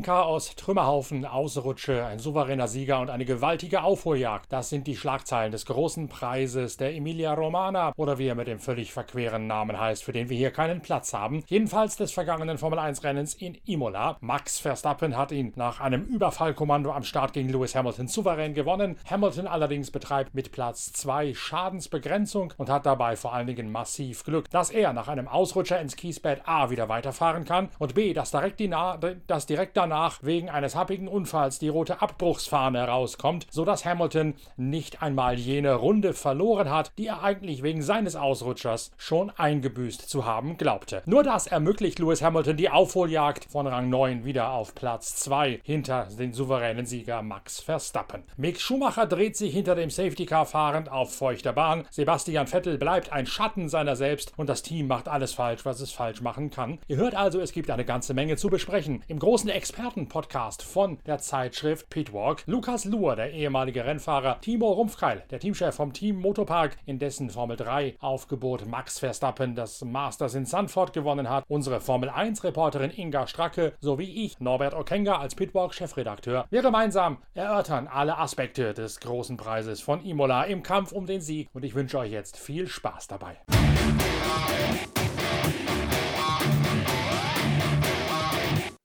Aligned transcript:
Regenchaos, 0.00 0.54
Trümmerhaufen, 0.56 1.26
Ausrutsche, 1.26 2.06
ein 2.06 2.18
souveräner 2.18 2.68
Sieger 2.68 3.00
und 3.00 3.10
eine 3.10 3.26
gewaltige 3.26 3.82
Aufholjagd. 3.82 4.50
Das 4.50 4.70
sind 4.70 4.86
die 4.86 4.96
Schlagzeilen 4.96 5.52
des 5.52 5.66
großen 5.66 6.08
Preises 6.08 6.78
der 6.78 6.94
Emilia 6.94 7.34
Romana 7.34 7.92
oder 7.96 8.16
wie 8.16 8.28
er 8.28 8.34
mit 8.34 8.46
dem 8.46 8.60
völlig 8.60 8.94
verqueren 8.94 9.46
Namen 9.46 9.78
heißt, 9.78 10.02
für 10.02 10.12
den 10.12 10.30
wir 10.30 10.38
hier 10.38 10.52
keinen 10.52 10.80
Platz 10.80 11.12
haben. 11.12 11.44
Jedenfalls 11.48 11.96
des 11.96 12.12
vergangenen 12.12 12.56
Formel-1-Rennens 12.56 13.34
in 13.34 13.58
Imola. 13.66 14.16
Max 14.20 14.58
Verstappen 14.58 15.18
hat 15.18 15.32
ihn 15.32 15.52
nach 15.56 15.80
einem 15.80 16.04
Überfallkommando 16.04 16.92
am 16.92 17.04
Start 17.04 17.34
gegen 17.34 17.50
Lewis 17.50 17.74
Hamilton 17.74 18.08
souverän 18.08 18.54
gewonnen. 18.54 18.96
Hamilton 19.04 19.46
allerdings 19.46 19.90
betreibt 19.90 20.34
mit 20.34 20.50
Platz 20.50 20.94
2 20.94 21.34
Schadensbegrenzung 21.34 22.54
und 22.56 22.70
hat 22.70 22.86
dabei 22.86 23.16
vor 23.16 23.34
allen 23.34 23.48
Dingen 23.48 23.70
massiv 23.70 24.24
Glück, 24.24 24.48
dass 24.48 24.70
er 24.70 24.94
nach 24.94 25.08
einem 25.08 25.28
Ausrutscher 25.28 25.78
ins 25.78 25.96
Kiesbett 25.96 26.40
A 26.46 26.70
wieder 26.70 26.88
weiterfahren 26.88 27.44
kann 27.44 27.68
und 27.78 27.94
B, 27.94 28.14
dass 28.14 28.30
direkt, 28.30 28.60
die 28.60 28.68
Na 28.68 28.98
dass 29.26 29.44
direkt 29.44 29.60
direkt 29.60 29.76
danach 29.90 30.22
wegen 30.22 30.48
eines 30.48 30.76
happigen 30.76 31.08
Unfalls 31.08 31.58
die 31.58 31.68
rote 31.68 32.00
Abbruchsfahne 32.00 32.78
herauskommt, 32.78 33.48
sodass 33.50 33.84
Hamilton 33.84 34.34
nicht 34.56 35.02
einmal 35.02 35.36
jene 35.36 35.74
Runde 35.74 36.14
verloren 36.14 36.70
hat, 36.70 36.92
die 36.96 37.08
er 37.08 37.24
eigentlich 37.24 37.64
wegen 37.64 37.82
seines 37.82 38.14
Ausrutschers 38.14 38.92
schon 38.96 39.30
eingebüßt 39.30 40.08
zu 40.08 40.24
haben 40.24 40.56
glaubte. 40.56 41.02
Nur 41.06 41.24
das 41.24 41.48
ermöglicht 41.48 41.98
Lewis 41.98 42.22
Hamilton 42.22 42.56
die 42.56 42.70
Aufholjagd 42.70 43.46
von 43.50 43.66
Rang 43.66 43.90
9 43.90 44.24
wieder 44.24 44.52
auf 44.52 44.76
Platz 44.76 45.16
2 45.16 45.60
hinter 45.64 46.06
den 46.16 46.32
souveränen 46.32 46.86
Sieger 46.86 47.22
Max 47.22 47.58
Verstappen. 47.58 48.22
Mick 48.36 48.60
Schumacher 48.60 49.06
dreht 49.06 49.36
sich 49.36 49.52
hinter 49.52 49.74
dem 49.74 49.90
Safety 49.90 50.24
Car 50.24 50.46
fahrend 50.46 50.88
auf 50.88 51.12
feuchter 51.12 51.52
Bahn. 51.52 51.84
Sebastian 51.90 52.46
Vettel 52.46 52.78
bleibt 52.78 53.12
ein 53.12 53.26
Schatten 53.26 53.68
seiner 53.68 53.96
selbst 53.96 54.32
und 54.36 54.48
das 54.48 54.62
Team 54.62 54.86
macht 54.86 55.08
alles 55.08 55.34
falsch, 55.34 55.64
was 55.64 55.80
es 55.80 55.90
falsch 55.90 56.20
machen 56.20 56.50
kann. 56.50 56.78
Ihr 56.86 56.98
hört 56.98 57.16
also, 57.16 57.40
es 57.40 57.50
gibt 57.50 57.70
eine 57.70 57.84
ganze 57.84 58.14
Menge 58.14 58.36
zu 58.36 58.50
besprechen. 58.50 59.02
Im 59.08 59.18
großen 59.18 59.50
Expertenpodcast 59.70 60.64
von 60.64 60.98
der 61.06 61.18
Zeitschrift 61.18 61.88
Pitwalk. 61.90 62.42
Lukas 62.46 62.84
Luhr, 62.84 63.14
der 63.14 63.32
ehemalige 63.32 63.84
Rennfahrer, 63.84 64.40
Timo 64.40 64.72
Rumpfkeil, 64.72 65.22
der 65.30 65.38
Teamchef 65.38 65.76
vom 65.76 65.92
Team 65.92 66.16
Motopark, 66.16 66.76
in 66.86 66.98
dessen 66.98 67.30
Formel 67.30 67.56
3 67.56 67.94
Aufgebot 68.00 68.66
Max 68.66 68.98
Verstappen 68.98 69.54
das 69.54 69.84
Masters 69.84 70.34
in 70.34 70.44
Sanford 70.44 70.92
gewonnen 70.92 71.30
hat, 71.30 71.44
unsere 71.46 71.80
Formel 71.80 72.10
1 72.10 72.42
Reporterin 72.42 72.90
Inga 72.90 73.28
Stracke 73.28 73.74
sowie 73.80 74.24
ich, 74.24 74.40
Norbert 74.40 74.74
Okenga, 74.74 75.18
als 75.18 75.36
Pitwalk 75.36 75.72
Chefredakteur. 75.72 76.46
Wir 76.50 76.62
gemeinsam 76.62 77.18
erörtern 77.34 77.86
alle 77.86 78.18
Aspekte 78.18 78.74
des 78.74 78.98
großen 78.98 79.36
Preises 79.36 79.80
von 79.80 80.04
Imola 80.04 80.44
im 80.44 80.64
Kampf 80.64 80.90
um 80.90 81.06
den 81.06 81.20
Sieg 81.20 81.48
und 81.52 81.64
ich 81.64 81.76
wünsche 81.76 82.00
euch 82.00 82.10
jetzt 82.10 82.36
viel 82.36 82.66
Spaß 82.66 83.06
dabei. 83.06 83.36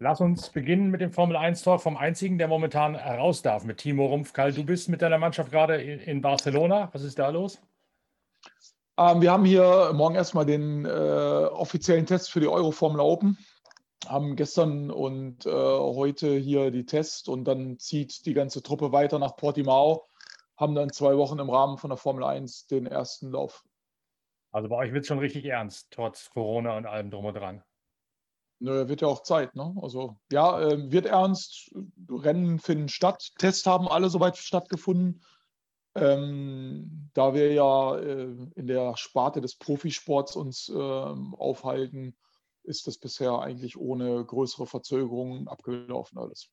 Lass 0.06 0.22
uns 0.22 0.50
beginnen 0.50 0.92
mit 0.92 1.02
dem 1.02 1.12
Formel 1.12 1.36
1-Talk 1.36 1.82
vom 1.82 1.98
einzigen, 1.98 2.38
der 2.38 2.48
momentan 2.48 2.96
raus 2.96 3.42
darf, 3.42 3.64
mit 3.64 3.80
Timo 3.80 4.06
Rumpfkall. 4.06 4.54
Du 4.54 4.64
bist 4.64 4.88
mit 4.88 5.02
deiner 5.02 5.18
Mannschaft 5.18 5.50
gerade 5.50 5.82
in 5.82 6.22
Barcelona. 6.22 6.90
Was 6.94 7.02
ist 7.02 7.18
da 7.18 7.30
los? 7.30 7.60
Ähm, 9.00 9.22
wir 9.22 9.32
haben 9.32 9.46
hier 9.46 9.94
morgen 9.96 10.14
erstmal 10.14 10.46
den 10.46 10.86
äh, 10.86 10.90
offiziellen 10.90 12.06
Test 12.06 12.30
für 12.30 12.40
die 12.40 12.48
Euro 12.48 12.70
Formel 12.70 13.00
Open. 13.00 13.40
Haben 14.06 14.36
gestern 14.36 14.92
und 14.92 15.48
äh, 15.48 15.50
heute 15.50 16.36
hier 16.36 16.70
die 16.70 16.86
Tests 16.86 17.28
und 17.28 17.46
dann 17.46 17.80
zieht 17.80 18.28
die 18.28 18.36
ganze 18.36 18.62
Truppe 18.62 18.92
weiter 18.92 19.18
nach 19.18 19.36
Portimao. 19.36 20.08
Haben 20.56 20.76
dann 20.76 20.92
zwei 20.92 21.18
Wochen 21.18 21.40
im 21.40 21.50
Rahmen 21.50 21.80
von 21.80 21.90
der 21.90 21.98
Formel 21.98 22.26
1 22.26 22.68
den 22.68 22.86
ersten 22.86 23.32
Lauf. 23.32 23.64
Also 24.52 24.70
bei 24.70 24.76
euch 24.76 24.94
wird 24.94 25.02
es 25.02 25.08
schon 25.08 25.18
richtig 25.18 25.46
ernst, 25.46 25.88
trotz 25.90 26.30
Corona 26.30 26.78
und 26.78 26.86
allem 26.86 27.10
drum 27.10 27.26
und 27.26 27.34
dran. 27.34 27.64
Nö, 28.60 28.88
wird 28.88 29.02
ja 29.02 29.08
auch 29.08 29.24
Zeit, 29.24 29.56
ne? 29.56 29.76
Also 29.82 30.18
ja, 30.32 30.60
äh, 30.62 30.92
wird 30.92 31.06
ernst. 31.06 31.76
Rennen 32.10 32.60
finden 32.60 32.88
statt. 32.88 33.32
Tests 33.38 33.66
haben 33.66 33.88
alle 33.88 34.10
soweit 34.10 34.38
stattgefunden. 34.38 35.22
Ähm, 35.96 37.10
da 37.14 37.34
wir 37.34 37.54
ja 37.54 37.98
äh, 37.98 38.36
in 38.56 38.68
der 38.68 38.98
Sparte 38.98 39.42
des 39.42 39.56
Profisports 39.56 40.36
uns 40.36 40.70
äh, 40.70 40.74
aufhalten, 40.76 42.18
ist 42.64 42.88
das 42.88 42.98
bisher 42.98 43.40
eigentlich 43.40 43.78
ohne 43.78 44.26
größere 44.26 44.68
Verzögerungen 44.68 45.48
abgelaufen 45.48 46.18
alles. 46.18 46.50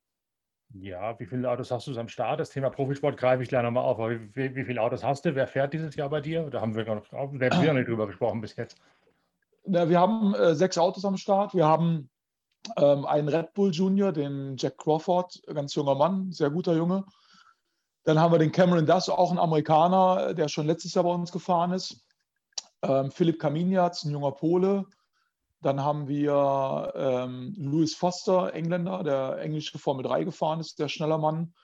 Ja, 0.74 1.18
wie 1.20 1.26
viele 1.26 1.50
Autos 1.50 1.70
hast 1.70 1.86
du 1.86 1.98
am 1.98 2.08
Start? 2.08 2.40
Das 2.40 2.50
Thema 2.50 2.70
Profisport 2.70 3.18
greife 3.18 3.42
ich 3.42 3.48
gleich 3.48 3.62
nochmal 3.62 3.84
auf. 3.84 3.98
Wie, 3.98 4.34
wie, 4.34 4.54
wie, 4.54 4.64
viele 4.64 4.80
Autos 4.80 5.04
hast 5.04 5.24
du? 5.24 5.34
Wer 5.34 5.46
fährt 5.46 5.74
dieses 5.74 5.96
Jahr 5.96 6.08
bei 6.08 6.20
dir? 6.20 6.48
Da 6.48 6.60
haben 6.60 6.74
wir 6.74 6.84
noch, 6.84 7.12
wir 7.12 7.18
haben 7.18 7.76
nicht 7.76 7.88
drüber 7.88 8.06
gesprochen 8.06 8.40
bis 8.40 8.56
jetzt. 8.56 8.80
Na, 9.64 9.88
wir 9.88 10.00
haben 10.00 10.34
äh, 10.34 10.54
sechs 10.54 10.76
Autos 10.76 11.04
am 11.04 11.16
Start. 11.16 11.54
Wir 11.54 11.66
haben 11.66 12.10
ähm, 12.76 13.06
einen 13.06 13.28
Red 13.28 13.54
Bull 13.54 13.70
Junior, 13.70 14.12
den 14.12 14.56
Jack 14.56 14.78
Crawford, 14.78 15.40
ganz 15.46 15.74
junger 15.74 15.94
Mann, 15.94 16.32
sehr 16.32 16.50
guter 16.50 16.74
Junge. 16.74 17.04
Dann 18.04 18.18
haben 18.18 18.32
wir 18.32 18.40
den 18.40 18.50
Cameron 18.50 18.86
Duss, 18.86 19.08
auch 19.08 19.30
ein 19.30 19.38
Amerikaner, 19.38 20.34
der 20.34 20.48
schon 20.48 20.66
letztes 20.66 20.94
Jahr 20.94 21.04
bei 21.04 21.12
uns 21.12 21.30
gefahren 21.30 21.72
ist. 21.72 22.04
Ähm, 22.82 23.12
Philipp 23.12 23.38
Kaminiatz, 23.38 24.04
ein 24.04 24.10
junger 24.10 24.32
Pole. 24.32 24.84
Dann 25.60 25.80
haben 25.80 26.08
wir 26.08 26.92
ähm, 26.96 27.54
Louis 27.56 27.94
Foster, 27.94 28.52
Engländer, 28.54 29.04
der 29.04 29.38
englische 29.38 29.78
Formel 29.78 30.02
3 30.02 30.24
gefahren 30.24 30.58
ist, 30.58 30.80
der 30.80 30.88
schneller 30.88 31.18
Mann. 31.18 31.54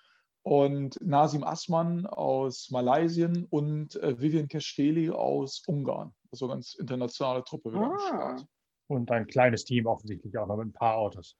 Und 0.42 1.00
Nasim 1.04 1.42
Asman 1.42 2.06
aus 2.06 2.70
Malaysien 2.70 3.44
und 3.50 3.97
äh, 3.97 4.20
Vivian 4.20 4.47
Kesteli 4.47 5.10
aus 5.10 5.64
Ungarn 5.66 6.14
so 6.33 6.49
ganz 6.49 6.75
internationale 6.75 7.44
Truppe 7.44 7.72
wieder 7.72 7.83
ah. 7.83 7.91
am 7.91 7.99
Start. 7.99 8.47
Und 8.89 9.11
ein 9.11 9.27
kleines 9.27 9.65
Team 9.65 9.87
offensichtlich 9.87 10.37
auch 10.39 10.47
noch 10.47 10.56
mit 10.56 10.69
ein 10.69 10.72
paar 10.72 10.97
Autos. 10.97 11.37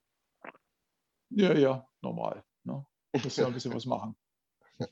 Ja, 1.31 1.54
ja, 1.54 1.87
normal. 2.03 2.43
Ne? 2.65 2.84
Muss 3.12 3.37
ja 3.37 3.47
ein 3.47 3.53
bisschen 3.53 3.75
was 3.75 3.87
machen. 3.87 4.16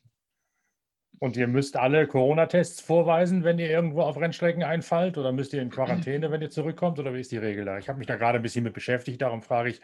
Und 1.19 1.37
ihr 1.37 1.49
müsst 1.49 1.77
alle 1.77 2.07
Corona-Tests 2.07 2.81
vorweisen, 2.81 3.45
wenn 3.45 3.59
ihr 3.59 3.71
irgendwo 3.71 4.03
auf 4.03 4.17
Rennstrecken 4.17 4.63
einfallt? 4.63 5.17
Oder 5.19 5.33
müsst 5.33 5.53
ihr 5.53 5.63
in 5.63 5.71
Quarantäne, 5.71 6.31
wenn 6.31 6.43
ihr 6.43 6.51
zurückkommt? 6.51 6.99
Oder 6.99 7.15
wie 7.15 7.21
ist 7.21 7.33
die 7.33 7.39
Regel 7.39 7.65
da? 7.65 7.79
Ich 7.79 7.89
habe 7.89 7.99
mich 7.99 8.07
da 8.07 8.17
gerade 8.17 8.39
ein 8.39 8.43
bisschen 8.43 8.65
mit 8.65 8.75
beschäftigt. 8.75 9.21
Darum 9.21 9.43
frage 9.43 9.71
ich, 9.71 9.81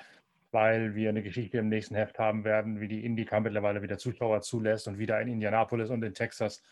weil 0.50 0.94
wir 0.94 1.08
eine 1.08 1.22
Geschichte 1.22 1.58
im 1.58 1.68
nächsten 1.68 1.94
Heft 1.94 2.18
haben 2.18 2.44
werden, 2.44 2.80
wie 2.80 2.88
die 2.88 3.04
IndyCar 3.04 3.40
mittlerweile 3.40 3.82
wieder 3.82 3.98
Zuschauer 3.98 4.42
zulässt 4.42 4.86
und 4.88 4.98
wieder 4.98 5.20
in 5.20 5.28
Indianapolis 5.28 5.90
und 5.90 6.02
in 6.02 6.12
Texas 6.12 6.62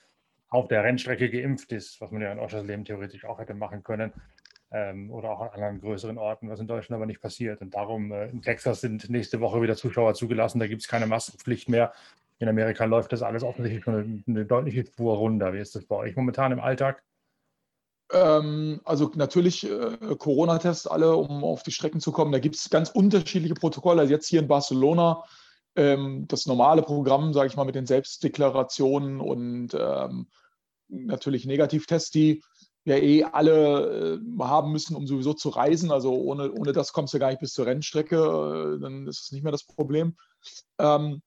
auf 0.50 0.69
der 0.69 0.84
Rennstrecke 0.84 1.31
geimpft 1.31 1.72
ist, 1.72 2.00
was 2.00 2.11
man 2.11 2.22
ja 2.22 2.33
in 2.33 2.38
Oschersleben 2.38 2.84
theoretisch 2.84 3.25
auch 3.25 3.38
hätte 3.38 3.55
machen 3.55 3.83
können. 3.83 4.12
Ähm, 4.72 5.11
oder 5.11 5.31
auch 5.31 5.41
an 5.41 5.50
anderen 5.50 5.81
größeren 5.81 6.19
Orten, 6.19 6.49
was 6.49 6.61
in 6.61 6.69
Deutschland 6.69 6.97
aber 6.97 7.06
nicht 7.06 7.21
passiert. 7.21 7.61
Und 7.61 7.75
darum, 7.75 8.12
äh, 8.12 8.28
in 8.28 8.43
Texas 8.43 8.81
sind 8.81 9.09
nächste 9.11 9.41
Woche 9.41 9.62
wieder 9.62 9.75
Zuschauer 9.75 10.15
zugelassen, 10.15 10.61
da 10.61 10.69
gibt 10.69 10.83
es 10.83 10.88
keine 10.88 11.06
Maskenpflicht 11.06 11.69
mehr. 11.69 11.93
In 12.38 12.49
Amerika 12.49 12.84
läuft 12.84 13.12
das 13.12 13.22
alles 13.22 13.43
offensichtlich 13.43 13.84
schon 13.84 13.94
eine, 13.94 14.22
eine 14.27 14.47
deutliche 14.47 14.87
Spur 14.87 15.16
runter. 15.16 15.53
Wie 15.53 15.59
ist 15.59 15.75
das 15.75 15.84
bei 15.87 15.97
euch 15.97 16.16
momentan 16.16 16.53
im 16.53 16.61
Alltag? 16.61 17.03
Ähm, 18.12 18.81
also 18.84 19.11
natürlich 19.15 19.69
äh, 19.69 20.15
Corona-Tests 20.17 20.87
alle, 20.87 21.17
um 21.17 21.44
auf 21.44 21.62
die 21.62 21.72
Strecken 21.72 22.00
zu 22.00 22.12
kommen. 22.12 22.32
Da 22.32 22.38
gibt 22.38 22.56
es 22.56 22.71
ganz 22.71 22.91
unterschiedliche 22.91 23.55
Protokolle. 23.55 24.03
Also 24.03 24.12
jetzt 24.12 24.28
hier 24.28 24.41
in 24.41 24.49
Barcelona 24.49 25.25
ähm, 25.81 26.27
das 26.29 26.45
normale 26.45 26.83
Programm, 26.83 27.33
sage 27.33 27.49
ich 27.49 27.57
mal, 27.57 27.65
mit 27.65 27.75
den 27.75 27.87
Selbstdeklarationen 27.87 29.19
und 29.21 29.71
ähm, 29.73 30.29
natürlich 30.89 31.47
Negativtests, 31.47 32.11
die 32.11 32.43
ja 32.85 32.97
eh 32.97 33.25
alle 33.25 34.19
äh, 34.19 34.43
haben 34.43 34.73
müssen, 34.73 34.95
um 34.95 35.06
sowieso 35.06 35.32
zu 35.32 35.49
reisen. 35.49 35.91
Also 35.91 36.12
ohne, 36.12 36.53
ohne 36.53 36.73
das 36.73 36.93
kommst 36.93 37.15
du 37.15 37.19
gar 37.19 37.31
nicht 37.31 37.41
bis 37.41 37.55
zur 37.55 37.65
Rennstrecke, 37.65 38.17
äh, 38.17 38.81
dann 38.81 39.06
ist 39.06 39.23
es 39.23 39.32
nicht 39.32 39.43
mehr 39.43 39.53
das 39.53 39.65
Problem. 39.65 40.17
Ähm, 40.79 41.23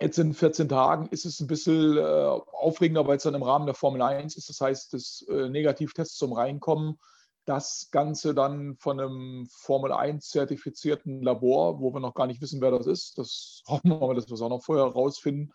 jetzt 0.00 0.18
in 0.18 0.34
14 0.34 0.68
Tagen 0.68 1.06
ist 1.10 1.24
es 1.24 1.38
ein 1.38 1.46
bisschen 1.46 1.96
äh, 1.96 2.00
aufregender, 2.00 3.06
weil 3.06 3.18
es 3.18 3.22
dann 3.22 3.34
im 3.34 3.42
Rahmen 3.44 3.66
der 3.66 3.74
Formel 3.76 4.02
1 4.02 4.36
ist. 4.36 4.48
Das 4.48 4.60
heißt, 4.60 4.94
das 4.94 5.24
äh, 5.28 5.48
Negativtest 5.48 6.18
zum 6.18 6.32
Reinkommen 6.32 6.98
das 7.46 7.88
Ganze 7.92 8.34
dann 8.34 8.76
von 8.76 9.00
einem 9.00 9.46
Formel 9.48 9.92
1 9.92 10.28
zertifizierten 10.28 11.22
Labor, 11.22 11.80
wo 11.80 11.94
wir 11.94 12.00
noch 12.00 12.14
gar 12.14 12.26
nicht 12.26 12.42
wissen, 12.42 12.60
wer 12.60 12.72
das 12.72 12.86
ist. 12.86 13.18
Das 13.18 13.62
hoffen 13.66 13.88
wir 13.88 14.14
dass 14.14 14.28
wir 14.28 14.34
es 14.34 14.42
auch 14.42 14.50
noch 14.50 14.64
vorher 14.64 14.84
rausfinden. 14.84 15.52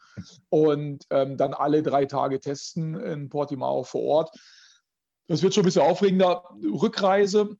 Und 0.50 1.06
ähm, 1.10 1.38
dann 1.38 1.54
alle 1.54 1.84
drei 1.84 2.06
Tage 2.06 2.40
testen 2.40 2.96
in 2.96 3.30
Portimao 3.30 3.84
vor 3.84 4.02
Ort. 4.02 4.40
Das 5.28 5.44
wird 5.44 5.54
schon 5.54 5.64
ein 5.64 5.66
bisschen 5.66 5.84
aufregender. 5.84 6.44
Rückreise 6.64 7.58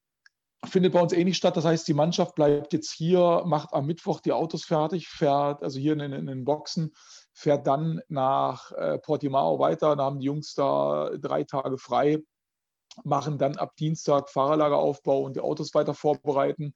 findet 0.66 0.94
bei 0.94 1.02
uns 1.02 1.12
eh 1.12 1.24
nicht 1.24 1.38
statt. 1.38 1.58
Das 1.58 1.66
heißt, 1.66 1.88
die 1.88 1.94
Mannschaft 1.94 2.36
bleibt 2.36 2.72
jetzt 2.72 2.92
hier, 2.92 3.44
macht 3.46 3.74
am 3.74 3.86
Mittwoch 3.86 4.22
die 4.22 4.32
Autos 4.32 4.64
fertig, 4.64 5.10
fährt 5.10 5.62
also 5.62 5.78
hier 5.80 5.94
in, 5.94 6.00
in 6.00 6.28
den 6.28 6.46
Boxen, 6.46 6.94
fährt 7.34 7.68
dann 7.68 8.02
nach 8.08 8.72
äh, 8.72 8.98
Portimao 9.00 9.60
weiter. 9.60 9.98
Da 9.98 10.04
haben 10.04 10.20
die 10.20 10.28
Jungs 10.28 10.54
da 10.54 11.12
drei 11.20 11.44
Tage 11.44 11.78
frei 11.78 12.24
machen 13.04 13.38
dann 13.38 13.58
ab 13.58 13.76
Dienstag 13.78 14.30
Fahrerlageraufbau 14.30 15.22
und 15.22 15.36
die 15.36 15.42
Autos 15.42 15.74
weiter 15.74 15.94
vorbereiten. 15.94 16.74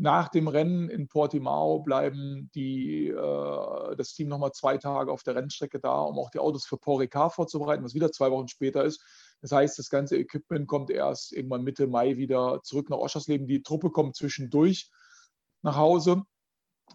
Nach 0.00 0.28
dem 0.28 0.46
Rennen 0.46 0.88
in 0.88 1.08
Portimao 1.08 1.80
bleiben 1.80 2.50
die, 2.54 3.08
äh, 3.08 3.96
das 3.96 4.14
Team 4.14 4.28
nochmal 4.28 4.52
zwei 4.52 4.78
Tage 4.78 5.10
auf 5.10 5.24
der 5.24 5.34
Rennstrecke 5.34 5.80
da, 5.80 6.00
um 6.02 6.18
auch 6.18 6.30
die 6.30 6.38
Autos 6.38 6.66
für 6.66 6.76
Paul 6.76 6.98
Ricard 6.98 7.34
vorzubereiten, 7.34 7.84
was 7.84 7.94
wieder 7.94 8.12
zwei 8.12 8.30
Wochen 8.30 8.46
später 8.46 8.84
ist. 8.84 9.02
Das 9.42 9.50
heißt, 9.50 9.78
das 9.78 9.90
ganze 9.90 10.16
Equipment 10.16 10.68
kommt 10.68 10.90
erst 10.90 11.32
irgendwann 11.32 11.64
Mitte 11.64 11.88
Mai 11.88 12.16
wieder 12.16 12.60
zurück 12.62 12.90
nach 12.90 12.98
Oschersleben. 12.98 13.48
Die 13.48 13.62
Truppe 13.62 13.90
kommt 13.90 14.16
zwischendurch. 14.16 14.90
nach 15.62 15.76
Hause. 15.76 16.22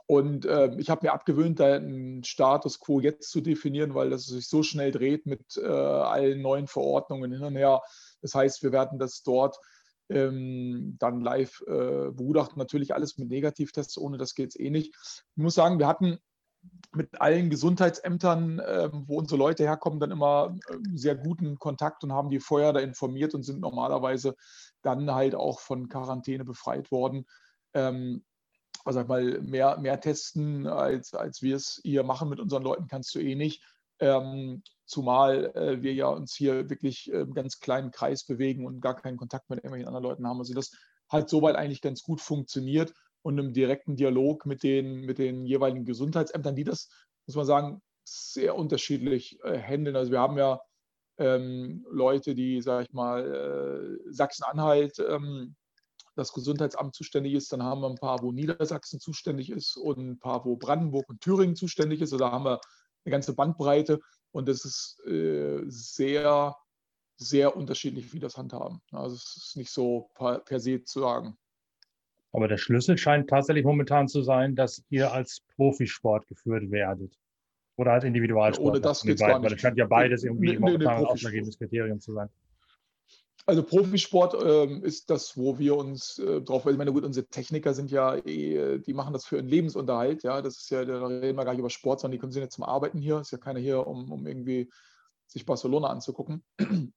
Und 0.06 0.45
äh, 0.45 0.75
ich 0.77 0.89
habe 0.89 1.06
mir 1.06 1.13
abgewöhnt, 1.13 1.60
da 1.60 1.75
einen 1.75 2.24
Status 2.24 2.80
quo 2.80 3.00
jetzt 3.00 3.30
zu 3.30 3.42
definieren, 3.42 3.94
weil 3.95 4.10
das 4.10 4.25
sich 4.25 4.48
so 4.48 4.63
schnell 4.63 4.92
dreht 4.92 5.25
mit 5.25 5.57
äh, 5.57 5.65
allen 5.65 6.42
neuen 6.42 6.68
Verordnungen 6.68 7.31
hin 7.31 7.44
und 7.44 7.56
her. 7.56 7.81
Das 8.24 8.34
heißt, 8.34 8.64
wir 8.64 8.72
werden 8.72 8.98
das 8.98 9.22
dort 9.22 9.60
ähm, 10.10 10.96
dann 11.00 11.22
live 11.22 11.62
äh, 11.68 12.10
begutachten. 12.12 12.58
Natürlich 12.58 12.96
alles 12.96 13.18
mit 13.18 13.30
Negativtests, 13.30 13.98
ohne 13.98 14.18
das 14.18 14.34
geht 14.34 14.50
es 14.50 14.60
eh 14.60 14.72
nicht. 14.72 14.96
Ich 15.36 15.44
muss 15.44 15.56
sagen, 15.56 15.78
wir 15.78 15.88
hatten 15.88 16.18
mit 16.94 17.20
allen 17.20 17.50
Gesundheitsämtern, 17.50 18.60
äh, 18.60 18.90
wo 18.92 19.18
unsere 19.18 19.38
Leute 19.38 19.64
herkommen, 19.64 20.00
dann 20.00 20.12
immer 20.12 20.56
äh, 20.70 20.78
sehr 20.96 21.16
guten 21.16 21.58
Kontakt 21.60 22.04
und 22.04 22.14
haben 22.14 22.30
die 22.30 22.40
vorher 22.40 22.74
da 22.74 22.80
informiert 22.80 23.36
und 23.36 23.44
sind 23.44 23.60
normalerweise 23.60 24.36
dann 24.81 25.14
halt 25.14 25.36
auch 25.36 25.60
von 25.60 25.90
Quarantäne 25.90 26.46
befreit 26.46 26.92
worden. 26.92 27.25
Ähm, 27.74 28.24
also 28.86 29.00
sag 29.00 29.08
mal, 29.08 29.42
mehr, 29.42 29.78
mehr 29.80 30.00
testen, 30.00 30.68
als, 30.68 31.14
als 31.14 31.42
wir 31.42 31.56
es 31.56 31.80
hier 31.84 32.04
machen 32.04 32.30
mit 32.30 32.40
unseren 32.40 32.64
Leuten, 32.64 32.88
kannst 32.88 33.16
du 33.16 33.20
eh 33.20 33.36
nicht. 33.36 33.64
Ähm, 34.00 34.63
zumal 34.86 35.56
äh, 35.56 35.81
wir 35.81 35.94
ja 35.94 36.07
uns 36.07 36.36
hier 36.36 36.69
wirklich 36.69 37.12
äh, 37.12 37.22
im 37.22 37.34
ganz 37.34 37.60
kleinen 37.60 37.92
Kreis 37.92 38.25
bewegen 38.25 38.66
und 38.66 38.81
gar 38.81 38.95
keinen 38.95 39.18
Kontakt 39.18 39.50
mit 39.50 39.60
irgendwelchen 39.60 39.88
anderen 39.88 40.04
Leuten 40.04 40.28
haben. 40.28 40.40
Also 40.40 40.54
das 40.54 40.72
hat 41.10 41.30
soweit 41.30 41.56
eigentlich 41.56 41.81
ganz 41.81 42.04
gut 42.04 42.22
funktioniert 42.22 42.94
und 43.22 43.38
im 43.38 43.54
direkten 43.54 43.95
Dialog 43.95 44.45
mit 44.45 44.63
den, 44.63 45.01
mit 45.01 45.18
den 45.18 45.45
jeweiligen 45.45 45.86
Gesundheitsämtern, 45.86 46.56
die 46.56 46.63
das, 46.63 46.90
muss 47.25 47.36
man 47.36 47.45
sagen, 47.45 47.81
sehr 48.06 48.56
unterschiedlich 48.56 49.40
äh, 49.44 49.57
handeln. 49.60 49.96
Also 49.96 50.12
wir 50.12 50.19
haben 50.19 50.38
ja 50.38 50.60
ähm, 51.18 51.86
Leute, 51.89 52.36
die, 52.36 52.62
sage 52.62 52.84
ich 52.84 52.94
mal, 52.94 53.98
äh, 54.06 54.12
Sachsen-Anhalt 54.12 55.00
ähm, 55.00 55.56
das 56.16 56.34
Gesundheitsamt 56.34 56.94
zuständig 56.94 57.34
ist. 57.34 57.51
Dann 57.54 57.63
haben 57.63 57.81
wir 57.81 57.89
ein 57.89 57.96
paar, 57.96 58.22
wo 58.22 58.31
Niedersachsen 58.31 59.00
zuständig 59.00 59.50
ist 59.50 59.78
und 59.78 59.98
ein 59.98 60.19
paar, 60.19 60.46
wo 60.46 60.57
Brandenburg 60.57 61.10
und 61.10 61.22
Thüringen 61.22 61.56
zuständig 61.56 62.01
ist. 62.01 62.13
Also 62.13 62.25
da 62.25 62.31
haben 62.31 62.46
wir 62.46 62.60
eine 63.05 63.11
ganze 63.11 63.35
Bandbreite 63.35 64.00
und 64.31 64.50
es 64.50 64.65
ist 64.65 65.05
äh, 65.05 65.61
sehr, 65.67 66.55
sehr 67.17 67.55
unterschiedlich, 67.55 68.13
wie 68.13 68.19
das 68.19 68.38
handhaben. 68.38 68.81
Also 68.91 69.15
es 69.15 69.35
ist 69.38 69.57
nicht 69.57 69.71
so 69.71 70.09
per, 70.15 70.39
per 70.39 70.59
se 70.59 70.83
zu 70.83 71.01
sagen. 71.01 71.38
Aber 72.31 72.47
der 72.47 72.57
Schlüssel 72.57 72.97
scheint 72.97 73.29
tatsächlich 73.29 73.63
momentan 73.63 74.07
zu 74.07 74.23
sein, 74.23 74.55
dass 74.55 74.83
ihr 74.89 75.11
als 75.11 75.41
Profisport 75.55 76.27
geführt 76.27 76.71
werdet. 76.71 77.15
Oder 77.75 77.94
als 77.94 78.03
Individualsport. 78.03 78.69
Ohne 78.69 78.81
das 78.81 79.01
geht 79.01 79.15
es 79.15 79.19
gar 79.19 79.39
nicht. 79.39 79.50
Weil 79.50 79.55
es 79.55 79.61
scheint 79.61 79.77
ja 79.77 79.85
beides 79.85 80.23
irgendwie 80.23 80.53
nee, 80.53 80.59
momentan 80.59 80.95
nee, 80.95 81.00
ein 81.01 81.05
ausschlaggebendes 81.05 81.57
Kriterium 81.57 82.00
zu 82.00 82.13
sein. 82.13 82.29
Also 83.45 83.63
Profisport 83.63 84.36
ähm, 84.42 84.84
ist 84.84 85.10
das, 85.10 85.36
wo 85.36 85.60
wir 85.60 85.75
uns 85.75 86.18
äh, 86.19 86.42
drauf, 86.42 86.66
ich 86.66 86.78
meine, 86.78 86.94
gut, 86.94 87.04
unsere 87.04 87.28
Techniker 87.28 87.74
sind 87.74 87.92
ja, 87.92 88.16
eh, 88.16 88.80
die 88.80 88.94
machen 88.94 89.12
das 89.12 89.25
für 89.25 89.38
einen 89.38 89.50
Lebensunterhalt, 89.50 90.24
ja, 90.24 90.42
das 90.42 90.60
ist 90.60 90.69
ja, 90.69 90.86
da 90.86 91.06
reden 91.06 91.38
wir 91.38 91.44
gar 91.44 91.51
nicht 91.51 91.60
über 91.60 91.69
Sport, 91.69 92.00
sondern 92.00 92.19
die 92.22 92.31
sind 92.31 92.42
ja 92.42 92.50
zum 92.50 92.63
Arbeiten 92.63 93.00
hier, 93.00 93.19
ist 93.19 93.31
ja 93.31 93.38
keiner 93.38 93.60
hier, 93.60 93.86
um, 93.86 94.12
um 94.12 94.25
irgendwie 94.25 94.72
sich 95.28 95.45
Barcelona 95.45 95.90
anzugucken. 95.90 96.44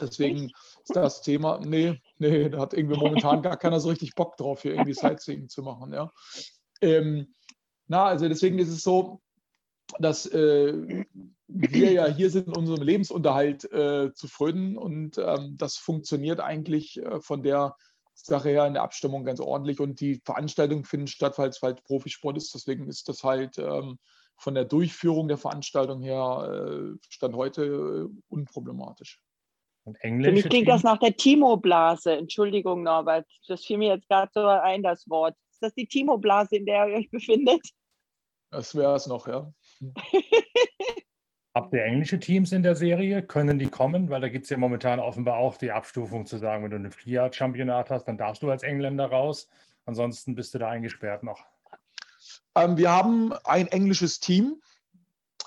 Deswegen 0.00 0.52
ist 0.84 0.94
das 0.94 1.22
Thema, 1.22 1.58
nee, 1.64 2.00
nee, 2.18 2.48
da 2.48 2.60
hat 2.60 2.74
irgendwie 2.74 2.98
momentan 2.98 3.42
gar 3.42 3.56
keiner 3.56 3.80
so 3.80 3.88
richtig 3.88 4.14
Bock 4.14 4.36
drauf, 4.36 4.62
hier 4.62 4.74
irgendwie 4.74 4.94
Sightseeing 4.94 5.48
zu 5.48 5.62
machen, 5.62 5.92
ja. 5.92 6.12
Ähm, 6.80 7.34
na, 7.88 8.04
also 8.04 8.28
deswegen 8.28 8.58
ist 8.60 8.68
es 8.68 8.82
so, 8.82 9.20
dass 9.98 10.26
äh, 10.26 11.04
wir 11.46 11.92
ja 11.92 12.06
hier 12.06 12.30
sind, 12.30 12.56
unserem 12.56 12.82
Lebensunterhalt 12.82 13.64
äh, 13.72 14.12
zu 14.12 14.28
frönen 14.28 14.76
und 14.76 15.18
ähm, 15.18 15.56
das 15.56 15.76
funktioniert 15.76 16.40
eigentlich 16.40 16.98
äh, 16.98 17.20
von 17.20 17.42
der 17.42 17.74
Sache 18.14 18.50
her 18.50 18.66
in 18.66 18.74
der 18.74 18.82
Abstimmung 18.82 19.24
ganz 19.24 19.40
ordentlich 19.40 19.80
und 19.80 20.00
die 20.00 20.20
Veranstaltungen 20.24 20.84
finden 20.84 21.06
statt, 21.06 21.38
weil 21.38 21.50
es 21.50 21.62
halt 21.62 21.84
Profisport 21.84 22.36
ist. 22.36 22.54
Deswegen 22.54 22.88
ist 22.88 23.08
das 23.08 23.22
halt 23.22 23.58
ähm, 23.58 23.98
von 24.36 24.54
der 24.54 24.64
Durchführung 24.64 25.28
der 25.28 25.38
Veranstaltung 25.38 26.02
her 26.02 26.92
äh, 26.92 26.98
Stand 27.08 27.34
heute 27.36 27.64
äh, 27.64 28.18
unproblematisch. 28.28 29.20
Und 29.84 29.98
Für 29.98 30.10
mich 30.10 30.48
klingt 30.48 30.68
das 30.68 30.82
nach 30.82 30.98
der 30.98 31.16
Timo-Blase. 31.16 32.12
Entschuldigung, 32.12 32.82
Norbert. 32.82 33.26
Das 33.46 33.64
fiel 33.64 33.78
mir 33.78 33.94
jetzt 33.94 34.08
gerade 34.08 34.30
so 34.34 34.44
ein, 34.44 34.82
das 34.82 35.08
Wort. 35.08 35.34
Ist 35.52 35.62
das 35.62 35.74
die 35.74 35.86
Timo-Blase, 35.86 36.56
in 36.56 36.66
der 36.66 36.88
ihr 36.88 36.96
euch 36.96 37.10
befindet? 37.10 37.62
Das 38.50 38.74
wäre 38.74 38.94
es 38.94 39.06
noch, 39.06 39.26
ja. 39.28 39.50
Habt 41.54 41.72
ihr 41.72 41.84
englische 41.84 42.20
Teams 42.20 42.52
in 42.52 42.62
der 42.62 42.76
Serie? 42.76 43.22
Können 43.22 43.58
die 43.58 43.68
kommen? 43.68 44.10
Weil 44.10 44.20
da 44.20 44.28
gibt 44.28 44.44
es 44.44 44.50
ja 44.50 44.56
momentan 44.56 45.00
offenbar 45.00 45.38
auch 45.38 45.56
die 45.56 45.72
Abstufung 45.72 46.26
zu 46.26 46.38
sagen, 46.38 46.62
wenn 46.62 46.70
du 46.70 46.76
ein 46.76 46.92
Vier-Championat 46.92 47.90
hast, 47.90 48.04
dann 48.04 48.18
darfst 48.18 48.42
du 48.42 48.50
als 48.50 48.62
Engländer 48.62 49.06
raus. 49.06 49.48
Ansonsten 49.84 50.34
bist 50.34 50.54
du 50.54 50.58
da 50.58 50.68
eingesperrt 50.68 51.22
noch. 51.22 51.44
Ähm, 52.54 52.76
wir 52.76 52.90
haben 52.90 53.32
ein 53.44 53.66
englisches 53.68 54.20
Team 54.20 54.60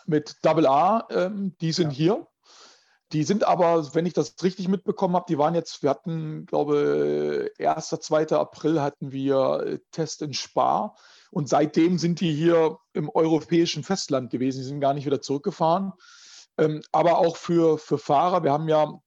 mit 0.06 0.38
Double 0.42 0.68
A, 0.68 1.08
ähm, 1.12 1.56
die 1.62 1.72
sind 1.72 1.92
ja. 1.92 1.98
hier. 1.98 2.28
Die 3.14 3.24
sind 3.24 3.44
aber, 3.44 3.94
wenn 3.94 4.06
ich 4.06 4.14
das 4.14 4.36
richtig 4.42 4.70
mitbekommen 4.70 5.16
habe, 5.16 5.26
die 5.28 5.38
waren 5.38 5.54
jetzt, 5.54 5.84
wir 5.84 5.90
hatten, 5.90 6.46
glaube 6.46 7.52
1., 7.60 7.90
2. 7.90 8.28
April 8.30 8.82
hatten 8.82 9.12
wir 9.12 9.64
äh, 9.66 9.80
Test 9.92 10.22
in 10.22 10.34
Spa. 10.34 10.96
Und 11.32 11.50
seitdem 11.50 11.98
sind 11.98 12.20
die 12.20 12.34
hier 12.34 12.78
im 12.94 13.10
europäischen 13.10 13.84
Festland 13.84 14.30
gewesen. 14.30 14.60
Die 14.60 14.68
sind 14.68 14.82
gar 14.82 14.94
nicht 14.94 15.06
wieder 15.06 15.22
zurückgefahren. 15.22 15.94
Ähm, 16.58 16.82
aber 16.92 17.18
auch 17.18 17.38
für, 17.38 17.78
für 17.78 17.98
Fahrer, 17.98 18.44
wir 18.44 18.52
haben 18.52 18.68
ja 18.68 19.00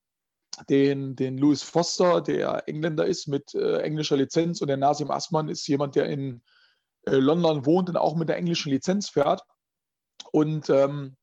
den, 0.69 1.17
den 1.17 1.37
Louis 1.37 1.63
Foster, 1.63 2.21
der 2.21 2.69
Engländer 2.69 3.07
ist 3.07 3.29
mit 3.29 3.55
äh, 3.55 3.81
englischer 3.81 4.17
Lizenz 4.17 4.61
und 4.61 4.69
der 4.69 4.77
Nasim 4.77 5.11
Asman 5.11 5.49
ist 5.49 5.67
jemand, 5.67 5.97
der 5.97 6.07
in 6.07 6.43
äh, 7.07 7.17
London 7.17 7.67
wohnt 7.67 7.89
und 7.89 7.97
auch 7.97 8.17
mit 8.17 8.29
der 8.29 8.37
englischen 8.37 8.71
Lizenz 8.71 9.11
fährt. 9.11 9.43
Und 10.33 10.71
ähm, 10.71 11.17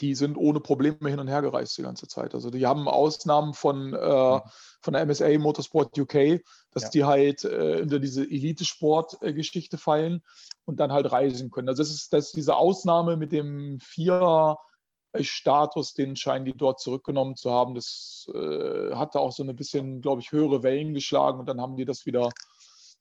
die 0.00 0.14
sind 0.14 0.36
ohne 0.36 0.60
Probleme 0.60 1.08
hin 1.08 1.18
und 1.18 1.28
her 1.28 1.40
gereist 1.42 1.76
die 1.78 1.82
ganze 1.82 2.06
Zeit. 2.06 2.34
Also 2.34 2.50
die 2.50 2.66
haben 2.66 2.88
Ausnahmen 2.88 3.54
von, 3.54 3.94
äh, 3.94 4.36
mhm. 4.36 4.40
von 4.80 4.94
der 4.94 5.06
MSA 5.06 5.38
Motorsport 5.38 5.98
UK, 5.98 6.42
dass 6.70 6.84
ja. 6.84 6.90
die 6.90 7.04
halt 7.04 7.44
äh, 7.44 7.80
unter 7.82 7.98
diese 7.98 8.22
Elite-Sport-Geschichte 8.22 9.78
fallen 9.78 10.22
und 10.64 10.80
dann 10.80 10.92
halt 10.92 11.10
reisen 11.10 11.50
können. 11.50 11.68
Also 11.68 11.82
das 11.82 11.90
ist, 11.90 12.12
das 12.12 12.26
ist 12.26 12.36
diese 12.36 12.56
Ausnahme 12.56 13.16
mit 13.16 13.32
dem 13.32 13.78
Vier-Status, 13.80 15.94
den 15.94 16.16
scheinen 16.16 16.44
die 16.44 16.56
dort 16.56 16.80
zurückgenommen 16.80 17.36
zu 17.36 17.50
haben. 17.50 17.74
Das 17.74 18.30
äh, 18.34 18.94
hatte 18.94 19.20
auch 19.20 19.32
so 19.32 19.42
ein 19.42 19.56
bisschen, 19.56 20.00
glaube 20.00 20.20
ich, 20.20 20.32
höhere 20.32 20.62
Wellen 20.62 20.94
geschlagen 20.94 21.40
und 21.40 21.46
dann 21.46 21.60
haben 21.60 21.76
die 21.76 21.84
das 21.84 22.06
wieder, 22.06 22.30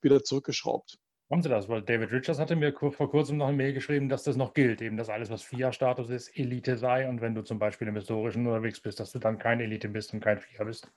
wieder 0.01 0.23
zurückgeschraubt. 0.23 0.97
Haben 1.29 1.43
Sie 1.43 1.49
das? 1.49 1.67
Weil 1.67 1.81
David 1.81 2.11
Richards 2.11 2.39
hatte 2.39 2.55
mir 2.55 2.73
vor 2.73 3.09
kurzem 3.09 3.37
noch 3.37 3.47
eine 3.47 3.57
Mail 3.57 3.73
geschrieben, 3.73 4.07
dass 4.07 4.23
das 4.23 4.37
noch 4.37 4.53
gilt, 4.53 4.81
eben 4.81 4.95
dass 4.95 5.09
alles, 5.09 5.29
was 5.29 5.43
FIA-Status 5.43 6.09
ist, 6.09 6.29
Elite 6.37 6.77
sei 6.77 7.07
und 7.09 7.19
wenn 7.19 7.35
du 7.35 7.41
zum 7.41 7.59
Beispiel 7.59 7.87
im 7.89 7.95
Historischen 7.95 8.47
unterwegs 8.47 8.79
bist, 8.79 8.99
dass 8.99 9.11
du 9.11 9.19
dann 9.19 9.37
kein 9.37 9.59
Elite 9.59 9.89
bist 9.89 10.13
und 10.13 10.21
kein 10.21 10.39
FIA 10.39 10.63
bist. 10.63 10.89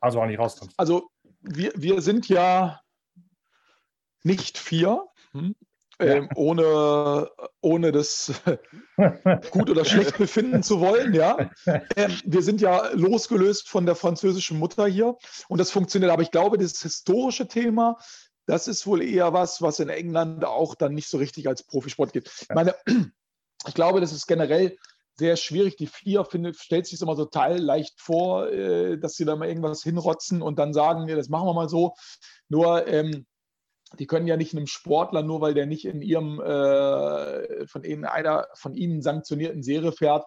Also 0.00 0.20
auch 0.20 0.26
nicht 0.26 0.38
rauskommst. 0.38 0.74
Also 0.78 1.10
wir, 1.42 1.72
wir 1.76 2.00
sind 2.00 2.28
ja 2.28 2.80
nicht 4.22 4.56
FIA, 4.56 5.04
hm? 5.32 5.54
ja. 6.00 6.06
ähm, 6.06 6.28
ohne, 6.34 7.30
ohne 7.60 7.92
das 7.92 8.42
gut 9.50 9.68
oder 9.68 9.84
schlecht 9.84 10.16
befinden 10.16 10.62
zu 10.62 10.80
wollen. 10.80 11.12
Ja? 11.12 11.50
Ähm, 11.96 12.18
wir 12.24 12.42
sind 12.42 12.62
ja 12.62 12.88
losgelöst 12.94 13.68
von 13.68 13.84
der 13.84 13.96
französischen 13.96 14.58
Mutter 14.58 14.86
hier 14.86 15.16
und 15.48 15.58
das 15.58 15.70
funktioniert. 15.70 16.10
Aber 16.10 16.22
ich 16.22 16.30
glaube, 16.30 16.56
das 16.56 16.80
historische 16.80 17.46
Thema 17.46 17.98
das 18.46 18.68
ist 18.68 18.86
wohl 18.86 19.02
eher 19.02 19.32
was, 19.32 19.62
was 19.62 19.80
in 19.80 19.88
England 19.88 20.44
auch 20.44 20.74
dann 20.74 20.94
nicht 20.94 21.08
so 21.08 21.18
richtig 21.18 21.48
als 21.48 21.62
Profisport 21.62 22.12
geht. 22.12 22.30
Ich 22.40 22.48
meine, 22.54 22.74
ich 23.66 23.74
glaube, 23.74 24.00
das 24.00 24.12
ist 24.12 24.26
generell 24.26 24.76
sehr 25.16 25.36
schwierig. 25.36 25.76
Die 25.76 25.86
vier 25.86 26.24
findet, 26.24 26.56
stellt 26.56 26.86
sich 26.86 27.00
immer 27.00 27.16
so 27.16 27.24
teil 27.24 27.58
leicht 27.58 28.00
vor, 28.00 28.48
äh, 28.50 28.98
dass 28.98 29.14
sie 29.14 29.24
da 29.24 29.36
mal 29.36 29.48
irgendwas 29.48 29.82
hinrotzen 29.82 30.42
und 30.42 30.58
dann 30.58 30.74
sagen, 30.74 31.08
ja, 31.08 31.16
das 31.16 31.28
machen 31.28 31.46
wir 31.46 31.54
mal 31.54 31.68
so. 31.68 31.94
Nur 32.48 32.86
ähm, 32.86 33.26
die 33.98 34.06
können 34.06 34.26
ja 34.26 34.36
nicht 34.36 34.54
einem 34.54 34.66
Sportler, 34.66 35.22
nur 35.22 35.40
weil 35.40 35.54
der 35.54 35.66
nicht 35.66 35.84
in 35.84 36.02
ihrem 36.02 36.40
äh, 36.40 37.66
von 37.66 37.84
einer 37.84 38.48
von 38.54 38.74
ihnen 38.74 39.02
sanktionierten 39.02 39.62
Serie 39.62 39.92
fährt, 39.92 40.24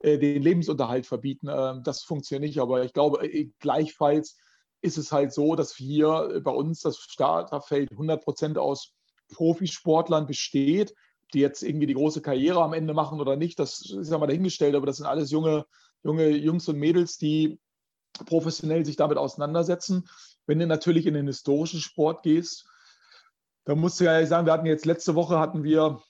äh, 0.00 0.18
den 0.18 0.42
Lebensunterhalt 0.42 1.06
verbieten. 1.06 1.48
Ähm, 1.48 1.82
das 1.84 2.02
funktioniert 2.02 2.48
nicht. 2.48 2.60
Aber 2.60 2.84
ich 2.84 2.92
glaube 2.92 3.26
äh, 3.26 3.50
gleichfalls 3.58 4.38
ist 4.82 4.98
es 4.98 5.12
halt 5.12 5.32
so, 5.32 5.54
dass 5.56 5.74
hier 5.74 6.30
äh, 6.34 6.40
bei 6.40 6.50
uns 6.50 6.80
das 6.80 6.98
Starterfeld 6.98 7.90
100 7.90 8.22
Prozent 8.22 8.58
aus 8.58 8.92
Profisportlern 9.32 10.26
besteht, 10.26 10.94
die 11.32 11.40
jetzt 11.40 11.62
irgendwie 11.62 11.86
die 11.86 11.94
große 11.94 12.22
Karriere 12.22 12.62
am 12.62 12.72
Ende 12.72 12.94
machen 12.94 13.20
oder 13.20 13.36
nicht, 13.36 13.58
das 13.58 13.80
ist 13.82 14.10
ja 14.10 14.18
mal 14.18 14.26
dahingestellt, 14.26 14.74
aber 14.74 14.86
das 14.86 14.96
sind 14.96 15.06
alles 15.06 15.30
junge, 15.30 15.64
junge 16.02 16.28
Jungs 16.28 16.68
und 16.68 16.78
Mädels, 16.78 17.18
die 17.18 17.60
professionell 18.26 18.84
sich 18.84 18.96
damit 18.96 19.18
auseinandersetzen. 19.18 20.08
Wenn 20.46 20.58
du 20.58 20.66
natürlich 20.66 21.06
in 21.06 21.14
den 21.14 21.26
historischen 21.26 21.80
Sport 21.80 22.22
gehst, 22.22 22.66
da 23.64 23.74
musst 23.74 24.00
du 24.00 24.04
ja 24.04 24.26
sagen, 24.26 24.46
wir 24.46 24.52
hatten 24.52 24.66
jetzt 24.66 24.86
letzte 24.86 25.14
Woche 25.14 25.38
hatten 25.38 25.62
wir 25.62 26.00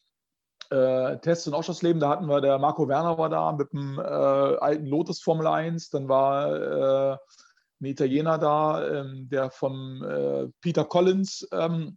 äh, 0.70 1.18
Tests 1.18 1.46
in 1.46 1.54
Oschersleben, 1.54 2.00
da 2.00 2.08
hatten 2.08 2.26
wir, 2.26 2.40
der 2.40 2.58
Marco 2.58 2.88
Werner 2.88 3.18
war 3.18 3.28
da 3.28 3.52
mit 3.52 3.72
dem 3.72 3.98
äh, 3.98 4.02
alten 4.02 4.86
Lotus 4.86 5.20
Formel 5.20 5.46
1, 5.46 5.90
dann 5.90 6.08
war 6.08 7.12
äh, 7.14 7.16
ein 7.80 7.86
Italiener 7.86 8.38
da, 8.38 8.86
ähm, 8.86 9.28
der 9.28 9.50
von 9.50 10.02
äh, 10.02 10.48
Peter 10.60 10.84
Collins 10.84 11.48
ähm, 11.52 11.96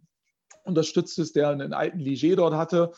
unterstützt 0.64 1.18
ist, 1.18 1.36
der 1.36 1.50
einen 1.50 1.72
alten 1.72 1.98
Ligier 1.98 2.36
dort 2.36 2.54
hatte. 2.54 2.92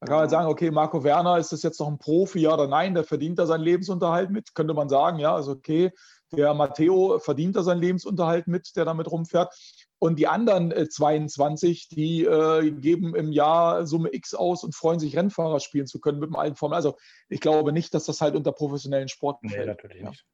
Da 0.00 0.06
kann 0.06 0.16
man 0.18 0.28
sagen, 0.28 0.48
okay, 0.48 0.70
Marco 0.70 1.02
Werner, 1.04 1.38
ist 1.38 1.52
das 1.52 1.62
jetzt 1.62 1.80
noch 1.80 1.88
ein 1.88 1.98
Profi, 1.98 2.40
ja 2.40 2.52
oder 2.52 2.66
nein? 2.66 2.94
Der 2.94 3.04
verdient 3.04 3.38
da 3.38 3.46
seinen 3.46 3.62
Lebensunterhalt 3.62 4.30
mit, 4.30 4.54
könnte 4.54 4.74
man 4.74 4.88
sagen, 4.88 5.18
ja, 5.18 5.34
also 5.34 5.52
okay. 5.52 5.92
Der 6.32 6.54
Matteo 6.54 7.18
verdient 7.20 7.56
da 7.56 7.62
seinen 7.62 7.80
Lebensunterhalt 7.80 8.48
mit, 8.48 8.74
der 8.76 8.84
damit 8.84 9.10
rumfährt. 9.10 9.54
Und 9.98 10.18
die 10.18 10.26
anderen 10.26 10.72
äh, 10.72 10.88
22, 10.88 11.88
die 11.88 12.24
äh, 12.24 12.70
geben 12.72 13.14
im 13.14 13.32
Jahr 13.32 13.86
Summe 13.86 14.12
X 14.12 14.34
aus 14.34 14.62
und 14.64 14.74
freuen 14.74 14.98
sich, 14.98 15.16
Rennfahrer 15.16 15.60
spielen 15.60 15.86
zu 15.86 16.00
können 16.00 16.18
mit 16.18 16.28
dem 16.28 16.36
alten 16.36 16.56
Formel. 16.56 16.76
Also 16.76 16.96
ich 17.28 17.40
glaube 17.40 17.72
nicht, 17.72 17.94
dass 17.94 18.04
das 18.04 18.20
halt 18.20 18.34
unter 18.34 18.52
professionellen 18.52 19.08
Sport 19.08 19.42
nee, 19.42 19.50
fällt. 19.50 19.68
natürlich 19.68 20.02
ja. 20.02 20.10
nicht. 20.10 20.26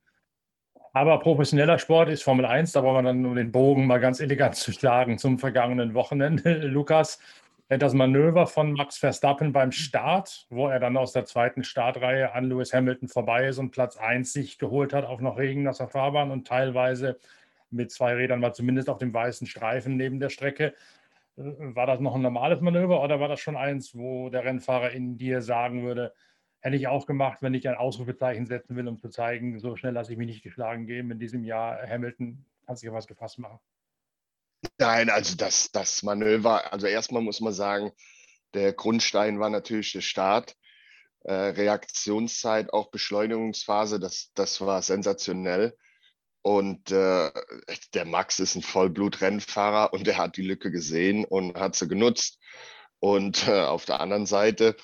Aber 0.94 1.18
professioneller 1.20 1.78
Sport 1.78 2.11
ist 2.11 2.22
Formel 2.22 2.44
1, 2.44 2.72
da 2.72 2.82
brauchen 2.82 2.96
wir 2.96 3.02
dann, 3.04 3.25
um 3.25 3.34
den 3.34 3.50
Bogen 3.50 3.87
mal 3.87 3.99
ganz 3.99 4.20
elegant 4.20 4.56
zu 4.56 4.72
schlagen 4.72 5.16
zum 5.16 5.38
vergangenen 5.38 5.94
Wochenende. 5.94 6.58
Lukas, 6.66 7.18
das 7.68 7.94
Manöver 7.94 8.46
von 8.46 8.72
Max 8.72 8.99
Verstappen 8.99 9.52
beim 9.52 9.72
Start, 9.72 10.46
wo 10.50 10.68
er 10.68 10.80
dann 10.80 10.99
aus 10.99 11.12
der 11.12 11.25
zweiten 11.25 11.64
Startreihe 11.64 12.34
an 12.34 12.44
Lewis 12.44 12.75
Hamilton 12.75 13.08
vorbei 13.08 13.46
ist 13.49 13.58
und 13.58 13.70
Platz 13.70 13.96
1 13.96 14.34
sich 14.34 14.58
geholt 14.58 14.92
hat 14.92 15.06
auf 15.06 15.20
noch 15.20 15.38
regennasser 15.38 15.88
Fahrbahn 15.88 16.30
und 16.30 16.46
teilweise 16.46 17.18
mit 17.70 17.90
zwei 17.90 18.12
Rädern 18.14 18.40
mal 18.40 18.52
zumindest 18.52 18.90
auf 18.90 18.99
dem 18.99 19.14
weißen 19.14 19.46
Streifen 19.46 19.96
neben 19.96 20.20
der 20.20 20.28
Strecke. 20.28 20.75
Äh, 21.38 21.42
war 21.75 21.87
das 21.87 22.00
noch 22.00 22.14
ein 22.14 22.22
normales 22.22 22.61
Manöver 22.61 23.02
oder 23.02 23.18
war 23.18 23.28
das 23.28 23.40
schon 23.40 23.56
eins, 23.56 23.96
wo 23.96 24.28
der 24.28 24.44
Rennfahrer 24.44 24.90
in 24.90 25.16
dir 25.16 25.40
sagen 25.40 25.84
würde, 25.84 26.12
hätte 26.62 26.76
ich 26.76 26.87
auch 26.87 27.07
gemacht, 27.07 27.38
wenn 27.42 27.54
ich 27.54 27.69
ein 27.69 27.75
Ausrufezeichen 27.75 28.47
setzen 28.47 28.76
will, 28.76 28.88
um 28.88 29.00
zu 29.00 29.11
zeigen, 29.11 29.59
so 29.59 29.76
schnell 29.76 29.92
lasse 29.92 30.12
ich 30.12 30.19
mich 30.19 30.28
nicht 30.28 30.42
geschlagen 30.42 30.87
geben 30.87 31.11
in 31.11 31.19
diesem 31.19 31.45
Jahr. 31.45 31.87
Hamilton 31.87 32.45
kann 32.64 32.76
sich 32.76 32.88
auf 32.88 32.95
was 32.95 33.09
gefasst 33.09 33.38
machen. 33.38 33.59
Nein, 34.78 35.11
also 35.11 35.37
das, 35.37 35.73
das 35.73 36.04
Manöver, 36.04 36.73
also 36.73 36.87
erstmal 36.87 37.23
muss 37.23 37.40
man 37.40 37.52
sagen, 37.52 37.90
der 38.54 38.73
Grundstein 38.73 39.40
war 39.40 39.50
natürlich 39.50 39.92
der 39.92 40.02
Start. 40.02 40.57
Äh, 41.25 41.33
Reaktionszeit, 41.33 42.73
auch 42.73 42.90
Beschleunigungsphase, 42.90 43.99
das, 43.99 44.31
das 44.35 44.61
war 44.61 44.83
sensationell. 44.83 45.76
Und 46.42 46.90
äh, 46.90 47.31
der 47.95 48.04
Max 48.04 48.40
ist 48.40 48.57
ein 48.57 48.62
Vollblut-Rennfahrer 48.62 49.92
und 49.92 50.07
er 50.07 50.19
hat 50.19 50.37
die 50.37 50.42
Lücke 50.42 50.71
gesehen 50.71 51.25
und 51.25 51.57
hat 51.59 51.76
sie 51.76 51.88
genutzt. 51.88 52.40
Und 52.99 53.49
äh, 53.49 53.61
auf 53.62 53.85
der 53.85 54.00
anderen 54.00 54.26
Seite, 54.26 54.76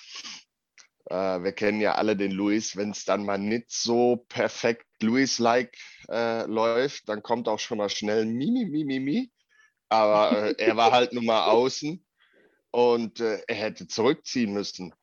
äh, 1.10 1.42
wir 1.42 1.52
kennen 1.52 1.80
ja 1.80 1.94
alle 1.96 2.16
den 2.16 2.32
Luis, 2.32 2.76
wenn 2.76 2.90
es 2.90 3.04
dann 3.04 3.24
mal 3.24 3.38
nicht 3.38 3.70
so 3.70 4.24
perfekt 4.28 4.86
Luis-like 5.02 5.76
äh, 6.10 6.44
läuft, 6.46 7.08
dann 7.08 7.22
kommt 7.22 7.48
auch 7.48 7.58
schon 7.58 7.78
mal 7.78 7.90
schnell 7.90 8.24
Mimi, 8.26 8.64
Mimi, 8.66 9.00
Mimi 9.00 9.32
aber 9.88 10.32
äh, 10.32 10.54
er 10.58 10.76
war 10.76 10.92
halt 10.92 11.12
nun 11.12 11.26
mal 11.26 11.46
außen 11.46 12.04
und 12.70 13.20
äh, 13.20 13.40
er 13.46 13.56
hätte 13.56 13.86
zurückziehen 13.86 14.52
müssen. 14.52 14.94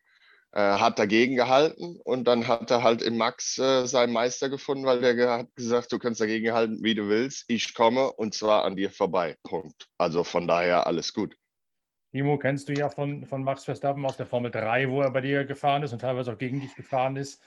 Äh, 0.51 0.77
hat 0.77 0.99
dagegen 0.99 1.35
gehalten 1.35 1.99
und 2.05 2.25
dann 2.25 2.47
hat 2.47 2.71
er 2.71 2.81
halt 2.81 3.01
im 3.01 3.17
Max 3.17 3.57
äh, 3.57 3.85
seinen 3.87 4.13
Meister 4.13 4.49
gefunden, 4.49 4.85
weil 4.85 5.01
der 5.01 5.29
hat 5.29 5.55
gesagt, 5.55 5.91
du 5.91 5.99
kannst 5.99 6.21
dagegen 6.21 6.53
halten, 6.53 6.81
wie 6.81 6.95
du 6.95 7.09
willst. 7.09 7.43
Ich 7.49 7.73
komme 7.73 8.09
und 8.13 8.33
zwar 8.33 8.63
an 8.63 8.77
dir 8.77 8.89
vorbei. 8.89 9.35
Punkt. 9.43 9.89
Also 9.97 10.23
von 10.23 10.47
daher 10.47 10.87
alles 10.87 11.13
gut. 11.13 11.35
Timo, 12.15 12.37
kennst 12.37 12.69
du 12.69 12.73
ja 12.73 12.87
von, 12.87 13.25
von 13.25 13.43
Max 13.43 13.65
Verstappen 13.65 14.05
aus 14.05 14.15
der 14.15 14.25
Formel 14.25 14.49
3, 14.49 14.89
wo 14.89 15.01
er 15.01 15.11
bei 15.11 15.19
dir 15.19 15.43
gefahren 15.43 15.83
ist 15.83 15.91
und 15.91 15.99
teilweise 15.99 16.31
auch 16.31 16.37
gegen 16.37 16.61
dich 16.61 16.73
gefahren 16.73 17.17
ist. 17.17 17.43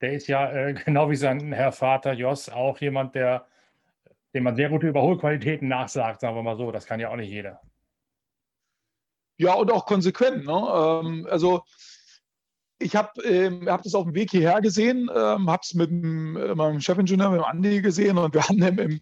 Der 0.00 0.12
ist 0.12 0.28
ja 0.28 0.48
äh, 0.48 0.74
genau 0.84 1.10
wie 1.10 1.16
sein 1.16 1.52
Herr 1.52 1.72
Vater 1.72 2.12
Jos 2.12 2.48
auch 2.48 2.78
jemand, 2.78 3.16
der 3.16 3.48
dem 4.32 4.44
man 4.44 4.54
sehr 4.54 4.68
gute 4.68 4.86
Überholqualitäten 4.86 5.66
nachsagt, 5.66 6.20
sagen 6.20 6.36
wir 6.36 6.42
mal 6.44 6.56
so. 6.56 6.70
Das 6.70 6.86
kann 6.86 7.00
ja 7.00 7.08
auch 7.08 7.16
nicht 7.16 7.30
jeder. 7.30 7.62
Ja, 9.38 9.54
und 9.54 9.72
auch 9.72 9.86
konsequent. 9.86 10.46
Ne? 10.46 10.52
Ähm, 10.52 11.26
also 11.28 11.64
ich 12.78 12.94
habe 12.94 13.20
ähm, 13.24 13.68
hab 13.68 13.82
das 13.82 13.96
auf 13.96 14.04
dem 14.04 14.14
Weg 14.14 14.30
hierher 14.30 14.60
gesehen, 14.60 15.10
ähm, 15.12 15.50
habe 15.50 15.62
es 15.64 15.74
mit 15.74 15.90
dem, 15.90 16.36
äh, 16.36 16.54
meinem 16.54 16.80
Chefingenieur, 16.80 17.30
mit 17.30 17.40
dem 17.40 17.44
Andi 17.44 17.82
gesehen 17.82 18.18
und 18.18 18.34
wir 18.34 18.42
haben 18.42 18.78
im, 18.78 19.00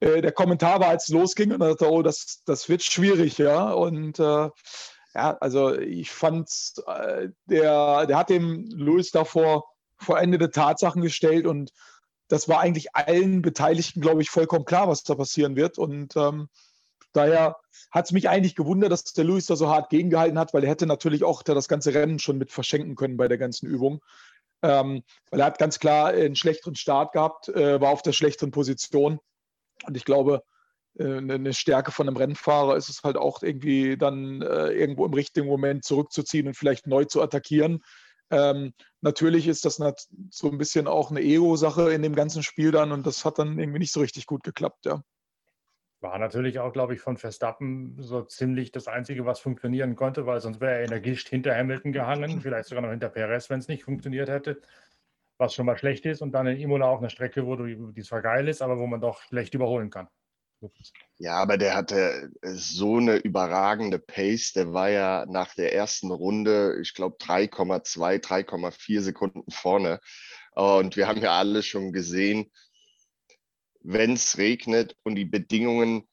äh, 0.00 0.20
der 0.20 0.32
Kommentar 0.32 0.80
war, 0.80 0.88
als 0.88 1.08
es 1.08 1.14
losging 1.14 1.52
und 1.52 1.60
dachte, 1.60 1.90
oh, 1.90 2.02
das, 2.02 2.42
das 2.44 2.68
wird 2.68 2.82
schwierig, 2.82 3.38
ja. 3.38 3.72
Und 3.72 4.18
äh, 4.18 4.50
ja, 5.14 5.36
also 5.40 5.74
ich 5.74 6.10
fand, 6.10 6.50
äh, 6.86 7.28
der, 7.46 8.06
der 8.06 8.18
hat 8.18 8.30
dem 8.30 8.68
Louis 8.70 9.10
davor 9.10 9.64
vollendete 9.98 10.50
Tatsachen 10.50 11.02
gestellt 11.02 11.46
und 11.46 11.72
das 12.28 12.48
war 12.48 12.60
eigentlich 12.60 12.94
allen 12.94 13.40
Beteiligten, 13.42 14.00
glaube 14.00 14.22
ich, 14.22 14.30
vollkommen 14.30 14.64
klar, 14.64 14.88
was 14.88 15.04
da 15.04 15.14
passieren 15.14 15.56
wird. 15.56 15.78
Und 15.78 16.16
ähm, 16.16 16.48
daher 17.12 17.56
hat 17.90 18.06
es 18.06 18.12
mich 18.12 18.28
eigentlich 18.28 18.56
gewundert, 18.56 18.90
dass 18.90 19.04
der 19.04 19.24
Luis 19.24 19.46
da 19.46 19.56
so 19.56 19.68
hart 19.68 19.90
gegengehalten 19.90 20.38
hat, 20.38 20.52
weil 20.52 20.64
er 20.64 20.70
hätte 20.70 20.86
natürlich 20.86 21.24
auch 21.24 21.42
das 21.42 21.68
ganze 21.68 21.94
Rennen 21.94 22.18
schon 22.18 22.38
mit 22.38 22.50
verschenken 22.50 22.96
können 22.96 23.16
bei 23.16 23.28
der 23.28 23.38
ganzen 23.38 23.66
Übung. 23.68 24.02
Ähm, 24.62 25.04
weil 25.30 25.40
er 25.40 25.46
hat 25.46 25.58
ganz 25.58 25.78
klar 25.78 26.08
einen 26.08 26.34
schlechteren 26.34 26.74
Start 26.74 27.12
gehabt, 27.12 27.48
äh, 27.48 27.80
war 27.80 27.90
auf 27.90 28.02
der 28.02 28.12
schlechteren 28.12 28.50
Position. 28.50 29.20
Und 29.86 29.96
ich 29.96 30.04
glaube, 30.04 30.42
äh, 30.98 31.18
eine 31.18 31.52
Stärke 31.52 31.92
von 31.92 32.08
einem 32.08 32.16
Rennfahrer 32.16 32.76
ist 32.76 32.88
es 32.88 33.02
halt 33.02 33.16
auch 33.16 33.42
irgendwie 33.42 33.96
dann 33.96 34.42
äh, 34.42 34.68
irgendwo 34.68 35.06
im 35.06 35.14
richtigen 35.14 35.46
Moment 35.46 35.84
zurückzuziehen 35.84 36.46
und 36.46 36.54
vielleicht 36.54 36.86
neu 36.86 37.04
zu 37.04 37.22
attackieren. 37.22 37.82
Ähm, 38.30 38.72
natürlich 39.02 39.46
ist 39.46 39.64
das 39.64 39.80
so 40.30 40.50
ein 40.50 40.58
bisschen 40.58 40.88
auch 40.88 41.10
eine 41.10 41.20
Ego-Sache 41.20 41.92
in 41.92 42.02
dem 42.02 42.14
ganzen 42.14 42.42
Spiel 42.42 42.72
dann 42.72 42.90
und 42.92 43.06
das 43.06 43.24
hat 43.24 43.38
dann 43.38 43.58
irgendwie 43.58 43.78
nicht 43.78 43.92
so 43.92 44.00
richtig 44.00 44.26
gut 44.26 44.42
geklappt, 44.42 44.84
ja. 44.86 45.02
War 46.00 46.18
natürlich 46.18 46.58
auch, 46.58 46.72
glaube 46.72 46.94
ich, 46.94 47.00
von 47.00 47.16
Verstappen 47.16 47.96
so 47.98 48.22
ziemlich 48.22 48.70
das 48.70 48.86
Einzige, 48.86 49.24
was 49.24 49.40
funktionieren 49.40 49.96
konnte, 49.96 50.26
weil 50.26 50.40
sonst 50.40 50.60
wäre 50.60 50.74
er 50.74 50.84
in 50.84 50.90
der 50.90 51.00
Gischt 51.00 51.28
hinter 51.28 51.56
Hamilton 51.56 51.92
gehangen, 51.92 52.40
vielleicht 52.42 52.68
sogar 52.68 52.82
noch 52.82 52.90
hinter 52.90 53.08
Perez, 53.08 53.48
wenn 53.48 53.60
es 53.60 53.68
nicht 53.68 53.84
funktioniert 53.84 54.28
hätte, 54.28 54.60
was 55.38 55.54
schon 55.54 55.66
mal 55.66 55.78
schlecht 55.78 56.06
ist. 56.06 56.22
Und 56.22 56.32
dann 56.32 56.46
in 56.46 56.58
Imola 56.58 56.86
auch 56.86 56.98
eine 56.98 57.10
Strecke, 57.10 57.46
wo 57.46 57.56
du, 57.56 57.92
die 57.92 58.02
zwar 58.02 58.22
geil 58.22 58.48
ist, 58.48 58.62
aber 58.62 58.78
wo 58.78 58.86
man 58.86 59.00
doch 59.00 59.20
schlecht 59.22 59.54
überholen 59.54 59.90
kann. 59.90 60.08
Ja, 61.18 61.34
aber 61.34 61.58
der 61.58 61.74
hatte 61.74 62.30
äh, 62.42 62.52
so 62.54 62.96
eine 62.96 63.16
überragende 63.16 63.98
Pace. 63.98 64.52
Der 64.52 64.72
war 64.72 64.88
ja 64.88 65.26
nach 65.28 65.54
der 65.54 65.74
ersten 65.74 66.10
Runde, 66.10 66.78
ich 66.80 66.94
glaube, 66.94 67.16
3,2, 67.18 68.20
3,4 68.22 69.00
Sekunden 69.00 69.50
vorne. 69.50 70.00
Und 70.52 70.96
wir 70.96 71.06
haben 71.08 71.20
ja 71.20 71.38
alle 71.38 71.62
schon 71.62 71.92
gesehen, 71.92 72.50
wenn 73.82 74.14
es 74.14 74.38
regnet 74.38 74.96
und 75.04 75.14
die 75.14 75.26
Bedingungen, 75.26 76.08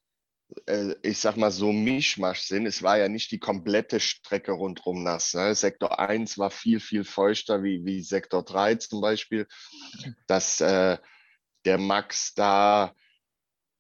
ich 1.01 1.19
sag 1.19 1.37
mal, 1.37 1.51
so 1.51 1.71
Mischmasch 1.71 2.41
sind, 2.41 2.65
es 2.65 2.83
war 2.83 2.97
ja 2.97 3.07
nicht 3.07 3.31
die 3.31 3.39
komplette 3.39 3.99
Strecke 3.99 4.51
rundherum 4.51 5.03
nass. 5.03 5.33
Ne? 5.33 5.55
Sektor 5.55 5.99
1 5.99 6.37
war 6.37 6.51
viel, 6.51 6.79
viel 6.79 7.03
feuchter 7.03 7.63
wie, 7.63 7.85
wie 7.85 8.01
Sektor 8.01 8.43
3 8.43 8.75
zum 8.75 9.01
Beispiel, 9.01 9.47
dass 10.27 10.61
äh, 10.61 10.97
der 11.65 11.77
Max 11.77 12.33
da 12.35 12.93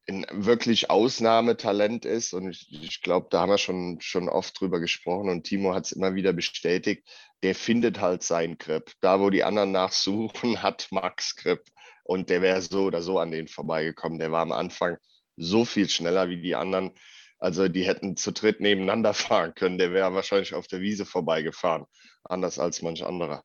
ein 0.07 0.25
wirklich 0.31 0.89
Ausnahmetalent 0.89 2.05
ist. 2.05 2.33
Und 2.33 2.49
ich, 2.49 2.67
ich 2.71 3.01
glaube, 3.01 3.27
da 3.29 3.41
haben 3.41 3.49
wir 3.49 3.57
schon, 3.57 4.01
schon 4.01 4.27
oft 4.27 4.59
drüber 4.59 4.79
gesprochen 4.79 5.29
und 5.29 5.43
Timo 5.43 5.73
hat 5.73 5.85
es 5.85 5.91
immer 5.93 6.15
wieder 6.15 6.33
bestätigt. 6.33 7.07
Der 7.41 7.55
findet 7.55 8.01
halt 8.01 8.23
seinen 8.23 8.57
Grip. 8.57 8.91
Da, 8.99 9.19
wo 9.19 9.29
die 9.29 9.43
anderen 9.43 9.71
nachsuchen, 9.71 10.61
hat 10.63 10.87
Max 10.91 11.35
Grip. 11.35 11.63
Und 12.03 12.29
der 12.29 12.41
wäre 12.41 12.61
so 12.61 12.83
oder 12.83 13.01
so 13.01 13.19
an 13.19 13.31
den 13.31 13.47
vorbeigekommen. 13.47 14.19
Der 14.19 14.31
war 14.31 14.41
am 14.41 14.51
Anfang 14.51 14.97
so 15.35 15.65
viel 15.65 15.89
schneller 15.89 16.29
wie 16.29 16.41
die 16.41 16.55
anderen. 16.55 16.91
Also 17.39 17.67
die 17.67 17.83
hätten 17.83 18.15
zu 18.15 18.31
dritt 18.31 18.59
nebeneinander 18.61 19.13
fahren 19.13 19.53
können. 19.55 19.77
Der 19.77 19.91
wäre 19.91 20.13
wahrscheinlich 20.13 20.53
auf 20.53 20.67
der 20.67 20.81
Wiese 20.81 21.05
vorbeigefahren. 21.05 21.85
Anders 22.23 22.59
als 22.59 22.81
manch 22.81 23.05
anderer. 23.05 23.43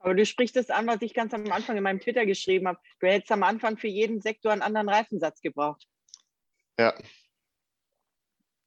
Aber 0.00 0.14
du 0.14 0.24
sprichst 0.24 0.56
es 0.56 0.70
an, 0.70 0.86
was 0.86 1.02
ich 1.02 1.12
ganz 1.12 1.34
am 1.34 1.50
Anfang 1.52 1.76
in 1.76 1.82
meinem 1.82 2.00
Twitter 2.00 2.24
geschrieben 2.24 2.66
habe. 2.66 2.78
Du 3.00 3.06
hättest 3.06 3.30
am 3.32 3.42
Anfang 3.42 3.76
für 3.76 3.88
jeden 3.88 4.20
Sektor 4.22 4.50
einen 4.50 4.62
anderen 4.62 4.88
Reifensatz 4.88 5.42
gebraucht. 5.42 5.86
Ja. 6.78 6.94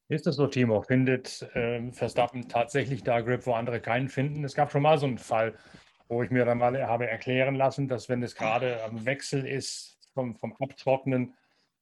Ist 0.08 0.26
das 0.26 0.36
so, 0.36 0.46
Timo? 0.46 0.82
Findet 0.82 1.42
äh, 1.54 1.90
Verstappen 1.90 2.48
tatsächlich 2.48 3.02
da 3.02 3.20
Grip, 3.20 3.46
wo 3.46 3.54
andere 3.54 3.80
keinen 3.80 4.08
finden? 4.08 4.44
Es 4.44 4.54
gab 4.54 4.70
schon 4.70 4.82
mal 4.82 4.96
so 4.98 5.06
einen 5.06 5.18
Fall, 5.18 5.58
wo 6.08 6.22
ich 6.22 6.30
mir 6.30 6.44
dann 6.44 6.58
mal 6.58 6.86
habe 6.86 7.08
erklären 7.08 7.56
lassen, 7.56 7.88
dass 7.88 8.08
wenn 8.08 8.22
es 8.22 8.36
gerade 8.36 8.82
am 8.84 9.04
Wechsel 9.04 9.44
ist 9.44 9.98
vom, 10.12 10.36
vom 10.36 10.54
Abtrocknen, 10.60 11.34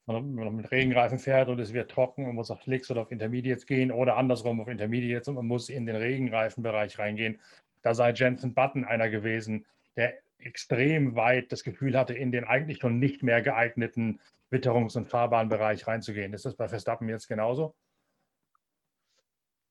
wenn 0.07 0.35
man 0.35 0.57
mit 0.57 0.71
Regenreifen 0.71 1.19
fährt 1.19 1.49
und 1.49 1.61
es 1.61 1.73
wird 1.73 1.91
trocken 1.91 2.27
und 2.27 2.35
muss 2.35 2.51
auf 2.51 2.63
Slicks 2.63 2.91
oder 2.91 3.03
auf 3.03 3.13
Intermediates 3.13 3.67
gehen 3.67 3.93
oder 3.93 4.17
andersrum 4.17 4.61
auf 4.61 4.69
Intermediates 4.69 5.29
und 5.29 5.37
man 5.37 5.47
muss 5.47 5.69
in 5.69 5.87
den 5.87 5.97
Regenreifenbereich 5.97 6.99
reingehen, 6.99 7.41
da 7.83 7.95
sei 7.95 8.13
Jensen 8.13 8.55
Button 8.55 8.85
einer 8.85 9.09
gewesen, 9.09 9.67
der 9.97 10.15
extrem 10.39 11.15
weit 11.15 11.53
das 11.53 11.63
Gefühl 11.63 11.97
hatte, 11.97 12.15
in 12.15 12.33
den 12.33 12.45
eigentlich 12.45 12.79
schon 12.79 12.99
nicht 12.99 13.23
mehr 13.23 13.43
geeigneten 13.43 14.21
Witterungs- 14.51 14.97
und 14.97 15.09
Fahrbahnbereich 15.09 15.87
reinzugehen. 15.87 16.33
Ist 16.33 16.45
das 16.45 16.57
bei 16.57 16.69
Verstappen 16.69 17.09
jetzt 17.09 17.29
genauso? 17.29 17.75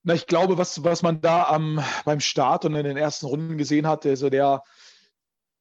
Na, 0.02 0.14
ich 0.14 0.26
glaube, 0.26 0.58
was, 0.58 0.82
was 0.82 1.02
man 1.02 1.20
da 1.20 1.44
am, 1.44 1.82
beim 2.04 2.20
Start 2.20 2.64
und 2.64 2.74
in 2.74 2.84
den 2.84 2.96
ersten 2.96 3.26
Runden 3.26 3.56
gesehen 3.56 3.86
hat, 3.86 4.04
also 4.04 4.30
der 4.30 4.64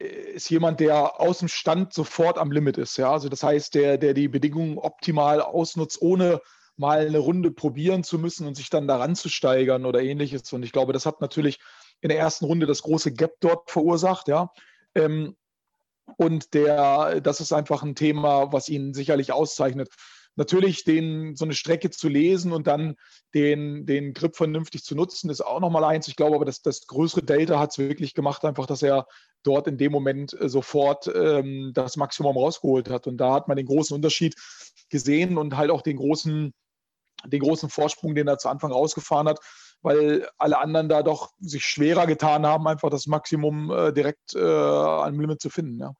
ist 0.02 0.50
jemand, 0.50 0.80
der 0.80 1.20
aus 1.20 1.40
dem 1.40 1.48
Stand 1.48 1.94
sofort 1.94 2.38
am 2.38 2.52
Limit 2.52 2.78
ist. 2.78 2.98
Ja? 2.98 3.12
Also 3.12 3.30
das 3.30 3.44
heißt, 3.44 3.76
der, 3.76 3.98
der 3.98 4.14
die 4.14 4.28
Bedingungen 4.28 4.78
optimal 4.78 5.42
ausnutzt, 5.42 6.02
ohne 6.02 6.42
mal 6.78 7.06
eine 7.06 7.20
Runde 7.20 7.52
probieren 7.52 8.04
zu 8.04 8.18
müssen 8.18 8.48
und 8.48 8.56
sich 8.56 8.70
dann 8.70 8.88
daran 8.88 9.16
zu 9.16 9.30
steigern 9.30 9.86
oder 9.86 10.02
ähnliches. 10.02 10.52
Und 10.54 10.64
ich 10.64 10.72
glaube, 10.72 10.94
das 10.94 11.06
hat 11.06 11.22
natürlich 11.22 11.60
in 12.02 12.10
der 12.10 12.18
ersten 12.18 12.46
Runde 12.46 12.66
das 12.66 12.82
große 12.82 13.14
Gap 13.14 13.36
dort 13.40 13.70
verursacht, 13.70 14.28
ja. 14.28 14.52
Ähm, 14.96 15.36
und 16.18 16.54
der, 16.54 17.22
das 17.22 17.40
ist 17.40 17.54
einfach 17.54 17.84
ein 17.84 17.96
Thema, 17.96 18.52
was 18.52 18.68
ihn 18.68 18.94
sicherlich 18.94 19.32
auszeichnet. 19.32 19.90
Natürlich 20.36 20.84
den, 20.86 21.36
so 21.36 21.46
eine 21.46 21.54
Strecke 21.54 21.90
zu 21.90 22.08
lesen 22.08 22.54
und 22.54 22.66
dann 22.68 22.96
den, 23.34 23.86
den 23.86 24.14
Grip 24.14 24.36
vernünftig 24.36 24.84
zu 24.84 24.96
nutzen, 24.96 25.30
ist 25.30 25.42
auch 25.42 25.60
nochmal 25.60 25.84
eins. 25.84 26.08
Ich 26.08 26.16
glaube 26.16 26.36
aber, 26.36 26.46
dass 26.46 26.62
das 26.62 26.88
größere 26.88 27.24
Delta 27.24 27.60
hat 27.60 27.72
es 27.72 27.78
wirklich 27.78 28.14
gemacht, 28.14 28.46
einfach, 28.46 28.66
dass 28.66 28.82
er 28.82 29.08
dort 29.44 29.68
in 29.68 29.78
dem 29.78 29.92
Moment 29.92 30.40
äh, 30.40 30.48
sofort 30.48 31.12
ähm, 31.14 31.72
das 31.74 31.98
Maximum 31.98 32.38
rausgeholt 32.38 32.90
hat. 32.90 33.08
Und 33.08 33.18
da 33.18 33.34
hat 33.34 33.48
man 33.48 33.58
den 33.58 33.66
großen 33.66 33.94
Unterschied 33.94 34.36
gesehen 34.90 35.38
und 35.38 35.58
halt 35.58 35.70
auch 35.72 35.82
den 35.82 35.98
großen, 35.98 36.54
den 37.26 37.40
großen 37.42 37.70
Vorsprung, 37.70 38.16
den 38.16 38.28
er 38.28 38.38
zu 38.38 38.50
Anfang 38.50 38.72
rausgefahren 38.72 39.28
hat, 39.28 39.40
weil 39.82 40.30
alle 40.38 40.60
anderen 40.60 40.90
da 40.90 41.04
doch 41.04 41.32
sich 41.40 41.66
schwerer 41.66 42.08
getan 42.08 42.46
haben, 42.46 42.68
einfach 42.68 42.90
das 42.90 43.08
Maximum 43.08 43.72
äh, 43.72 43.92
direkt 43.92 44.36
äh, 44.36 44.40
am 44.40 45.20
Limit 45.20 45.42
zu 45.42 45.50
finden. 45.50 45.80
Ja. 45.80 45.94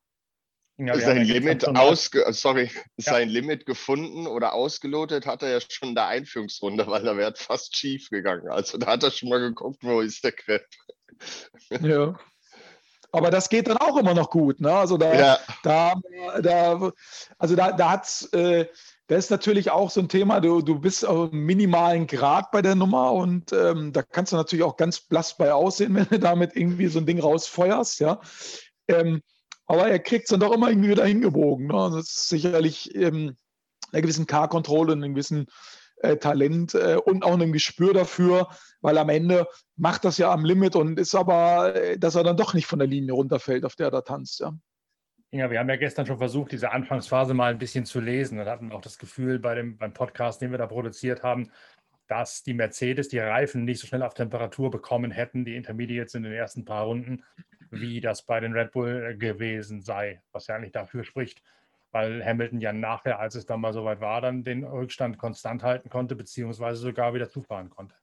Ja, 0.88 1.00
sein 1.00 1.24
Limit 1.24 1.68
ausge 1.68 2.26
sorry, 2.32 2.72
ja. 2.98 3.14
sein 3.14 3.30
Limit 3.30 3.66
gefunden 3.66 4.28
oder 4.28 4.54
ausgelotet 4.54 5.26
hat 5.26 5.44
er 5.44 5.50
ja 5.50 5.60
schon 5.62 5.90
in 5.90 5.96
der 5.96 6.08
Einführungsrunde, 6.08 6.88
weil 6.88 7.04
da 7.04 7.16
wäre 7.18 7.34
fast 7.36 7.76
schief 7.76 8.10
gegangen. 8.10 8.48
Also 8.50 8.78
da 8.78 8.88
hat 8.88 9.04
er 9.04 9.12
schon 9.12 9.30
mal 9.30 9.40
geguckt, 9.40 9.80
wo 9.84 10.02
ist 10.02 10.24
der 10.24 10.32
Crepe. 10.32 10.66
Ja. 11.82 12.18
Aber 13.14 13.30
das 13.30 13.50
geht 13.50 13.68
dann 13.68 13.76
auch 13.76 13.98
immer 13.98 14.14
noch 14.14 14.30
gut. 14.30 14.62
Ne? 14.62 14.72
Also 14.74 14.98
da, 14.98 15.14
ja. 15.14 15.38
da, 15.64 15.94
da, 16.42 16.92
also 17.38 17.56
da, 17.58 17.74
da 17.74 17.92
hat 17.92 18.30
äh, 18.32 18.68
das 19.12 19.26
ist 19.26 19.30
natürlich 19.30 19.72
auch 19.72 19.90
so 19.90 20.00
ein 20.00 20.08
Thema, 20.08 20.40
du, 20.40 20.62
du 20.62 20.80
bist 20.80 21.06
auf 21.06 21.34
einem 21.34 21.46
minimalen 21.46 22.08
Grad 22.08 22.50
bei 22.52 22.62
der 22.62 22.76
Nummer 22.76 23.12
und 23.12 23.52
ähm, 23.52 23.92
da 23.92 24.04
kannst 24.04 24.32
du 24.32 24.38
natürlich 24.38 24.64
auch 24.64 24.78
ganz 24.78 25.02
blass 25.02 25.36
bei 25.36 25.54
aussehen, 25.54 25.94
wenn 25.96 26.08
du 26.08 26.18
damit 26.18 26.56
irgendwie 26.56 26.88
so 26.88 27.00
ein 27.00 27.06
Ding 27.06 27.20
rausfeuerst, 27.20 28.00
ja. 28.00 28.22
Ähm, 28.88 29.22
aber 29.72 29.90
er 29.90 30.00
kriegt 30.00 30.24
es 30.26 30.30
dann 30.30 30.42
doch 30.42 30.52
immer 30.52 30.70
irgendwie 30.70 30.90
wieder 30.90 31.06
hingebogen. 31.06 31.68
Ne? 31.68 31.92
Das 31.94 32.10
ist 32.10 32.28
sicherlich 32.28 32.94
ähm, 32.94 33.38
einer 33.94 34.02
gewissen 34.02 34.28
Car-Kontrolle 34.28 34.92
und 34.92 35.02
einem 35.02 35.14
gewissen 35.14 35.48
äh, 36.02 36.18
Talent 36.18 36.76
äh, 36.76 36.98
und 36.98 37.24
auch 37.24 37.34
einem 37.34 37.54
Gespür 37.54 37.94
dafür, 37.94 38.50
weil 38.82 38.98
am 38.98 39.08
Ende 39.08 39.48
macht 39.78 40.04
das 40.04 40.18
ja 40.18 40.30
am 40.30 40.44
Limit 40.44 40.76
und 40.76 41.00
ist 41.00 41.16
aber, 41.16 41.74
äh, 41.74 41.98
dass 41.98 42.16
er 42.16 42.24
dann 42.24 42.36
doch 42.36 42.54
nicht 42.54 42.66
von 42.66 42.80
der 42.80 42.88
Linie 42.88 43.14
runterfällt, 43.14 43.64
auf 43.64 43.78
der 43.78 43.88
er 43.88 43.92
da 43.92 44.02
tanzt. 44.02 44.42
Ja. 44.42 44.54
Ja, 45.34 45.50
wir 45.50 45.60
haben 45.60 45.70
ja 45.70 45.78
gestern 45.78 46.06
schon 46.06 46.18
versucht, 46.18 46.52
diese 46.52 46.74
Anfangsphase 46.74 47.34
mal 47.34 47.54
ein 47.54 47.58
bisschen 47.58 47.86
zu 47.86 48.02
lesen 48.02 48.38
und 48.40 48.48
hatten 48.48 48.74
auch 48.74 48.82
das 48.82 48.98
Gefühl 48.98 49.40
bei 49.40 49.56
dem, 49.56 49.78
beim 49.78 49.94
Podcast, 49.94 50.42
den 50.42 50.52
wir 50.52 50.58
da 50.58 50.68
produziert 50.68 51.24
haben, 51.24 51.50
dass 52.12 52.44
die 52.44 52.54
Mercedes 52.54 53.08
die 53.08 53.20
Reifen 53.20 53.64
nicht 53.64 53.80
so 53.80 53.88
schnell 53.88 54.04
auf 54.04 54.14
Temperatur 54.14 54.70
bekommen 54.70 55.12
hätten, 55.12 55.46
die 55.46 55.56
Intermediates 55.56 56.14
in 56.14 56.24
den 56.24 56.34
ersten 56.34 56.66
paar 56.66 56.84
Runden, 56.84 57.24
wie 57.70 58.02
das 58.02 58.24
bei 58.24 58.42
den 58.42 58.52
Red 58.52 58.74
Bull 58.74 59.12
äh, 59.12 59.16
gewesen 59.16 59.82
sei, 59.82 60.22
was 60.34 60.48
ja 60.48 60.56
eigentlich 60.56 60.74
dafür 60.74 61.06
spricht, 61.06 61.42
weil 61.92 62.22
Hamilton 62.26 62.60
ja 62.60 62.74
nachher, 62.74 63.22
als 63.22 63.36
es 63.36 63.46
dann 63.46 63.62
mal 63.62 63.72
soweit 63.72 64.02
war, 64.02 64.20
dann 64.20 64.44
den 64.44 64.66
Rückstand 64.66 65.20
konstant 65.20 65.64
halten 65.64 65.90
konnte, 65.90 66.18
beziehungsweise 66.18 66.82
sogar 66.82 67.14
wieder 67.14 67.30
zufahren 67.30 67.70
konnte. 67.70 67.96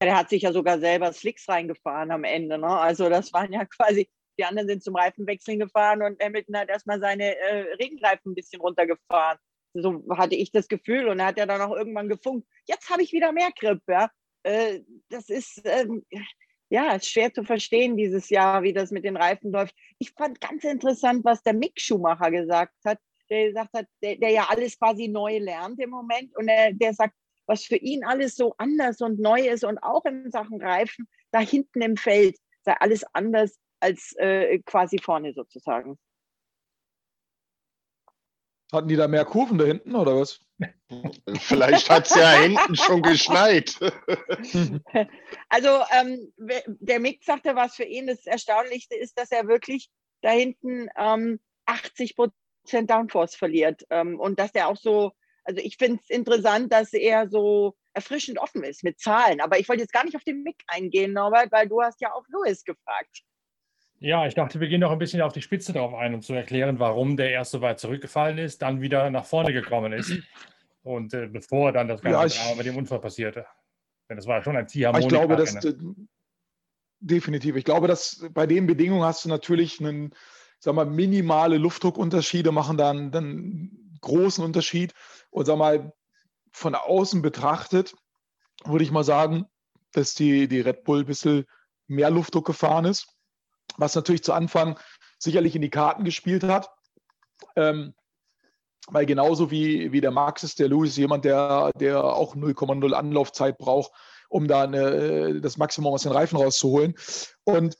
Der 0.00 0.16
hat 0.16 0.28
sich 0.28 0.42
ja 0.42 0.52
sogar 0.52 0.78
selber 0.78 1.12
Slicks 1.12 1.48
reingefahren 1.48 2.12
am 2.12 2.22
Ende. 2.22 2.58
Ne? 2.58 2.68
Also 2.68 3.08
das 3.08 3.32
waren 3.32 3.52
ja 3.52 3.64
quasi, 3.64 4.08
die 4.38 4.44
anderen 4.44 4.68
sind 4.68 4.84
zum 4.84 4.94
Reifenwechseln 4.94 5.58
gefahren 5.58 6.00
und 6.00 6.22
Hamilton 6.22 6.58
hat 6.58 6.68
erstmal 6.68 7.00
seine 7.00 7.36
äh, 7.36 7.72
Regenreifen 7.80 8.30
ein 8.30 8.34
bisschen 8.36 8.60
runtergefahren. 8.60 9.38
So 9.74 10.04
hatte 10.10 10.34
ich 10.34 10.52
das 10.52 10.68
Gefühl 10.68 11.08
und 11.08 11.18
er 11.18 11.26
hat 11.26 11.38
ja 11.38 11.46
dann 11.46 11.60
auch 11.60 11.74
irgendwann 11.74 12.08
gefunkt. 12.08 12.46
Jetzt 12.66 12.90
habe 12.90 13.02
ich 13.02 13.12
wieder 13.12 13.32
mehr 13.32 13.50
Grip. 13.58 13.80
Ja? 13.88 14.10
Äh, 14.42 14.80
das 15.08 15.30
ist, 15.30 15.62
ähm, 15.64 16.04
ja, 16.68 16.98
schwer 17.00 17.32
zu 17.32 17.44
verstehen 17.44 17.96
dieses 17.96 18.30
Jahr, 18.30 18.62
wie 18.62 18.72
das 18.72 18.90
mit 18.90 19.04
den 19.04 19.16
Reifen 19.16 19.52
läuft. 19.52 19.74
Ich 19.98 20.12
fand 20.12 20.40
ganz 20.40 20.64
interessant, 20.64 21.24
was 21.24 21.42
der 21.42 21.54
Mick 21.54 21.80
Schumacher 21.80 22.30
gesagt 22.30 22.74
hat, 22.84 22.98
der 23.28 23.48
gesagt 23.48 23.72
hat, 23.74 23.86
der, 24.02 24.16
der 24.16 24.30
ja 24.30 24.46
alles 24.48 24.78
quasi 24.78 25.08
neu 25.08 25.38
lernt 25.38 25.80
im 25.80 25.90
Moment 25.90 26.34
und 26.36 26.48
er, 26.48 26.72
der 26.72 26.94
sagt, 26.94 27.14
was 27.46 27.64
für 27.64 27.76
ihn 27.76 28.04
alles 28.04 28.36
so 28.36 28.54
anders 28.58 29.00
und 29.00 29.20
neu 29.20 29.48
ist 29.48 29.64
und 29.64 29.78
auch 29.78 30.04
in 30.04 30.30
Sachen 30.30 30.62
Reifen, 30.62 31.08
da 31.30 31.40
hinten 31.40 31.82
im 31.82 31.96
Feld 31.96 32.36
sei 32.62 32.72
alles 32.78 33.04
anders 33.12 33.58
als 33.80 34.14
äh, 34.16 34.58
quasi 34.60 34.98
vorne 34.98 35.32
sozusagen. 35.34 35.98
Hatten 38.72 38.88
die 38.88 38.96
da 38.96 39.06
mehr 39.06 39.26
Kurven 39.26 39.58
da 39.58 39.64
hinten 39.64 39.94
oder 39.94 40.16
was? 40.16 40.40
Vielleicht 41.38 41.90
hat 41.90 42.06
es 42.06 42.14
ja 42.14 42.32
hinten 42.32 42.76
schon 42.76 43.02
geschneit. 43.02 43.78
Also 45.48 45.68
ähm, 45.92 46.32
der 46.66 46.98
Mick 46.98 47.22
sagte, 47.24 47.54
was 47.54 47.74
für 47.74 47.84
ihn 47.84 48.06
das 48.06 48.26
Erstaunlichste 48.26 48.96
ist, 48.96 49.18
dass 49.18 49.30
er 49.30 49.46
wirklich 49.46 49.90
da 50.22 50.30
hinten 50.30 50.88
ähm, 50.96 51.40
80 51.66 52.16
Prozent 52.16 52.90
Downforce 52.90 53.34
verliert. 53.34 53.82
Ähm, 53.90 54.18
und 54.18 54.38
dass 54.38 54.54
er 54.54 54.68
auch 54.68 54.76
so, 54.76 55.12
also 55.44 55.60
ich 55.60 55.76
finde 55.76 56.00
es 56.02 56.08
interessant, 56.08 56.72
dass 56.72 56.94
er 56.94 57.28
so 57.28 57.76
erfrischend 57.92 58.38
offen 58.38 58.64
ist 58.64 58.82
mit 58.82 58.98
Zahlen. 58.98 59.40
Aber 59.40 59.58
ich 59.58 59.68
wollte 59.68 59.82
jetzt 59.82 59.92
gar 59.92 60.04
nicht 60.04 60.16
auf 60.16 60.24
den 60.24 60.42
Mick 60.42 60.62
eingehen, 60.66 61.12
Norbert, 61.12 61.52
weil 61.52 61.68
du 61.68 61.82
hast 61.82 62.00
ja 62.00 62.12
auch 62.14 62.24
Louis 62.28 62.64
gefragt. 62.64 63.22
Ja, 64.02 64.26
ich 64.26 64.34
dachte, 64.34 64.58
wir 64.58 64.66
gehen 64.66 64.80
noch 64.80 64.90
ein 64.90 64.98
bisschen 64.98 65.20
auf 65.20 65.32
die 65.32 65.42
Spitze 65.42 65.72
drauf 65.72 65.94
ein, 65.94 66.12
um 66.12 66.22
zu 66.22 66.32
erklären, 66.32 66.80
warum 66.80 67.16
der 67.16 67.30
erst 67.30 67.52
so 67.52 67.60
weit 67.60 67.78
zurückgefallen 67.78 68.36
ist, 68.36 68.60
dann 68.60 68.80
wieder 68.80 69.08
nach 69.10 69.24
vorne 69.24 69.52
gekommen 69.52 69.92
ist. 69.92 70.12
Und 70.82 71.14
äh, 71.14 71.28
bevor 71.28 71.70
dann 71.70 71.86
das 71.86 72.02
ganze 72.02 72.18
ja, 72.18 72.26
ich, 72.26 72.36
Drama 72.36 72.56
mit 72.56 72.66
dem 72.66 72.76
Unfall 72.76 72.98
passierte. 72.98 73.46
Denn 74.08 74.16
das 74.16 74.26
war 74.26 74.42
schon 74.42 74.56
ein 74.56 74.66
Ziehharmonik. 74.66 75.04
Ich 75.04 75.08
glaube, 75.08 75.36
dass 75.36 75.56
definitiv. 76.98 77.54
Ich 77.54 77.64
glaube, 77.64 77.86
dass 77.86 78.26
bei 78.32 78.44
den 78.48 78.66
Bedingungen 78.66 79.04
hast 79.04 79.24
du 79.24 79.28
natürlich 79.28 79.78
einen, 79.78 80.12
sag 80.58 80.74
mal, 80.74 80.84
minimale 80.84 81.56
Luftdruckunterschiede 81.58 82.50
machen 82.50 82.76
dann, 82.76 83.12
dann 83.12 83.24
einen 83.24 83.98
großen 84.00 84.44
Unterschied. 84.44 84.94
Und 85.30 85.44
sag 85.44 85.58
mal, 85.58 85.92
von 86.50 86.74
außen 86.74 87.22
betrachtet, 87.22 87.94
würde 88.64 88.82
ich 88.82 88.90
mal 88.90 89.04
sagen, 89.04 89.46
dass 89.92 90.14
die, 90.14 90.48
die 90.48 90.60
Red 90.60 90.82
Bull 90.82 91.00
ein 91.00 91.06
bisschen 91.06 91.44
mehr 91.86 92.10
Luftdruck 92.10 92.46
gefahren 92.46 92.84
ist 92.84 93.06
was 93.76 93.94
natürlich 93.94 94.22
zu 94.22 94.32
Anfang 94.32 94.78
sicherlich 95.18 95.54
in 95.54 95.62
die 95.62 95.70
Karten 95.70 96.04
gespielt 96.04 96.44
hat. 96.44 96.70
Ähm, 97.56 97.94
weil 98.88 99.06
genauso 99.06 99.50
wie, 99.50 99.92
wie 99.92 100.00
der 100.00 100.10
Max 100.10 100.42
ist, 100.42 100.58
der 100.58 100.68
Louis 100.68 100.96
jemand, 100.96 101.24
der, 101.24 101.70
der 101.78 102.02
auch 102.02 102.34
0,0 102.34 102.92
Anlaufzeit 102.92 103.56
braucht, 103.56 103.92
um 104.28 104.48
da 104.48 104.64
eine, 104.64 105.40
das 105.40 105.56
Maximum 105.56 105.92
aus 105.94 106.02
den 106.02 106.12
Reifen 106.12 106.36
rauszuholen. 106.36 106.94
Und 107.44 107.76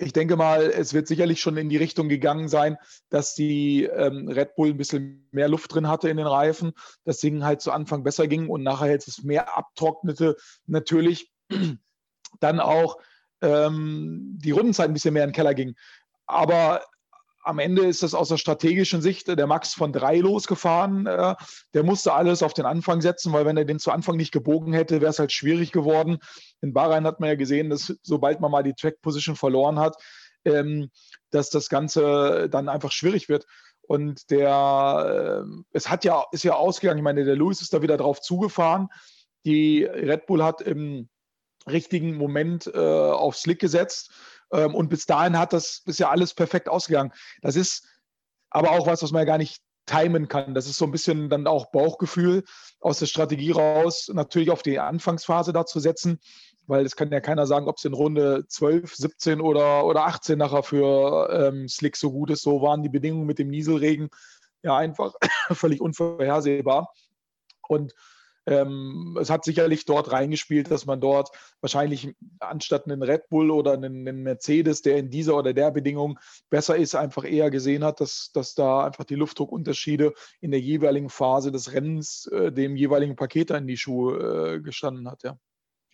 ich 0.00 0.12
denke 0.12 0.36
mal, 0.36 0.62
es 0.62 0.94
wird 0.94 1.08
sicherlich 1.08 1.40
schon 1.40 1.56
in 1.56 1.68
die 1.68 1.76
Richtung 1.76 2.08
gegangen 2.08 2.48
sein, 2.48 2.76
dass 3.08 3.34
die 3.34 3.84
ähm, 3.84 4.28
Red 4.28 4.54
Bull 4.54 4.68
ein 4.68 4.76
bisschen 4.76 5.28
mehr 5.32 5.48
Luft 5.48 5.74
drin 5.74 5.88
hatte 5.88 6.08
in 6.08 6.16
den 6.16 6.26
Reifen, 6.26 6.72
das 7.04 7.18
Ding 7.18 7.44
halt 7.44 7.60
zu 7.60 7.72
Anfang 7.72 8.04
besser 8.04 8.28
ging 8.28 8.48
und 8.48 8.62
nachher 8.62 8.90
jetzt 8.90 9.08
es 9.08 9.24
mehr 9.24 9.56
abtrocknete. 9.56 10.36
Natürlich 10.66 11.32
dann 12.40 12.60
auch 12.60 12.98
ähm, 13.42 14.38
die 14.42 14.50
Rundenzeit 14.50 14.88
ein 14.88 14.94
bisschen 14.94 15.14
mehr 15.14 15.24
in 15.24 15.30
den 15.30 15.34
Keller 15.34 15.54
ging. 15.54 15.74
Aber 16.26 16.82
am 17.48 17.58
Ende 17.58 17.86
ist 17.86 18.02
das 18.02 18.12
aus 18.12 18.28
der 18.28 18.36
strategischen 18.36 19.00
Sicht 19.00 19.26
der 19.26 19.46
Max 19.46 19.72
von 19.72 19.92
drei 19.92 20.18
losgefahren. 20.18 21.06
Äh, 21.06 21.34
der 21.72 21.82
musste 21.82 22.12
alles 22.12 22.42
auf 22.42 22.52
den 22.52 22.66
Anfang 22.66 23.00
setzen, 23.00 23.32
weil 23.32 23.46
wenn 23.46 23.56
er 23.56 23.64
den 23.64 23.78
zu 23.78 23.90
Anfang 23.90 24.16
nicht 24.16 24.32
gebogen 24.32 24.74
hätte, 24.74 25.00
wäre 25.00 25.10
es 25.10 25.18
halt 25.18 25.32
schwierig 25.32 25.72
geworden. 25.72 26.18
In 26.60 26.74
Bahrain 26.74 27.06
hat 27.06 27.20
man 27.20 27.30
ja 27.30 27.36
gesehen, 27.36 27.70
dass 27.70 27.96
sobald 28.02 28.40
man 28.40 28.50
mal 28.50 28.62
die 28.62 28.74
Track 28.74 29.00
Position 29.00 29.34
verloren 29.34 29.78
hat, 29.78 29.96
ähm, 30.44 30.90
dass 31.30 31.48
das 31.48 31.70
Ganze 31.70 32.48
dann 32.50 32.68
einfach 32.68 32.92
schwierig 32.92 33.30
wird. 33.30 33.46
Und 33.80 34.30
der, 34.30 35.44
äh, 35.46 35.62
es 35.72 35.88
hat 35.88 36.04
ja, 36.04 36.24
ist 36.32 36.44
ja 36.44 36.54
ausgegangen. 36.54 36.98
Ich 36.98 37.04
meine, 37.04 37.24
der 37.24 37.36
Lewis 37.36 37.62
ist 37.62 37.72
da 37.72 37.80
wieder 37.80 37.96
drauf 37.96 38.20
zugefahren. 38.20 38.88
Die 39.46 39.84
Red 39.84 40.26
Bull 40.26 40.44
hat 40.44 40.60
im 40.60 41.08
richtigen 41.68 42.16
Moment 42.16 42.66
äh, 42.66 42.78
auf 42.78 43.36
Slick 43.36 43.60
gesetzt. 43.60 44.12
Ähm, 44.52 44.74
und 44.74 44.88
bis 44.88 45.06
dahin 45.06 45.38
hat 45.38 45.52
das, 45.52 45.82
ist 45.86 46.00
ja 46.00 46.10
alles 46.10 46.34
perfekt 46.34 46.68
ausgegangen. 46.68 47.12
Das 47.42 47.56
ist 47.56 47.86
aber 48.50 48.70
auch 48.70 48.86
was, 48.86 49.02
was 49.02 49.12
man 49.12 49.20
ja 49.20 49.26
gar 49.26 49.38
nicht 49.38 49.62
timen 49.86 50.28
kann. 50.28 50.54
Das 50.54 50.66
ist 50.66 50.76
so 50.76 50.84
ein 50.84 50.90
bisschen 50.90 51.30
dann 51.30 51.46
auch 51.46 51.70
Bauchgefühl 51.70 52.44
aus 52.80 52.98
der 52.98 53.06
Strategie 53.06 53.50
raus, 53.50 54.10
natürlich 54.12 54.50
auf 54.50 54.62
die 54.62 54.78
Anfangsphase 54.78 55.52
da 55.52 55.66
zu 55.66 55.80
setzen, 55.80 56.20
weil 56.66 56.84
es 56.84 56.96
kann 56.96 57.10
ja 57.10 57.20
keiner 57.20 57.46
sagen, 57.46 57.68
ob 57.68 57.78
es 57.78 57.84
in 57.84 57.94
Runde 57.94 58.44
12, 58.46 58.94
17 58.94 59.40
oder, 59.40 59.84
oder 59.84 60.06
18 60.06 60.38
nachher 60.38 60.62
für 60.62 61.30
ähm, 61.32 61.68
Slick 61.68 61.96
so 61.96 62.12
gut 62.12 62.30
ist. 62.30 62.42
So 62.42 62.60
waren 62.60 62.82
die 62.82 62.90
Bedingungen 62.90 63.26
mit 63.26 63.38
dem 63.38 63.48
Nieselregen 63.48 64.10
ja 64.62 64.76
einfach 64.76 65.14
völlig 65.50 65.80
unvorhersehbar. 65.80 66.92
Und 67.66 67.94
Ähm, 68.48 69.18
es 69.20 69.28
hat 69.28 69.44
sicherlich 69.44 69.84
dort 69.84 70.10
reingespielt, 70.10 70.70
dass 70.70 70.86
man 70.86 71.02
dort 71.02 71.30
wahrscheinlich 71.60 72.14
anstatt 72.40 72.86
einen 72.86 73.02
Red 73.02 73.28
Bull 73.28 73.50
oder 73.50 73.74
einen, 73.74 74.08
einen, 74.08 74.22
Mercedes, 74.22 74.80
der 74.80 74.96
in 74.96 75.10
dieser 75.10 75.36
oder 75.36 75.52
der 75.52 75.70
Bedingung 75.70 76.18
besser 76.48 76.76
ist, 76.76 76.94
einfach 76.94 77.24
eher 77.24 77.50
gesehen 77.50 77.84
hat, 77.84 78.00
dass, 78.00 78.30
dass 78.32 78.54
da 78.54 78.86
einfach 78.86 79.04
die 79.04 79.16
Luftdruckunterschiede 79.16 80.14
in 80.40 80.50
der 80.50 80.60
jeweiligen 80.60 81.10
Phase 81.10 81.52
des 81.52 81.74
Rennens 81.74 82.26
äh, 82.32 82.50
dem 82.50 82.74
jeweiligen 82.74 83.16
Paket 83.16 83.50
in 83.50 83.66
die 83.66 83.76
Schuhe 83.76 84.54
äh, 84.54 84.60
gestanden 84.60 85.10
hat. 85.10 85.22
Ja. 85.24 85.36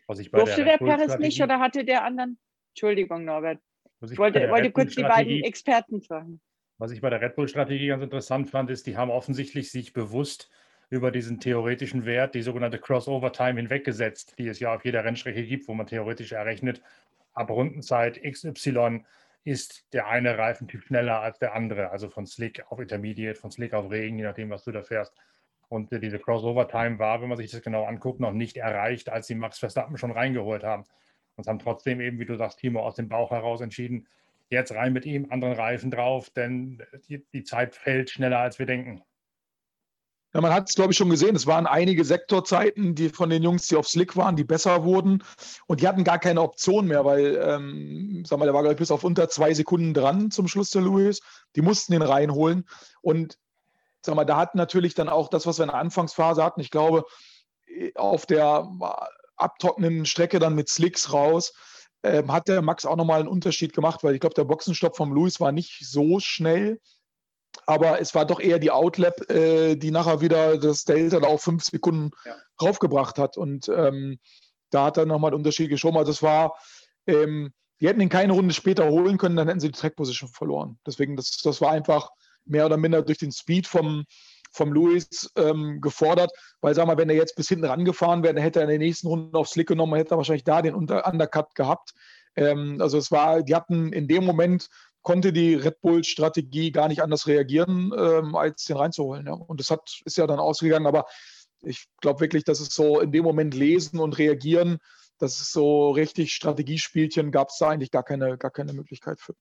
Durfte 0.07 0.65
der, 0.65 0.79
der 0.79 0.85
Perez 0.85 1.19
nicht 1.19 1.43
oder 1.43 1.59
hatte 1.59 1.85
der 1.85 2.05
anderen? 2.05 2.39
Entschuldigung, 2.71 3.25
Norbert. 3.25 3.59
Ich 4.01 4.19
wollte, 4.19 4.49
wollte 4.49 4.71
kurz 4.71 4.95
die 4.95 5.03
beiden 5.03 5.43
Experten 5.43 6.03
fragen. 6.03 6.41
Was 6.79 6.91
ich 6.91 7.01
bei 7.01 7.11
der 7.11 7.21
Red 7.21 7.37
Bull-Strategie 7.37 7.89
ganz 7.89 8.03
interessant 8.03 8.51
fand, 8.51 8.71
ist, 8.71 8.87
die 8.87 8.97
haben 8.97 9.11
offensichtlich 9.11 9.71
sich 9.71 9.93
bewusst 9.93 10.51
über 10.95 11.11
diesen 11.11 11.41
theoretischen 11.41 12.07
Wert, 12.07 12.35
die 12.35 12.43
sogenannte 12.43 12.79
Crossover-Time, 12.79 13.61
hinweggesetzt, 13.61 14.39
die 14.39 14.47
es 14.47 14.61
ja 14.61 14.75
auf 14.75 14.85
jeder 14.85 15.05
Rennstrecke 15.05 15.45
gibt, 15.45 15.67
wo 15.67 15.75
man 15.75 15.87
theoretisch 15.87 16.33
errechnet, 16.33 16.81
ab 17.35 17.51
Rundenzeit 17.51 18.23
XY 18.23 19.05
ist 19.43 19.93
der 19.93 20.07
eine 20.07 20.39
Reifentyp 20.39 20.85
schneller 20.85 21.21
als 21.21 21.39
der 21.39 21.55
andere, 21.55 21.91
also 21.91 22.09
von 22.09 22.27
Slick 22.27 22.65
auf 22.71 22.79
Intermediate, 22.79 23.39
von 23.39 23.51
Slick 23.51 23.75
auf 23.75 23.91
Regen, 23.91 24.17
je 24.17 24.25
nachdem, 24.25 24.51
was 24.51 24.63
du 24.63 24.71
da 24.71 24.83
fährst. 24.83 25.13
Und 25.69 25.91
diese 25.91 26.21
Crossover-Time 26.21 26.99
war, 27.01 27.21
wenn 27.21 27.29
man 27.29 27.37
sich 27.37 27.51
das 27.51 27.61
genau 27.61 27.85
anguckt, 27.85 28.21
noch 28.21 28.33
nicht 28.33 28.57
erreicht, 28.57 29.09
als 29.09 29.27
sie 29.27 29.35
Max 29.35 29.59
Verstappen 29.59 29.99
schon 29.99 30.13
reingeholt 30.13 30.63
haben. 30.63 30.85
Und 31.37 31.49
haben 31.49 31.59
trotzdem 31.59 32.01
eben, 32.01 32.21
wie 32.21 32.25
du 32.25 32.37
sagst, 32.37 32.61
Timo, 32.61 32.81
aus 32.81 32.95
dem 32.95 33.09
Bauch 33.09 33.33
heraus 33.33 33.61
entschieden, 33.61 34.07
jetzt 34.49 34.73
rein 34.73 34.93
mit 34.93 35.05
ihm, 35.05 35.27
anderen 35.31 35.55
Reifen 35.55 35.91
drauf, 35.91 36.31
denn 36.31 36.81
die 37.09 37.43
Zeit 37.43 37.75
fällt 37.75 38.11
schneller, 38.11 38.39
als 38.39 38.61
wir 38.61 38.67
denken. 38.67 39.03
Ja, 40.35 40.41
man 40.41 40.53
hat 40.53 40.69
es, 40.69 40.75
glaube 40.75 40.91
ich, 40.93 40.99
schon 40.99 41.11
gesehen. 41.11 41.37
Es 41.37 41.47
waren 41.47 41.67
einige 41.67 42.05
Sektorzeiten, 42.05 42.97
die 42.97 43.09
von 43.09 43.31
den 43.31 43.45
Jungs, 43.45 43.69
die 43.69 43.77
auf 43.77 43.89
Slick 43.89 44.17
waren, 44.17 44.35
die 44.35 44.43
besser 44.43 44.83
wurden. 44.83 45.23
Und 45.67 45.81
die 45.81 45.87
hatten 45.87 46.03
gar 46.03 46.19
keine 46.19 46.43
Option 46.43 46.89
mehr, 46.89 47.05
weil, 47.05 47.37
ähm, 47.41 48.25
sag 48.27 48.41
mal, 48.41 48.47
der 48.47 48.55
war, 48.55 48.63
glaube 48.63 48.75
ich, 48.75 48.79
bis 48.79 48.91
auf 48.91 49.05
unter 49.05 49.29
zwei 49.29 49.55
Sekunden 49.55 49.95
dran 49.95 50.33
zum 50.33 50.49
Schluss 50.49 50.71
der 50.71 50.83
Lewis. 50.83 51.21
Die 51.55 51.63
mussten 51.63 51.93
ihn 51.93 52.03
reinholen. 52.03 52.69
Und, 53.01 53.39
sag 54.03 54.17
mal, 54.17 54.25
da 54.25 54.37
hat 54.37 54.57
natürlich 54.57 54.95
dann 54.95 55.09
auch 55.09 55.29
das, 55.29 55.47
was 55.47 55.59
wir 55.59 55.65
in 55.65 55.71
der 55.71 55.79
Anfangsphase 55.79 56.43
hatten, 56.43 56.61
ich 56.61 56.71
glaube, 56.71 57.05
auf 57.95 58.27
der 58.27 58.69
abtrocknenden 59.37 60.05
Strecke 60.05 60.41
dann 60.41 60.57
mit 60.57 60.69
Slicks 60.69 61.13
raus, 61.13 61.55
ähm, 62.03 62.33
hat 62.33 62.49
der 62.49 62.61
Max 62.61 62.87
auch 62.87 62.97
nochmal 62.97 63.21
einen 63.21 63.29
Unterschied 63.29 63.73
gemacht, 63.73 64.03
weil 64.03 64.15
ich 64.15 64.21
glaube, 64.21 64.35
der 64.35 64.45
Boxenstopp 64.45 64.97
vom 64.97 65.15
Lewis 65.15 65.39
war 65.39 65.53
nicht 65.53 65.87
so 65.87 66.19
schnell. 66.19 66.81
Aber 67.67 68.01
es 68.01 68.15
war 68.15 68.27
doch 68.27 68.41
eher 68.41 68.59
die 68.59 68.71
Outlap, 68.71 69.31
äh, 69.31 69.77
die 69.77 69.91
nachher 69.91 70.21
wieder 70.21 70.59
das 70.59 70.85
Delta 70.85 71.21
da 71.21 71.29
auf 71.29 71.43
fünf 71.43 71.65
Sekunden 71.65 72.11
ja. 72.25 72.35
raufgebracht 72.61 73.19
hat. 73.19 73.37
Und 73.37 73.69
ähm, 73.69 74.19
da 74.71 74.87
hat 74.87 74.97
er 74.97 75.07
nochmal 75.07 75.31
einen 75.31 75.39
Unterschied 75.39 75.71
geschoben. 75.71 75.97
Also 75.97 76.13
das 76.13 76.23
war, 76.23 76.57
ähm, 77.07 77.53
die 77.81 77.89
hätten 77.89 78.01
ihn 78.01 78.09
keine 78.09 78.33
Runde 78.33 78.55
später 78.55 78.89
holen 78.89 79.19
können, 79.19 79.37
dann 79.37 79.49
hätten 79.49 79.61
sie 79.61 79.71
die 79.71 79.79
Track-Position 79.79 80.31
verloren. 80.31 80.79
Deswegen, 80.87 81.17
das, 81.17 81.39
das 81.43 81.61
war 81.61 81.71
einfach 81.71 82.11
mehr 82.45 82.67
oder 82.67 82.77
minder 82.77 83.03
durch 83.03 83.19
den 83.19 83.33
Speed 83.33 83.67
vom, 83.67 84.05
vom 84.53 84.73
Lewis 84.73 85.31
ähm, 85.37 85.81
gefordert, 85.81 86.31
weil 86.61 86.75
sag 86.75 86.87
mal, 86.87 86.97
wenn 86.97 87.11
er 87.11 87.17
jetzt 87.17 87.37
bis 87.37 87.49
hinten 87.49 87.65
rangefahren 87.65 88.23
wäre, 88.23 88.35
dann 88.35 88.43
hätte 88.43 88.61
er 88.61 88.65
in 88.65 88.71
der 88.71 88.79
nächsten 88.79 89.09
Runde 89.09 89.39
auf 89.39 89.49
Slick 89.49 89.69
genommen, 89.69 89.95
hätte 89.95 90.15
er 90.15 90.17
wahrscheinlich 90.19 90.45
da 90.45 90.63
den 90.63 90.75
Unter 90.75 91.07
Undercut 91.07 91.55
gehabt. 91.55 91.93
Ähm, 92.37 92.79
also 92.81 92.99
es 92.99 93.11
war, 93.11 93.43
die 93.43 93.55
hatten 93.55 93.93
in 93.93 94.09
dem 94.09 94.25
Moment 94.25 94.69
konnte 95.05 95.33
die 95.33 95.55
Red 95.55 95.81
Bull-Strategie 95.83 96.73
gar 96.73 96.89
nicht 96.89 97.03
anders 97.03 97.29
reagieren, 97.29 97.93
ähm, 97.97 98.35
als 98.35 98.65
den 98.65 98.77
reinzuholen. 98.77 99.27
Ja. 99.27 99.35
Und 99.35 99.61
das 99.61 99.71
hat, 99.71 100.01
ist 100.05 100.17
ja 100.17 100.27
dann 100.27 100.41
ausgegangen, 100.41 100.87
aber 100.87 101.07
ich 101.63 101.87
glaube 102.01 102.21
wirklich, 102.21 102.43
dass 102.45 102.59
es 102.61 102.75
so 102.75 103.01
in 103.01 103.13
dem 103.13 103.23
Moment 103.23 103.55
lesen 103.55 104.01
und 104.01 104.19
reagieren, 104.19 104.79
dass 105.19 105.41
es 105.41 105.53
so 105.53 105.91
richtig 105.91 106.33
Strategiespielchen 106.33 107.31
gab 107.31 107.51
es 107.51 107.59
da 107.59 107.69
eigentlich 107.69 107.91
gar 107.91 108.03
keine, 108.03 108.37
gar 108.37 108.51
keine 108.51 108.73
Möglichkeit 108.73 109.21
für. 109.21 109.35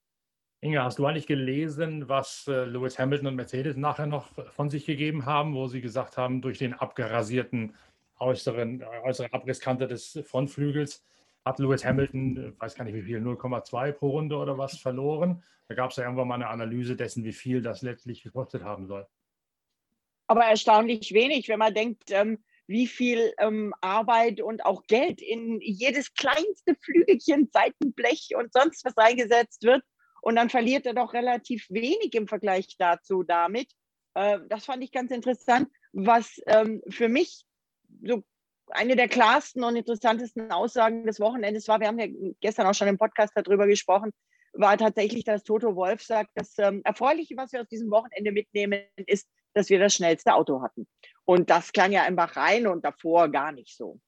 Inge, 0.62 0.82
hast 0.84 1.00
du 1.00 1.06
eigentlich 1.06 1.28
gelesen, 1.28 2.08
was 2.08 2.46
äh, 2.48 2.66
Lewis 2.66 3.00
Hamilton 3.00 3.28
und 3.28 3.36
Mercedes 3.36 3.76
nachher 3.76 4.06
noch 4.06 4.30
von 4.52 4.70
sich 4.70 4.86
gegeben 4.86 5.26
haben, 5.26 5.56
wo 5.56 5.68
sie 5.68 5.82
gesagt 5.82 6.16
haben, 6.16 6.42
durch 6.42 6.58
den 6.58 6.74
abgerasierten 6.74 7.76
äußeren, 8.20 8.82
äh, 8.82 8.86
äußere 9.04 9.34
Abrisskante 9.34 9.88
des 9.88 10.20
Frontflügels 10.26 11.04
hat 11.46 11.60
Lewis 11.60 11.86
Hamilton, 11.86 12.38
äh, 12.38 12.62
weiß 12.62 12.76
gar 12.76 12.86
nicht 12.86 12.96
wie 12.96 13.02
viel, 13.02 13.20
0,2 13.20 13.92
pro 13.92 14.10
Runde 14.12 14.38
oder 14.38 14.58
was 14.58 14.78
verloren. 14.78 15.44
Da 15.68 15.76
gab 15.76 15.92
es 15.92 15.98
ja 15.98 16.04
irgendwann 16.04 16.28
mal 16.28 16.36
eine 16.36 16.50
Analyse 16.50 16.96
dessen, 16.96 17.24
wie 17.24 17.34
viel 17.34 17.62
das 17.62 17.82
letztlich 17.82 18.24
gekostet 18.24 18.64
haben 18.64 18.88
soll. 18.88 19.08
Aber 20.28 20.46
erstaunlich 20.46 21.14
wenig, 21.14 21.50
wenn 21.50 21.60
man 21.60 21.74
denkt, 21.74 22.12
ähm, 22.12 22.44
wie 22.68 22.88
viel 22.88 23.34
ähm, 23.40 23.74
Arbeit 23.82 24.42
und 24.42 24.66
auch 24.66 24.84
Geld 24.88 25.22
in 25.22 25.60
jedes 25.62 26.14
kleinste 26.14 26.76
Flügelchen, 26.82 27.50
Seitenblech 27.52 28.30
und 28.38 28.54
sonst 28.54 28.86
was 28.86 28.98
eingesetzt 28.98 29.64
wird. 29.64 29.84
Und 30.22 30.38
dann 30.38 30.50
verliert 30.50 30.86
er 30.86 30.94
doch 30.94 31.14
relativ 31.14 31.70
wenig 31.70 32.14
im 32.14 32.28
Vergleich 32.28 32.78
dazu 32.78 33.24
damit. 33.24 33.70
Äh, 34.14 34.40
das 34.48 34.66
fand 34.66 34.84
ich 34.84 34.92
ganz 34.92 35.12
interessant. 35.12 35.70
Was 35.92 36.40
ähm, 36.48 36.82
für 36.90 37.10
mich 37.10 37.46
so 38.04 38.24
eine 38.70 38.96
der 38.96 39.08
klarsten 39.08 39.64
und 39.64 39.76
interessantesten 39.76 40.52
Aussagen 40.52 41.06
des 41.06 41.20
Wochenendes 41.20 41.68
war, 41.68 41.80
wir 41.80 41.88
haben 41.88 42.00
ja 42.00 42.08
gestern 42.42 42.68
auch 42.68 42.74
schon 42.74 42.88
im 42.88 42.98
Podcast 42.98 43.34
darüber 43.36 43.68
gesprochen, 43.68 44.12
war 44.54 44.78
tatsächlich, 44.78 45.24
dass 45.24 45.44
Toto 45.44 45.76
Wolf 45.76 46.04
sagt, 46.04 46.30
das 46.36 46.58
ähm, 46.60 46.82
Erfreuliche, 46.84 47.36
was 47.36 47.52
wir 47.52 47.62
aus 47.62 47.68
diesem 47.68 47.90
Wochenende 47.92 48.32
mitnehmen, 48.32 48.84
ist, 49.08 49.28
dass 49.54 49.70
wir 49.70 49.80
das 49.80 49.96
schnellste 49.96 50.34
Auto 50.34 50.62
hatten. 50.62 50.88
Und 51.26 51.50
das 51.50 51.72
klang 51.72 51.92
ja 51.92 52.04
einfach 52.04 52.36
rein 52.36 52.68
und 52.68 52.86
davor 52.86 53.30
gar 53.30 53.52
nicht 53.52 53.76
so. 53.76 54.00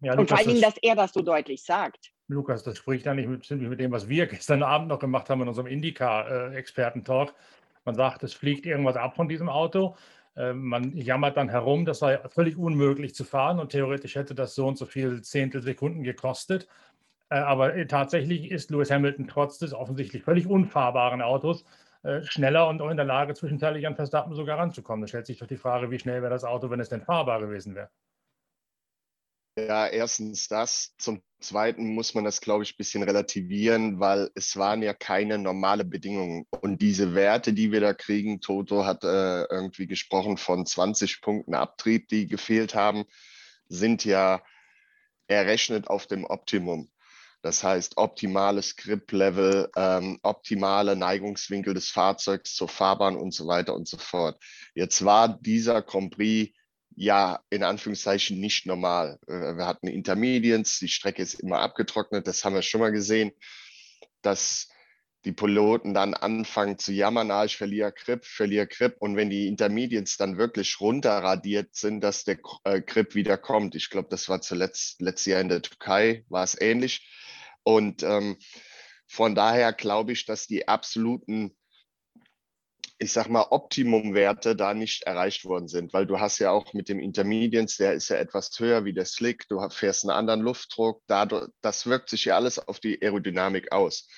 Ja, 0.00 0.12
Lukas, 0.12 0.20
und 0.20 0.28
vor 0.28 0.38
allen 0.38 0.48
Dingen, 0.48 0.62
dass 0.62 0.76
er 0.80 0.94
das 0.94 1.12
so 1.12 1.22
deutlich 1.22 1.64
sagt. 1.64 2.12
Lukas, 2.28 2.62
das 2.62 2.78
spricht 2.78 3.06
nicht 3.06 3.28
mit, 3.28 3.50
mit 3.50 3.80
dem, 3.80 3.90
was 3.90 4.08
wir 4.08 4.26
gestern 4.26 4.62
Abend 4.62 4.88
noch 4.88 4.98
gemacht 4.98 5.30
haben 5.30 5.42
in 5.42 5.48
unserem 5.48 5.66
Indica-Experten-Talk. 5.66 7.34
Man 7.84 7.94
sagt, 7.94 8.22
es 8.22 8.34
fliegt 8.34 8.66
irgendwas 8.66 8.96
ab 8.96 9.16
von 9.16 9.28
diesem 9.28 9.48
Auto. 9.48 9.96
Ähm, 10.38 10.64
man 10.64 10.96
jammert 10.96 11.36
dann 11.36 11.48
herum, 11.48 11.84
das 11.84 11.98
sei 11.98 12.18
völlig 12.28 12.56
unmöglich 12.56 13.14
zu 13.14 13.24
fahren 13.24 13.58
und 13.58 13.70
theoretisch 13.72 14.14
hätte 14.14 14.36
das 14.36 14.54
so 14.54 14.68
und 14.68 14.78
so 14.78 14.86
viel 14.86 15.20
Zehntelsekunden 15.20 16.04
gekostet. 16.04 16.68
Äh, 17.28 17.38
aber 17.38 17.74
äh, 17.74 17.86
tatsächlich 17.86 18.50
ist 18.50 18.70
Lewis 18.70 18.90
Hamilton 18.90 19.26
trotz 19.26 19.58
des 19.58 19.74
offensichtlich 19.74 20.22
völlig 20.22 20.46
unfahrbaren 20.46 21.22
Autos 21.22 21.64
äh, 22.04 22.22
schneller 22.22 22.68
und 22.68 22.80
auch 22.80 22.90
in 22.90 22.96
der 22.96 23.04
Lage, 23.04 23.34
zwischenzeitlich 23.34 23.86
an 23.86 23.96
Verstappen 23.96 24.34
sogar 24.34 24.58
ranzukommen. 24.58 25.00
Da 25.02 25.08
stellt 25.08 25.26
sich 25.26 25.38
doch 25.38 25.48
die 25.48 25.56
Frage, 25.56 25.90
wie 25.90 25.98
schnell 25.98 26.22
wäre 26.22 26.32
das 26.32 26.44
Auto, 26.44 26.70
wenn 26.70 26.80
es 26.80 26.88
denn 26.88 27.02
fahrbar 27.02 27.40
gewesen 27.40 27.74
wäre. 27.74 27.90
Ja, 29.58 29.88
erstens 29.88 30.46
das. 30.46 30.94
Zum 30.98 31.20
Zweiten 31.40 31.94
muss 31.94 32.14
man 32.14 32.24
das, 32.24 32.40
glaube 32.40 32.64
ich, 32.64 32.74
ein 32.74 32.76
bisschen 32.78 33.02
relativieren, 33.02 34.00
weil 34.00 34.30
es 34.34 34.56
waren 34.56 34.82
ja 34.82 34.92
keine 34.92 35.38
normale 35.38 35.84
Bedingungen. 35.84 36.46
Und 36.60 36.82
diese 36.82 37.14
Werte, 37.14 37.52
die 37.52 37.70
wir 37.70 37.80
da 37.80 37.94
kriegen, 37.94 38.40
Toto 38.40 38.84
hat 38.84 39.04
äh, 39.04 39.44
irgendwie 39.44 39.86
gesprochen 39.86 40.36
von 40.36 40.66
20 40.66 41.20
Punkten 41.20 41.54
Abtrieb, 41.54 42.08
die 42.08 42.26
gefehlt 42.26 42.74
haben, 42.74 43.04
sind 43.68 44.04
ja 44.04 44.42
errechnet 45.28 45.88
auf 45.88 46.06
dem 46.06 46.24
Optimum. 46.24 46.90
Das 47.42 47.62
heißt, 47.62 47.98
optimales 47.98 48.74
Grip-Level, 48.76 49.70
ähm, 49.76 50.18
optimale 50.22 50.96
Neigungswinkel 50.96 51.72
des 51.72 51.88
Fahrzeugs 51.88 52.54
zur 52.54 52.68
Fahrbahn 52.68 53.16
und 53.16 53.32
so 53.32 53.46
weiter 53.46 53.74
und 53.74 53.86
so 53.86 53.96
fort. 53.96 54.42
Jetzt 54.74 55.04
war 55.04 55.28
dieser 55.28 55.82
Prix 55.82 56.52
ja, 56.98 57.40
in 57.48 57.62
Anführungszeichen 57.62 58.40
nicht 58.40 58.66
normal. 58.66 59.18
Äh, 59.28 59.56
wir 59.56 59.66
hatten 59.66 59.86
Intermediates, 59.86 60.80
die 60.80 60.88
Strecke 60.88 61.22
ist 61.22 61.34
immer 61.34 61.60
abgetrocknet, 61.60 62.26
das 62.26 62.44
haben 62.44 62.54
wir 62.54 62.62
schon 62.62 62.80
mal 62.80 62.90
gesehen, 62.90 63.30
dass 64.22 64.68
die 65.24 65.32
Piloten 65.32 65.94
dann 65.94 66.14
anfangen 66.14 66.78
zu 66.78 66.92
jammern, 66.92 67.30
ah, 67.30 67.44
ich 67.44 67.56
verliere 67.56 67.92
Grip, 67.92 68.24
verliere 68.24 68.66
Grip. 68.66 68.96
Und 68.98 69.16
wenn 69.16 69.30
die 69.30 69.46
Intermediates 69.46 70.16
dann 70.16 70.38
wirklich 70.38 70.80
runterradiert 70.80 71.74
sind, 71.74 72.00
dass 72.00 72.24
der 72.24 72.38
äh, 72.64 72.80
Grip 72.80 73.14
wieder 73.14 73.36
kommt. 73.36 73.74
Ich 73.74 73.90
glaube, 73.90 74.08
das 74.10 74.28
war 74.28 74.40
zuletzt 74.40 75.00
letztes 75.00 75.26
Jahr 75.26 75.40
in 75.40 75.48
der 75.48 75.62
Türkei, 75.62 76.24
war 76.28 76.44
es 76.44 76.60
ähnlich. 76.60 77.08
Und 77.62 78.02
ähm, 78.02 78.38
von 79.06 79.34
daher 79.34 79.72
glaube 79.72 80.12
ich, 80.12 80.24
dass 80.24 80.46
die 80.46 80.66
absoluten 80.66 81.57
ich 82.98 83.12
sag 83.12 83.28
mal, 83.28 83.46
Optimumwerte 83.50 84.56
da 84.56 84.74
nicht 84.74 85.04
erreicht 85.04 85.44
worden 85.44 85.68
sind, 85.68 85.92
weil 85.92 86.06
du 86.06 86.18
hast 86.18 86.38
ja 86.40 86.50
auch 86.50 86.72
mit 86.74 86.88
dem 86.88 86.98
Intermediates, 86.98 87.76
der 87.76 87.92
ist 87.94 88.08
ja 88.08 88.16
etwas 88.16 88.50
höher 88.58 88.84
wie 88.84 88.92
der 88.92 89.04
Slick, 89.04 89.46
du 89.48 89.60
fährst 89.70 90.04
einen 90.04 90.10
anderen 90.10 90.40
Luftdruck, 90.40 91.02
dadurch, 91.06 91.48
das 91.60 91.86
wirkt 91.86 92.10
sich 92.10 92.26
ja 92.26 92.36
alles 92.36 92.58
auf 92.58 92.80
die 92.80 93.00
Aerodynamik 93.00 93.70
aus. 93.70 94.08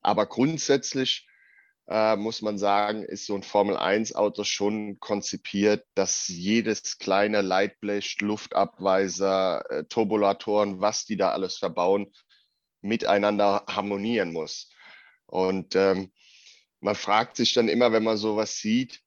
Aber 0.00 0.26
grundsätzlich 0.26 1.28
äh, 1.88 2.16
muss 2.16 2.42
man 2.42 2.58
sagen, 2.58 3.04
ist 3.04 3.26
so 3.26 3.34
ein 3.34 3.44
Formel-1-Auto 3.44 4.42
schon 4.44 4.98
konzipiert, 4.98 5.86
dass 5.94 6.26
jedes 6.28 6.98
kleine 6.98 7.40
Leitblech, 7.40 8.20
Luftabweiser, 8.20 9.64
äh, 9.70 9.84
Turbulatoren, 9.84 10.80
was 10.80 11.04
die 11.04 11.16
da 11.16 11.30
alles 11.30 11.56
verbauen, 11.56 12.12
miteinander 12.80 13.64
harmonieren 13.68 14.32
muss. 14.32 14.70
Und 15.26 15.76
ähm, 15.76 16.12
man 16.80 16.94
fragt 16.94 17.36
sich 17.36 17.54
dann 17.54 17.68
immer, 17.68 17.92
wenn 17.92 18.04
man 18.04 18.16
sowas 18.16 18.58
sieht 18.58 19.02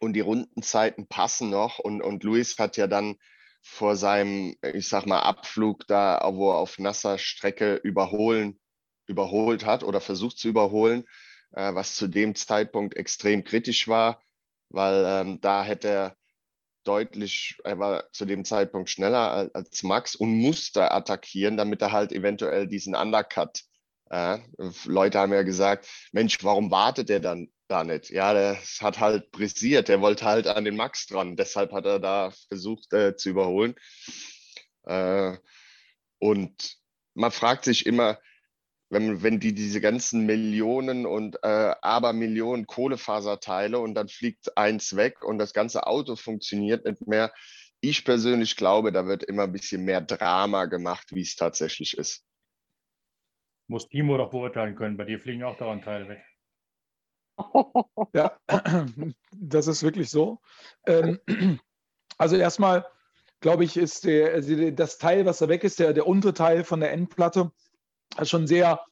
und 0.00 0.14
die 0.14 0.20
Rundenzeiten 0.20 1.06
passen 1.06 1.50
noch 1.50 1.78
und, 1.78 2.02
und 2.02 2.22
Luis 2.22 2.58
hat 2.58 2.76
ja 2.76 2.86
dann 2.86 3.16
vor 3.62 3.96
seinem, 3.96 4.56
ich 4.74 4.88
sag 4.88 5.06
mal, 5.06 5.20
Abflug 5.20 5.86
da, 5.86 6.20
wo 6.34 6.50
er 6.50 6.58
auf 6.58 6.78
nasser 6.78 7.16
Strecke 7.18 7.76
überholen, 7.76 8.60
überholt 9.06 9.64
hat 9.64 9.82
oder 9.82 10.00
versucht 10.00 10.38
zu 10.38 10.48
überholen, 10.48 11.04
äh, 11.52 11.74
was 11.74 11.94
zu 11.94 12.06
dem 12.06 12.34
Zeitpunkt 12.34 12.94
extrem 12.96 13.42
kritisch 13.42 13.88
war, 13.88 14.22
weil 14.68 15.04
ähm, 15.06 15.40
da 15.40 15.64
hätte 15.64 15.88
er 15.88 16.16
deutlich, 16.84 17.56
er 17.64 17.78
war 17.78 18.12
zu 18.12 18.26
dem 18.26 18.44
Zeitpunkt 18.44 18.90
schneller 18.90 19.50
als 19.54 19.82
Max 19.82 20.14
und 20.14 20.36
musste 20.36 20.90
attackieren, 20.90 21.56
damit 21.56 21.80
er 21.80 21.92
halt 21.92 22.12
eventuell 22.12 22.66
diesen 22.66 22.94
Undercut. 22.94 23.62
Äh, 24.14 24.38
Leute 24.84 25.18
haben 25.18 25.32
ja 25.32 25.42
gesagt, 25.42 25.88
Mensch, 26.12 26.38
warum 26.44 26.70
wartet 26.70 27.10
er 27.10 27.18
dann 27.18 27.48
da 27.66 27.82
nicht? 27.82 28.10
Ja, 28.10 28.32
das 28.32 28.80
hat 28.80 29.00
halt 29.00 29.32
brisiert. 29.32 29.88
Er 29.88 30.00
wollte 30.00 30.24
halt 30.24 30.46
an 30.46 30.64
den 30.64 30.76
Max 30.76 31.08
dran. 31.08 31.34
Deshalb 31.36 31.72
hat 31.72 31.84
er 31.84 31.98
da 31.98 32.30
versucht 32.46 32.92
äh, 32.92 33.16
zu 33.16 33.30
überholen. 33.30 33.74
Äh, 34.84 35.36
und 36.20 36.76
man 37.14 37.32
fragt 37.32 37.64
sich 37.64 37.86
immer, 37.86 38.20
wenn, 38.88 39.24
wenn 39.24 39.40
die 39.40 39.52
diese 39.52 39.80
ganzen 39.80 40.26
Millionen 40.26 41.06
und 41.06 41.36
äh, 41.42 41.74
Abermillionen 41.82 42.68
Kohlefaserteile 42.68 43.80
und 43.80 43.94
dann 43.94 44.08
fliegt 44.08 44.56
eins 44.56 44.94
weg 44.94 45.24
und 45.24 45.38
das 45.38 45.52
ganze 45.52 45.88
Auto 45.88 46.14
funktioniert 46.14 46.84
nicht 46.84 47.04
mehr. 47.08 47.32
Ich 47.80 48.04
persönlich 48.04 48.54
glaube, 48.54 48.92
da 48.92 49.06
wird 49.06 49.24
immer 49.24 49.42
ein 49.44 49.52
bisschen 49.52 49.84
mehr 49.84 50.00
Drama 50.00 50.66
gemacht, 50.66 51.08
wie 51.10 51.22
es 51.22 51.34
tatsächlich 51.34 51.98
ist. 51.98 52.24
Muss 53.66 53.88
Timo 53.88 54.16
doch 54.18 54.30
beurteilen 54.30 54.76
können. 54.76 54.96
Bei 54.96 55.04
dir 55.04 55.18
fliegen 55.18 55.42
auch 55.44 55.56
dauernd 55.56 55.84
Teile 55.84 56.08
weg. 56.08 56.24
Ja, 58.12 58.38
das 59.32 59.66
ist 59.66 59.82
wirklich 59.82 60.10
so. 60.10 60.40
Ähm, 60.86 61.18
also 62.18 62.36
erstmal, 62.36 62.86
glaube 63.40 63.64
ich, 63.64 63.76
ist 63.76 64.04
der, 64.04 64.32
also 64.32 64.70
das 64.70 64.98
Teil, 64.98 65.26
was 65.26 65.38
da 65.38 65.48
weg 65.48 65.64
ist, 65.64 65.78
der, 65.78 65.92
der 65.92 66.06
untere 66.06 66.34
Teil 66.34 66.64
von 66.64 66.80
der 66.80 66.92
Endplatte, 66.92 67.50
schon 68.22 68.46
sehr 68.46 68.84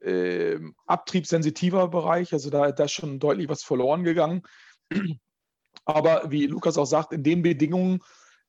äh, 0.00 0.58
abtriebssensitiver 0.86 1.88
Bereich. 1.88 2.32
Also 2.32 2.50
da, 2.50 2.72
da 2.72 2.84
ist 2.84 2.92
schon 2.92 3.18
deutlich 3.18 3.48
was 3.48 3.62
verloren 3.62 4.04
gegangen. 4.04 4.42
Aber 5.84 6.30
wie 6.30 6.46
Lukas 6.46 6.76
auch 6.76 6.84
sagt, 6.84 7.12
in 7.12 7.22
den 7.22 7.42
Bedingungen 7.42 8.00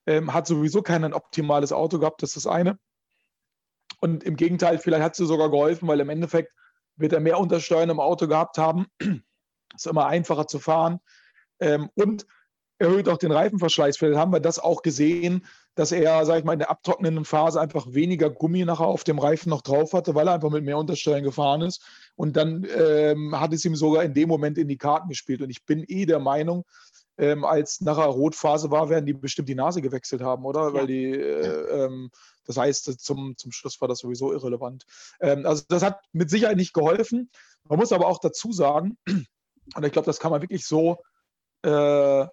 ähm, 0.05 0.33
hat 0.33 0.47
sowieso 0.47 0.81
kein 0.81 1.13
optimales 1.13 1.71
Auto 1.71 1.99
gehabt, 1.99 2.21
das 2.21 2.35
ist 2.35 2.45
das 2.45 2.51
eine. 2.51 2.77
Und 3.99 4.23
im 4.23 4.35
Gegenteil, 4.35 4.77
vielleicht 4.77 5.03
hat 5.03 5.19
es 5.19 5.27
sogar 5.27 5.49
geholfen, 5.49 5.87
weil 5.87 5.99
im 5.99 6.09
Endeffekt 6.09 6.53
wird 6.95 7.13
er 7.13 7.19
mehr 7.19 7.39
Untersteuern 7.39 7.89
im 7.89 7.99
Auto 7.99 8.27
gehabt 8.27 8.57
haben. 8.57 8.87
ist 9.75 9.87
immer 9.87 10.07
einfacher 10.07 10.47
zu 10.47 10.59
fahren. 10.59 10.99
Ähm, 11.59 11.89
und 11.95 12.25
erhöht 12.79 13.09
auch 13.09 13.17
den 13.17 13.31
Reifenverschleiß. 13.31 13.97
Vielleicht 13.97 14.17
haben 14.17 14.31
wir 14.31 14.39
das 14.39 14.57
auch 14.57 14.81
gesehen, 14.81 15.45
dass 15.75 15.91
er, 15.91 16.25
sag 16.25 16.39
ich 16.39 16.45
mal, 16.45 16.53
in 16.53 16.59
der 16.59 16.69
abtrocknenden 16.69 17.25
Phase 17.25 17.59
einfach 17.59 17.93
weniger 17.93 18.29
Gummi 18.29 18.65
nachher 18.65 18.87
auf 18.87 19.03
dem 19.03 19.19
Reifen 19.19 19.49
noch 19.49 19.61
drauf 19.61 19.93
hatte, 19.93 20.15
weil 20.15 20.27
er 20.27 20.33
einfach 20.33 20.49
mit 20.49 20.63
mehr 20.63 20.77
Untersteuern 20.77 21.23
gefahren 21.23 21.61
ist. 21.61 21.81
Und 22.15 22.37
dann 22.37 22.65
ähm, 22.75 23.39
hat 23.39 23.53
es 23.53 23.65
ihm 23.65 23.75
sogar 23.75 24.03
in 24.03 24.13
dem 24.13 24.29
Moment 24.29 24.57
in 24.57 24.67
die 24.67 24.77
Karten 24.77 25.09
gespielt. 25.09 25.41
Und 25.41 25.49
ich 25.49 25.65
bin 25.65 25.83
eh 25.87 26.05
der 26.05 26.19
Meinung, 26.19 26.65
ähm, 27.19 27.43
als 27.43 27.81
nachher 27.81 28.05
Rotphase 28.05 28.71
war, 28.71 28.89
werden 28.89 29.05
die 29.05 29.13
bestimmt 29.13 29.49
die 29.49 29.55
Nase 29.55 29.81
gewechselt 29.81 30.21
haben, 30.21 30.45
oder? 30.45 30.69
Ja. 30.69 30.73
Weil 30.73 30.87
die, 30.87 31.11
äh, 31.11 31.83
ähm, 31.85 32.09
das 32.45 32.57
heißt, 32.57 32.99
zum, 33.01 33.35
zum 33.37 33.51
Schluss 33.51 33.79
war 33.81 33.89
das 33.89 33.99
sowieso 33.99 34.31
irrelevant. 34.31 34.85
Ähm, 35.19 35.45
also 35.45 35.63
das 35.67 35.83
hat 35.83 35.99
mit 36.13 36.29
Sicherheit 36.29 36.55
nicht 36.55 36.73
geholfen. 36.73 37.29
Man 37.65 37.77
muss 37.77 37.91
aber 37.91 38.07
auch 38.07 38.19
dazu 38.19 38.53
sagen, 38.53 38.97
und 39.75 39.85
ich 39.85 39.91
glaube, 39.91 40.05
das 40.05 40.19
kann 40.19 40.31
man 40.31 40.41
wirklich 40.41 40.65
so 40.65 41.03
äh, 41.63 42.25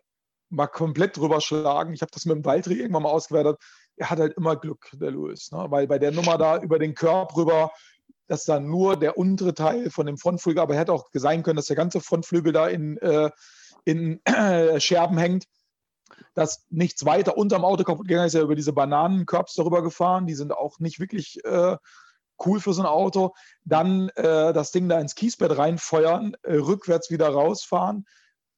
mal 0.50 0.66
komplett 0.68 1.16
drüber 1.16 1.40
schlagen. 1.40 1.92
Ich 1.92 2.00
habe 2.00 2.12
das 2.12 2.24
mit 2.24 2.36
dem 2.36 2.44
Waldri 2.44 2.74
irgendwann 2.74 3.02
mal 3.02 3.10
ausgewertet. 3.10 3.58
Er 3.96 4.10
hat 4.10 4.20
halt 4.20 4.34
immer 4.36 4.54
Glück, 4.54 4.90
der 4.92 5.10
Louis. 5.10 5.50
Ne? 5.50 5.66
Weil 5.68 5.88
bei 5.88 5.98
der 5.98 6.12
Nummer 6.12 6.38
da 6.38 6.60
über 6.62 6.78
den 6.78 6.94
Körper 6.94 7.36
rüber, 7.36 7.72
dass 8.28 8.44
da 8.44 8.60
nur 8.60 8.96
der 8.96 9.18
untere 9.18 9.54
Teil 9.54 9.90
von 9.90 10.06
dem 10.06 10.16
Frontflügel, 10.16 10.62
aber 10.62 10.74
er 10.74 10.80
hätte 10.80 10.92
auch 10.92 11.08
sein 11.12 11.42
können, 11.42 11.56
dass 11.56 11.66
der 11.66 11.76
ganze 11.76 12.00
Frontflügel 12.00 12.52
da 12.52 12.68
in, 12.68 12.98
äh, 12.98 13.30
in 13.86 14.20
äh, 14.26 14.78
Scherben 14.80 15.16
hängt, 15.16 15.44
dass 16.34 16.66
nichts 16.68 17.06
weiter 17.06 17.38
unterm 17.38 17.64
Auto 17.64 17.84
kaputt 17.84 18.08
gegangen 18.08 18.26
ist. 18.26 18.34
Er 18.34 18.42
über 18.42 18.56
diese 18.56 18.72
Bananenkörbs 18.72 19.54
darüber 19.54 19.82
gefahren. 19.82 20.26
Die 20.26 20.34
sind 20.34 20.52
auch 20.52 20.78
nicht 20.80 21.00
wirklich 21.00 21.42
äh, 21.44 21.76
cool 22.44 22.60
für 22.60 22.74
so 22.74 22.82
ein 22.82 22.86
Auto. 22.86 23.34
Dann 23.64 24.10
äh, 24.10 24.52
das 24.52 24.72
Ding 24.72 24.88
da 24.88 25.00
ins 25.00 25.14
Kiesbett 25.14 25.56
reinfeuern, 25.56 26.36
äh, 26.42 26.56
rückwärts 26.56 27.10
wieder 27.10 27.28
rausfahren 27.28 28.04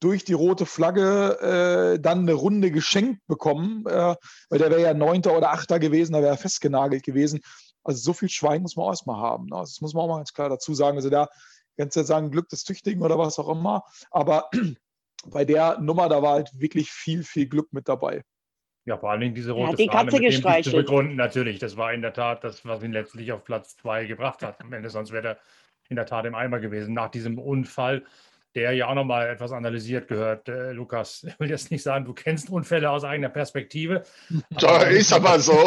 durch 0.01 0.25
die 0.25 0.33
rote 0.33 0.65
Flagge 0.65 1.95
äh, 1.95 2.01
dann 2.01 2.21
eine 2.21 2.35
Runde 2.35 2.71
geschenkt 2.71 3.27
bekommen, 3.27 3.85
äh, 3.87 4.15
weil 4.49 4.59
der 4.59 4.71
wäre 4.71 4.83
ja 4.83 4.95
Neunter 4.95 5.37
oder 5.37 5.51
Achter 5.51 5.81
gewesen, 5.81 6.13
da 6.13 6.21
wäre 6.21 6.35
er 6.35 6.39
festgenagelt 6.39 7.03
gewesen. 7.03 7.41
Also 7.83 8.01
so 8.01 8.13
viel 8.13 8.29
Schwein 8.29 8.63
muss 8.63 8.77
man 8.77 8.87
auch 8.87 8.91
erstmal 8.91 9.21
haben. 9.21 9.47
Ne? 9.47 9.57
Das 9.57 9.81
muss 9.81 9.95
man 9.95 10.05
auch 10.05 10.09
mal 10.09 10.17
ganz 10.19 10.33
klar 10.33 10.49
dazu 10.49 10.75
sagen. 10.75 10.99
Also 10.99 11.11
da 11.11 11.29
kannst 11.77 11.97
du 11.97 12.01
jetzt 12.01 12.09
sagen, 12.09 12.31
Glück 12.31 12.49
des 12.49 12.65
Tüchtigen 12.65 13.03
oder 13.03 13.19
was 13.19 13.39
auch 13.39 13.49
immer. 13.49 13.85
Aber 14.11 14.51
bei 15.27 15.45
der 15.45 15.79
Nummer, 15.81 16.09
da 16.09 16.23
war 16.23 16.35
halt 16.35 16.51
wirklich 16.59 16.91
viel, 16.91 17.23
viel 17.23 17.49
Glück 17.49 17.73
mit 17.73 17.89
dabei. 17.89 18.23
Ja, 18.85 18.97
vor 18.97 19.11
allen 19.11 19.21
Dingen 19.21 19.35
diese 19.35 19.53
rote 19.53 19.71
ja, 19.71 19.77
die 19.77 19.87
Fahne 19.87 20.11
Katze 20.11 20.23
mit 20.23 20.45
dem 20.45 20.63
zurückrunden 20.63 21.17
natürlich. 21.17 21.59
Das 21.59 21.77
war 21.77 21.93
in 21.93 22.01
der 22.01 22.15
Tat 22.15 22.43
das, 22.45 22.65
was 22.65 22.83
ihn 22.83 22.93
letztlich 22.93 23.33
auf 23.33 23.45
Platz 23.45 23.77
zwei 23.77 24.07
gebracht 24.07 24.43
hat. 24.43 24.61
Am 24.61 24.73
Ende, 24.73 24.89
sonst 24.89 25.13
wäre 25.13 25.29
er 25.29 25.39
in 25.91 25.97
der 25.97 26.07
Tat 26.07 26.25
im 26.25 26.35
Eimer 26.35 26.59
gewesen. 26.59 26.95
Nach 26.95 27.11
diesem 27.11 27.39
Unfall 27.39 28.05
der 28.55 28.73
ja 28.73 28.89
auch 28.89 28.95
nochmal 28.95 29.29
etwas 29.29 29.53
analysiert 29.53 30.09
gehört. 30.09 30.49
Äh, 30.49 30.73
Lukas, 30.73 31.23
ich 31.29 31.39
will 31.39 31.51
jetzt 31.51 31.71
nicht 31.71 31.83
sagen, 31.83 32.05
du 32.05 32.13
kennst 32.13 32.51
Unfälle 32.51 32.91
aus 32.91 33.05
eigener 33.05 33.29
Perspektive. 33.29 34.03
Da 34.51 34.83
ist 34.83 35.13
aber 35.13 35.39
so. 35.39 35.53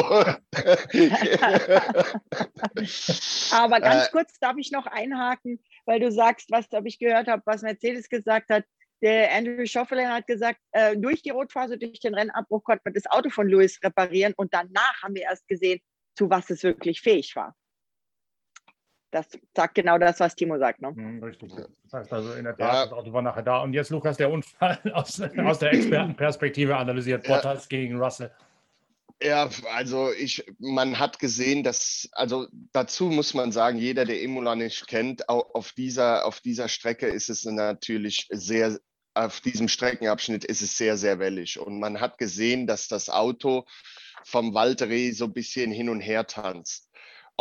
aber 3.52 3.80
ganz 3.80 4.08
äh, 4.08 4.10
kurz 4.12 4.38
darf 4.40 4.58
ich 4.58 4.72
noch 4.72 4.88
einhaken, 4.88 5.60
weil 5.86 6.00
du 6.00 6.12
sagst, 6.12 6.52
was 6.52 6.66
habe 6.74 6.88
ich 6.88 6.98
gehört 7.00 7.28
habe, 7.28 7.44
was 7.46 7.62
Mercedes 7.62 8.10
gesagt 8.10 8.50
hat. 8.50 8.66
Der 9.02 9.34
Andrew 9.34 9.66
Schoffelin 9.66 10.10
hat 10.10 10.28
gesagt, 10.28 10.60
äh, 10.72 10.96
durch 10.96 11.22
die 11.24 11.32
Rotphase, 11.32 11.78
durch 11.78 12.00
den 12.00 12.14
Rennabbruch 12.14 12.64
konnte 12.64 12.82
man 12.86 12.94
das 12.94 13.08
Auto 13.08 13.30
von 13.30 13.48
Lewis 13.48 13.80
reparieren 13.84 14.34
und 14.36 14.54
danach 14.54 15.02
haben 15.02 15.16
wir 15.16 15.24
erst 15.24 15.48
gesehen, 15.48 15.80
zu 16.16 16.30
was 16.30 16.50
es 16.50 16.64
wirklich 16.64 17.02
fähig 17.02 17.36
war 17.36 17.56
das 19.12 19.28
sagt 19.56 19.76
genau 19.76 19.98
das, 19.98 20.20
was 20.20 20.36
Timo 20.36 20.58
sagt. 20.58 20.82
Ne? 20.82 20.90
Hm, 20.96 21.24
richtig. 21.24 21.52
Das 21.84 21.94
heißt 21.94 22.14
also 22.14 22.34
in 22.34 22.46
der 22.46 22.56
Tat, 22.56 22.74
ja. 22.74 22.84
das 22.86 22.94
Auto 22.94 23.14
war 23.14 23.22
nachher 23.22 23.44
da. 23.44 23.62
Und 23.62 23.74
jetzt, 23.74 23.90
Lukas, 23.90 24.18
der 24.18 24.32
Unfall 24.32 24.80
aus, 24.94 25.22
aus 25.22 25.60
der 25.60 25.74
Expertenperspektive 25.74 26.76
analysiert 26.76 27.28
Bottas 27.28 27.68
ja. 27.70 27.78
gegen 27.78 28.02
Russell. 28.02 28.32
Ja, 29.22 29.50
also 29.76 30.12
ich, 30.14 30.44
man 30.58 30.98
hat 30.98 31.20
gesehen, 31.20 31.64
dass, 31.64 32.10
also 32.14 32.48
dazu 32.74 33.06
muss 33.06 33.36
man 33.36 33.52
sagen, 33.52 33.78
jeder, 33.78 34.06
der 34.06 34.20
Imola 34.20 34.56
nicht 34.56 34.88
kennt, 34.88 35.30
auf 35.30 35.74
dieser, 35.74 36.26
auf 36.26 36.40
dieser 36.40 36.68
Strecke 36.68 37.06
ist 37.06 37.30
es 37.30 37.46
natürlich 37.46 38.28
sehr, 38.32 38.80
auf 39.14 39.42
diesem 39.42 39.68
Streckenabschnitt 39.68 40.46
ist 40.46 40.62
es 40.62 40.78
sehr, 40.78 40.98
sehr 40.98 41.20
wellig. 41.20 41.60
Und 41.60 41.80
man 41.80 42.00
hat 42.00 42.18
gesehen, 42.18 42.68
dass 42.68 42.88
das 42.88 43.10
Auto 43.10 43.66
vom 44.24 44.54
Valtteri 44.54 45.12
so 45.12 45.26
ein 45.26 45.34
bisschen 45.34 45.72
hin 45.72 45.90
und 45.90 46.02
her 46.02 46.28
tanzt 46.28 46.92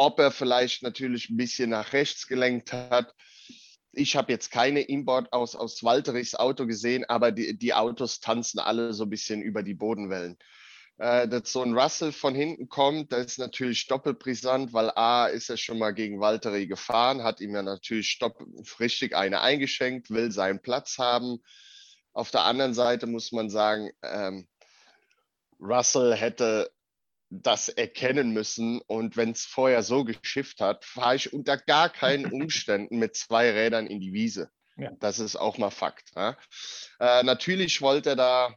ob 0.00 0.18
er 0.18 0.30
vielleicht 0.30 0.82
natürlich 0.82 1.28
ein 1.28 1.36
bisschen 1.36 1.70
nach 1.70 1.92
rechts 1.92 2.26
gelenkt 2.26 2.72
hat. 2.72 3.14
Ich 3.92 4.16
habe 4.16 4.32
jetzt 4.32 4.50
keine 4.50 4.80
Import 4.80 5.30
aus, 5.30 5.54
aus 5.54 5.84
Walterichs 5.84 6.34
Auto 6.34 6.66
gesehen, 6.66 7.04
aber 7.04 7.32
die, 7.32 7.58
die 7.58 7.74
Autos 7.74 8.20
tanzen 8.20 8.60
alle 8.60 8.94
so 8.94 9.04
ein 9.04 9.10
bisschen 9.10 9.42
über 9.42 9.62
die 9.62 9.74
Bodenwellen. 9.74 10.38
Äh, 11.00 11.28
dass 11.28 11.50
so 11.50 11.62
ein 11.62 11.72
Russell 11.72 12.12
von 12.12 12.34
hinten 12.34 12.68
kommt, 12.68 13.10
das 13.10 13.24
ist 13.24 13.38
natürlich 13.38 13.86
doppelt 13.86 14.18
brisant, 14.18 14.74
weil 14.74 14.90
A 14.90 15.28
ist 15.28 15.48
er 15.48 15.56
schon 15.56 15.78
mal 15.78 15.92
gegen 15.92 16.20
Valtteri 16.20 16.66
gefahren, 16.66 17.22
hat 17.22 17.40
ihm 17.40 17.54
ja 17.54 17.62
natürlich 17.62 18.10
stopp, 18.10 18.44
richtig 18.78 19.16
eine 19.16 19.40
eingeschenkt, 19.40 20.10
will 20.10 20.30
seinen 20.30 20.60
Platz 20.60 20.98
haben. 20.98 21.42
Auf 22.12 22.30
der 22.30 22.44
anderen 22.44 22.74
Seite 22.74 23.06
muss 23.06 23.32
man 23.32 23.48
sagen, 23.48 23.90
ähm, 24.02 24.46
Russell 25.58 26.14
hätte 26.14 26.70
das 27.30 27.70
erkennen 27.70 28.32
müssen. 28.32 28.82
Und 28.82 29.16
wenn 29.16 29.30
es 29.30 29.46
vorher 29.46 29.82
so 29.82 30.04
geschifft 30.04 30.60
hat, 30.60 30.84
fahre 30.84 31.16
ich 31.16 31.32
unter 31.32 31.56
gar 31.56 31.88
keinen 31.88 32.26
Umständen 32.30 32.98
mit 32.98 33.16
zwei 33.16 33.50
Rädern 33.50 33.86
in 33.86 34.00
die 34.00 34.12
Wiese. 34.12 34.50
Ja. 34.76 34.90
Das 35.00 35.18
ist 35.18 35.36
auch 35.36 35.56
mal 35.56 35.70
Fakt. 35.70 36.10
Ja. 36.14 36.36
Äh, 36.98 37.22
natürlich 37.22 37.80
wollte 37.80 38.10
er 38.10 38.16
da 38.16 38.54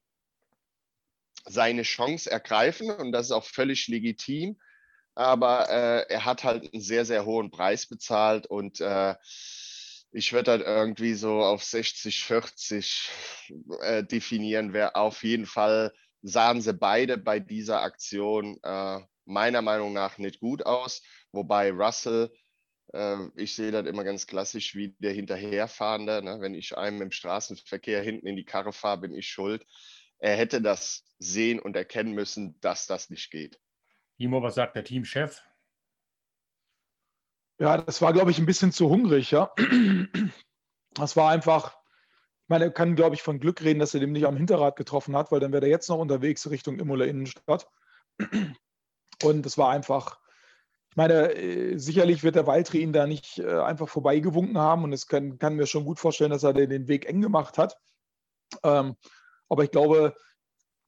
seine 1.46 1.84
Chance 1.84 2.32
ergreifen 2.32 2.90
und 2.92 3.12
das 3.12 3.28
ist 3.28 3.32
auch 3.32 3.46
völlig 3.46 3.88
legitim. 3.88 4.58
Aber 5.16 5.70
äh, 5.70 6.12
er 6.12 6.26
hat 6.26 6.44
halt 6.44 6.74
einen 6.74 6.82
sehr, 6.82 7.06
sehr 7.06 7.26
hohen 7.26 7.52
Preis 7.52 7.86
bezahlt 7.86 8.48
und 8.48 8.82
äh, 8.82 9.16
ich 10.12 10.34
würde 10.34 10.52
halt 10.52 10.62
irgendwie 10.62 11.14
so 11.14 11.42
auf 11.42 11.64
60, 11.64 12.24
40 12.24 13.10
äh, 13.82 14.04
definieren, 14.04 14.74
wäre 14.74 14.96
auf 14.96 15.24
jeden 15.24 15.46
Fall 15.46 15.92
sahen 16.24 16.62
sie 16.62 16.74
beide 16.74 17.18
bei 17.18 17.40
dieser 17.40 17.82
Aktion 17.82 18.58
äh, 18.64 19.00
meiner 19.26 19.62
Meinung 19.62 19.94
nach 19.94 20.18
nicht 20.18 20.40
gut 20.40 20.66
aus. 20.66 21.02
Wobei 21.32 21.72
Russell, 21.72 22.32
äh, 22.94 23.18
ich 23.36 23.56
sehe 23.56 23.72
das 23.72 23.86
immer 23.86 24.04
ganz 24.04 24.26
klassisch 24.26 24.74
wie 24.74 24.96
der 25.00 25.12
Hinterherfahrende. 25.12 26.24
Ne? 26.24 26.38
Wenn 26.40 26.56
ich 26.56 26.78
einem 26.78 27.02
im 27.02 27.12
Straßenverkehr 27.12 28.02
hinten 28.02 28.28
in 28.28 28.36
die 28.36 28.46
Karre 28.46 28.72
fahre, 28.74 29.02
bin 29.02 29.14
ich 29.14 29.28
schuld. 29.28 29.66
Er 30.24 30.38
hätte 30.38 30.62
das 30.62 31.04
sehen 31.20 31.60
und 31.60 31.76
erkennen 31.76 32.14
müssen, 32.14 32.58
dass 32.62 32.88
das 32.88 33.10
nicht 33.10 33.30
geht. 33.30 33.60
Timo, 34.16 34.42
was 34.42 34.56
sagt 34.56 34.78
der 34.78 34.86
Teamchef? 34.86 35.44
Ja, 37.60 37.78
das 37.78 38.02
war, 38.02 38.14
glaube 38.14 38.32
ich, 38.32 38.40
ein 38.40 38.46
bisschen 38.46 38.72
zu 38.72 38.90
hungrig, 38.90 39.32
ja. 39.32 39.54
Das 40.96 41.18
war 41.18 41.32
einfach, 41.32 41.78
ich 42.44 42.50
meine, 42.50 42.66
er 42.66 42.72
kann, 42.72 42.96
glaube 42.96 43.16
ich, 43.16 43.22
von 43.22 43.40
Glück 43.40 43.64
reden, 43.64 43.80
dass 43.80 43.94
er 43.96 44.00
dem 44.00 44.14
nicht 44.14 44.26
am 44.26 44.38
Hinterrad 44.38 44.76
getroffen 44.76 45.16
hat, 45.16 45.32
weil 45.32 45.40
dann 45.40 45.52
wäre 45.52 45.66
er 45.66 45.72
jetzt 45.72 45.90
noch 45.90 45.98
unterwegs 45.98 46.50
Richtung 46.50 46.80
Imola 46.80 47.06
Innenstadt. 47.06 47.68
Und 49.24 49.46
es 49.46 49.58
war 49.58 49.72
einfach, 49.72 50.20
ich 50.92 50.96
meine, 50.96 51.34
äh, 51.34 51.78
sicherlich 51.78 52.24
wird 52.24 52.36
der 52.36 52.48
Waldri 52.48 52.82
ihn 52.82 52.94
da 52.94 53.08
nicht 53.08 53.40
äh, 53.40 53.60
einfach 53.60 53.90
vorbeigewunken 53.90 54.58
haben 54.58 54.86
und 54.86 54.94
es 54.94 55.08
kann, 55.08 55.38
kann 55.38 55.56
mir 55.56 55.68
schon 55.68 55.84
gut 55.84 56.00
vorstellen, 56.00 56.32
dass 56.32 56.44
er 56.44 56.54
den 56.54 56.88
Weg 56.88 57.08
eng 57.08 57.20
gemacht 57.20 57.58
hat. 57.58 57.78
Ähm, 58.64 58.96
aber 59.50 59.64
ich 59.64 59.72
glaube, 59.72 60.16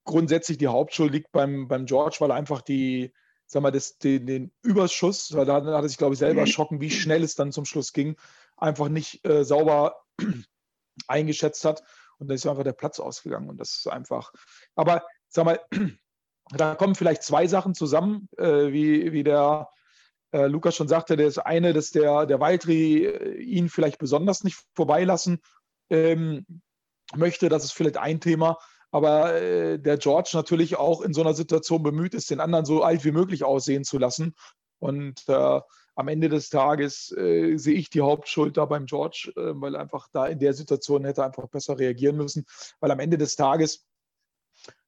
grundsätzlich 0.06 0.58
die 0.58 0.68
Hauptschuld 0.68 1.12
liegt 1.12 1.32
beim, 1.32 1.68
beim 1.68 1.86
George, 1.86 2.18
weil 2.20 2.32
er 2.32 2.36
einfach 2.36 2.62
die, 2.62 3.14
sag 3.48 3.64
mal, 3.64 3.72
das, 3.72 3.98
den, 3.98 4.26
den 4.26 4.52
Überschuss, 4.62 5.34
weil 5.36 5.46
da 5.46 5.56
hat 5.56 5.66
er 5.66 5.90
sich, 5.90 5.98
glaube 5.98 6.14
ich, 6.14 6.20
selber 6.20 6.42
erschrocken, 6.42 6.80
wie 6.80 6.92
schnell 6.92 7.24
es 7.24 7.36
dann 7.36 7.52
zum 7.52 7.66
Schluss 7.66 7.92
ging, 7.92 8.16
einfach 8.56 8.88
nicht 8.88 9.26
äh, 9.28 9.44
sauber 9.44 10.02
eingeschätzt 11.08 11.66
hat. 11.66 11.84
Und 12.18 12.30
dann 12.30 12.36
ist 12.36 12.48
einfach 12.48 12.64
der 12.64 12.74
Platz 12.74 13.00
ausgegangen. 13.00 13.50
Und 13.50 13.58
das 13.58 13.78
ist 13.78 13.88
einfach, 13.88 14.32
aber 14.76 15.04
sag 15.28 15.46
mal, 15.46 15.60
da 16.52 16.76
kommen 16.76 16.96
vielleicht 16.96 17.24
zwei 17.24 17.48
Sachen 17.48 17.74
zusammen, 17.74 18.30
äh, 18.38 18.72
wie, 18.72 19.12
wie 19.12 19.24
der 19.24 19.70
äh, 20.32 20.48
Lukas 20.48 20.76
schon 20.76 20.88
sagte. 20.88 21.18
Das 21.18 21.40
eine, 21.40 21.74
dass 21.74 21.92
der, 21.92 22.26
der 22.26 22.40
Waldri 22.40 23.06
äh, 23.06 23.42
ihn 23.42 23.70
vielleicht 23.70 23.98
besonders 23.98 24.44
nicht 24.44 24.58
vorbeilassen 24.76 25.42
ähm, 25.90 26.46
möchte. 27.18 27.50
Das 27.50 27.64
ist 27.64 27.74
vielleicht 27.74 27.98
ein 27.98 28.20
Thema. 28.20 28.58
Aber 28.92 29.34
äh, 29.34 29.78
der 29.78 29.98
George 29.98 30.32
natürlich 30.34 30.78
auch 30.78 31.02
in 31.02 31.14
so 31.14 31.22
einer 31.22 31.34
Situation 31.34 31.84
bemüht 31.84 32.14
ist, 32.14 32.30
den 32.30 32.40
anderen 32.40 32.66
so 32.66 32.82
alt 32.84 33.04
wie 33.04 33.12
möglich 33.12 33.44
aussehen 33.44 33.84
zu 33.84 33.98
lassen. 33.98 34.36
Und 34.80 35.28
äh, 35.28 35.60
am 35.96 36.08
Ende 36.08 36.30
des 36.30 36.50
Tages 36.50 37.12
äh, 37.18 37.58
sehe 37.58 37.76
ich 37.76 37.90
die 37.90 38.02
Hauptschuld 38.02 38.58
da 38.58 38.66
beim 38.66 38.86
George, 38.86 39.32
äh, 39.36 39.54
weil 39.56 39.76
einfach 39.76 40.08
da 40.12 40.28
in 40.28 40.40
der 40.40 40.54
Situation 40.54 41.06
hätte 41.06 41.24
einfach 41.24 41.48
besser 41.48 41.80
reagieren 41.80 42.18
müssen. 42.18 42.46
Weil 42.80 42.92
am 42.92 43.00
Ende 43.00 43.18
des 43.18 43.36
Tages 43.36 43.86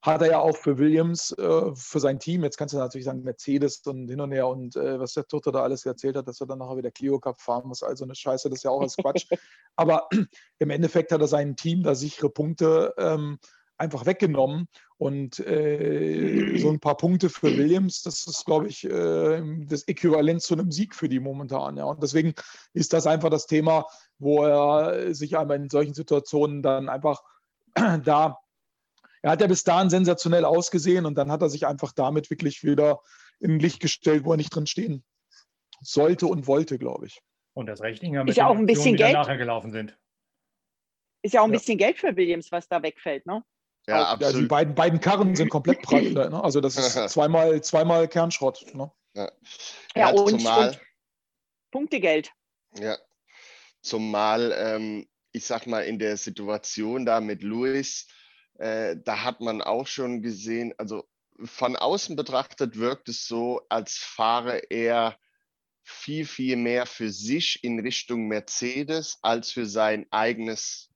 hat 0.02 0.22
er 0.22 0.32
ja 0.32 0.40
auch 0.40 0.56
für 0.56 0.78
Williams, 0.78 1.32
äh, 1.34 1.76
für 1.76 2.00
sein 2.00 2.20
Team, 2.20 2.44
jetzt 2.44 2.58
kannst 2.58 2.74
du 2.74 2.78
natürlich 2.78 3.06
sagen 3.06 3.24
Mercedes 3.24 3.80
und 3.88 4.08
hin 4.08 4.22
und 4.22 4.32
her 4.32 4.48
und 4.48 4.76
äh, 4.76 5.00
was 5.00 5.14
der 5.14 5.28
Tochter 5.28 5.52
da 5.52 5.64
alles 5.64 5.86
erzählt 5.86 6.16
hat, 6.16 6.28
dass 6.28 6.40
er 6.40 6.48
dann 6.48 6.60
nachher 6.60 6.78
wieder 6.78 6.92
Clio 6.92 7.20
Cup 7.20 7.42
fahren 7.42 7.68
muss, 7.68 7.84
also 7.84 8.04
eine 8.04 8.16
Scheiße, 8.16 8.50
das 8.50 8.60
ist 8.60 8.64
ja 8.64 8.72
auch 8.72 8.82
als 8.82 8.96
Quatsch. 8.96 9.28
Aber 9.76 10.08
im 10.60 10.70
Endeffekt 10.70 11.12
hat 11.12 11.22
er 11.22 11.28
sein 11.28 11.56
Team 11.56 11.84
da 11.84 11.96
sichere 11.96 12.30
Punkte 12.30 12.94
ähm, 12.98 13.40
einfach 13.78 14.06
weggenommen 14.06 14.68
und 14.98 15.40
äh, 15.40 16.58
so 16.60 16.70
ein 16.70 16.80
paar 16.80 16.98
Punkte 16.98 17.30
für 17.30 17.58
Williams, 17.58 18.04
das 18.04 18.28
ist, 18.28 18.46
glaube 18.46 18.68
ich, 18.68 18.84
äh, 18.86 19.42
das 19.66 19.88
Äquivalent 19.88 20.42
zu 20.42 20.54
einem 20.54 20.72
Sieg 20.72 20.96
für 20.96 21.10
die 21.10 21.20
momentan. 21.20 21.78
Ja. 21.78 21.86
Und 21.86 22.04
deswegen 22.04 22.34
ist 22.74 22.94
das 22.94 23.08
einfach 23.08 23.30
das 23.30 23.48
Thema, 23.48 23.88
wo 24.20 24.44
er 24.44 25.14
sich 25.14 25.38
einmal 25.38 25.58
in 25.58 25.70
solchen 25.70 25.94
Situationen 25.94 26.62
dann 26.62 26.88
einfach 26.88 27.24
da 28.04 28.40
er 29.28 29.32
hat 29.34 29.42
ja 29.42 29.48
bis 29.48 29.64
dahin 29.64 29.90
sensationell 29.90 30.46
ausgesehen 30.46 31.06
und 31.06 31.16
dann 31.16 31.32
hat 31.32 31.42
er 31.42 31.50
sich 31.50 31.68
einfach 31.68 31.92
damit 31.94 32.30
wirklich 32.30 32.64
wieder 32.64 33.02
in 33.40 33.60
Licht 33.60 33.80
gestellt, 33.80 34.26
wo 34.26 34.32
er 34.32 34.38
nicht 34.38 34.54
drin 34.56 34.66
stehen 34.68 35.04
sollte 35.82 36.26
und 36.28 36.48
wollte, 36.48 36.78
glaube 36.78 37.06
ich. 37.08 37.22
Und 37.54 37.68
das 37.68 37.82
Recht, 37.82 38.04
Inga, 38.04 38.24
mit 38.24 38.32
ist 38.32 38.38
ja 38.38 38.48
auch 38.48 38.56
ein 38.56 38.66
bisschen 38.66 38.94
Aktionen, 38.94 38.98
Geld. 38.98 39.14
nachher 39.14 39.38
gelaufen 39.38 39.72
sind. 39.72 39.98
Ist 41.24 41.34
ja 41.34 41.42
auch 41.42 41.46
ein 41.46 41.52
Ja. 41.54 41.60
bisschen 41.60 41.78
Geld 41.78 41.98
für 41.98 42.16
Williams, 42.16 42.52
was 42.52 42.68
da 42.68 42.82
wegfällt, 42.82 43.26
ne? 43.26 43.44
Ja, 43.88 44.00
Ja, 44.12 44.16
die 44.18 44.26
absolut. 44.26 44.50
beiden, 44.50 44.76
beiden 44.76 45.00
Karren 45.00 45.36
sind 45.36 45.50
komplett 45.50 45.82
prall. 45.82 46.02
Ne? 46.34 46.44
Also 46.44 46.62
das 46.62 46.78
ist 46.78 46.94
zweimal, 47.14 47.62
zweimal 47.64 48.08
Kernschrott. 48.08 48.66
Ne? 48.74 48.92
Ja, 49.16 49.32
Ja, 49.96 50.10
und- 50.12 50.30
zumal, 50.40 50.70
und- 50.70 50.82
Punktegeld. 51.72 52.32
Ja, 52.80 52.98
zumal, 53.82 54.54
ähm, 54.58 55.08
ich 55.32 55.46
sag 55.46 55.68
mal, 55.68 55.82
in 55.82 56.00
der 56.00 56.18
Situation 56.18 57.06
da 57.06 57.20
mit 57.22 57.44
Luis, 57.44 58.08
äh, 58.58 58.96
da 59.04 59.24
hat 59.24 59.42
man 59.42 59.62
auch 59.62 59.88
schon 59.88 60.22
gesehen, 60.22 60.74
also 60.78 61.08
von 61.44 61.76
außen 61.76 62.16
betrachtet 62.16 62.78
wirkt 62.78 63.10
es 63.10 63.28
so, 63.28 63.62
als 63.70 63.98
fahre 63.98 64.58
er 64.70 65.18
viel, 65.84 66.26
viel 66.26 66.58
mehr 66.58 66.86
für 66.86 67.12
sich 67.12 67.64
in 67.64 67.80
Richtung 67.80 68.28
Mercedes 68.28 69.20
als 69.22 69.52
für 69.52 69.66
sein 69.66 70.06
eigenes 70.12 70.90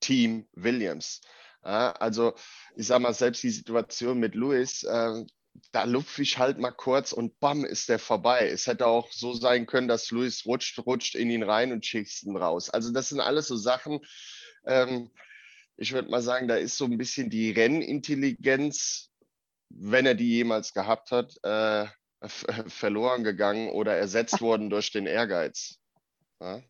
Team 0.00 0.46
Williams. 0.52 1.22
Ja, 1.64 1.92
also 1.92 2.34
ich 2.76 2.86
sag 2.86 3.00
mal, 3.00 3.14
selbst 3.14 3.42
die 3.42 3.50
Situation 3.50 4.18
mit 4.18 4.34
Lewis, 4.34 4.82
äh, 4.84 5.24
da 5.70 5.84
lupfe 5.84 6.22
ich 6.22 6.38
halt 6.38 6.58
mal 6.58 6.70
kurz 6.70 7.12
und 7.12 7.38
bam, 7.40 7.64
ist 7.64 7.88
der 7.88 7.98
vorbei. 7.98 8.48
Es 8.48 8.66
hätte 8.66 8.86
auch 8.86 9.10
so 9.12 9.32
sein 9.32 9.66
können, 9.66 9.88
dass 9.88 10.10
Lewis 10.10 10.46
rutscht, 10.46 10.78
rutscht 10.86 11.14
in 11.14 11.30
ihn 11.30 11.42
rein 11.42 11.72
und 11.72 11.84
schießt 11.84 12.24
ihn 12.24 12.36
raus. 12.36 12.70
Also 12.70 12.92
das 12.92 13.08
sind 13.10 13.20
alles 13.20 13.48
so 13.48 13.56
Sachen, 13.56 14.00
ähm, 14.66 15.10
ich 15.76 15.92
würde 15.92 16.10
mal 16.10 16.22
sagen, 16.22 16.48
da 16.48 16.56
ist 16.56 16.76
so 16.76 16.84
ein 16.84 16.98
bisschen 16.98 17.30
die 17.30 17.50
Rennintelligenz, 17.50 19.10
wenn 19.70 20.06
er 20.06 20.14
die 20.14 20.28
jemals 20.28 20.72
gehabt 20.74 21.10
hat, 21.10 21.34
äh, 21.42 21.86
verloren 22.68 23.24
gegangen 23.24 23.70
oder 23.70 23.96
ersetzt 23.96 24.40
worden 24.40 24.70
durch 24.70 24.92
den 24.92 25.06
Ehrgeiz. 25.06 25.78
Ja? 26.40 26.62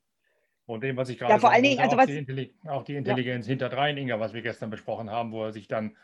Und 0.67 0.83
dem, 0.83 0.97
was 0.97 1.09
ich 1.09 1.19
gerade 1.19 1.33
Ja, 1.35 1.39
vor 1.39 1.51
allen 1.51 1.65
Dingen, 1.65 1.81
also 1.81 1.97
auch, 1.97 2.01
was- 2.01 2.07
die 2.07 2.19
Intelli- 2.19 2.53
auch 2.69 2.85
die 2.85 2.95
Intelligenz 2.95 3.47
hinterdrein, 3.47 3.97
Inga, 3.99 4.21
was 4.21 4.33
wir 4.33 4.43
gestern 4.43 4.71
besprochen 4.71 5.11
haben, 5.11 5.33
wo 5.33 5.45
er 5.45 5.53
sich 5.53 5.67
dann 5.69 5.97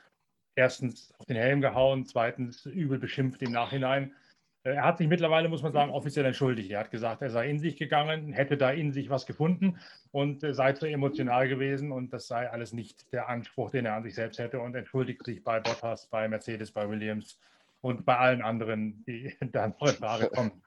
erstens 0.57 1.15
auf 1.19 1.27
den 1.27 1.37
Helm 1.37 1.61
gehauen, 1.61 2.05
zweitens 2.05 2.67
übel 2.67 2.99
beschimpft 2.99 3.41
im 3.43 3.53
Nachhinein. 3.53 4.15
Äh, 4.65 4.75
Er 4.75 4.85
hat 4.85 4.99
sich 4.99 5.09
mittlerweile, 5.09 5.49
muss 5.49 5.63
man 5.63 5.73
sagen, 5.73 5.91
offiziell 5.91 6.25
entschuldigt. 6.27 6.71
Er 6.71 6.81
hat 6.81 6.91
gesagt, 6.91 7.23
er 7.23 7.31
sei 7.31 7.49
in 7.49 7.59
sich 7.59 7.77
gegangen, 7.77 8.33
hätte 8.33 8.57
da 8.57 8.71
in 8.71 8.93
sich 8.93 9.11
was 9.11 9.27
gefunden 9.27 9.79
und 10.11 10.43
äh, 10.45 10.55
sei 10.55 10.73
zu 10.73 10.87
emotional 10.87 11.49
gewesen 11.49 11.93
und 11.93 12.13
das 12.13 12.27
sei 12.29 12.49
alles 12.51 12.73
nicht 12.73 13.13
der 13.13 13.29
Anspruch, 13.29 13.71
den 13.71 13.87
er 13.87 13.95
an 13.95 14.03
sich 14.03 14.15
selbst 14.15 14.39
hätte 14.39 14.61
und 14.61 14.75
entschuldigt 14.75 15.25
sich 15.25 15.43
bei 15.43 15.61
Bottas, 15.61 16.07
bei 16.07 16.29
Mercedes, 16.29 16.73
bei 16.73 16.89
Williams 16.89 17.39
und 17.81 18.05
bei 18.05 18.17
allen 18.17 18.43
anderen, 18.43 19.05
die 19.07 19.35
da 19.53 19.65
in 19.65 19.75
Frage 19.75 20.29
kommen. 20.29 20.63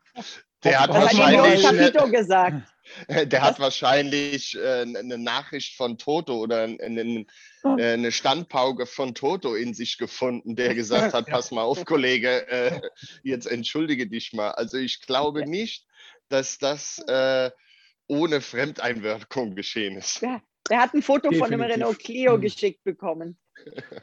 Der 0.63 0.79
hat 0.79 0.89
Das 0.89 0.97
hat 0.97 1.17
Wahrscheinlich- 1.17 1.63
Capito 1.63 2.07
gesagt. 2.11 2.67
der 3.09 3.41
hat 3.41 3.59
wahrscheinlich 3.59 4.55
äh, 4.57 4.81
eine 4.81 5.17
Nachricht 5.17 5.75
von 5.75 5.97
Toto 5.97 6.37
oder 6.37 6.63
ein- 6.63 6.79
ein- 6.81 7.27
äh, 7.63 7.93
eine 7.93 8.11
Standpauke 8.11 8.85
von 8.85 9.15
Toto 9.15 9.55
in 9.55 9.73
sich 9.73 9.97
gefunden, 9.97 10.55
der 10.55 10.75
gesagt 10.75 11.13
hat, 11.13 11.25
pass 11.43 11.51
mal 11.51 11.63
auf, 11.63 11.85
Kollege, 11.85 12.47
äh, 12.49 12.81
jetzt 13.23 13.45
entschuldige 13.47 14.07
dich 14.07 14.33
mal. 14.33 14.51
Also 14.51 14.77
ich 14.77 15.01
glaube 15.01 15.47
nicht, 15.47 15.85
dass 16.29 16.57
das 16.59 16.99
äh, 17.07 17.49
ohne 18.07 18.41
Fremdeinwirkung 18.41 19.55
geschehen 19.55 19.97
ist. 19.97 20.21
Ja, 20.21 20.41
der 20.69 20.81
hat 20.81 20.93
ein 20.93 21.01
Foto 21.01 21.31
von 21.31 21.43
einem 21.47 21.59
Definitiv. 21.61 21.73
Renault 21.75 21.99
Clio 21.99 22.37
Mhm. 22.37 22.41
geschickt 22.41 22.83
bekommen. 22.83 23.37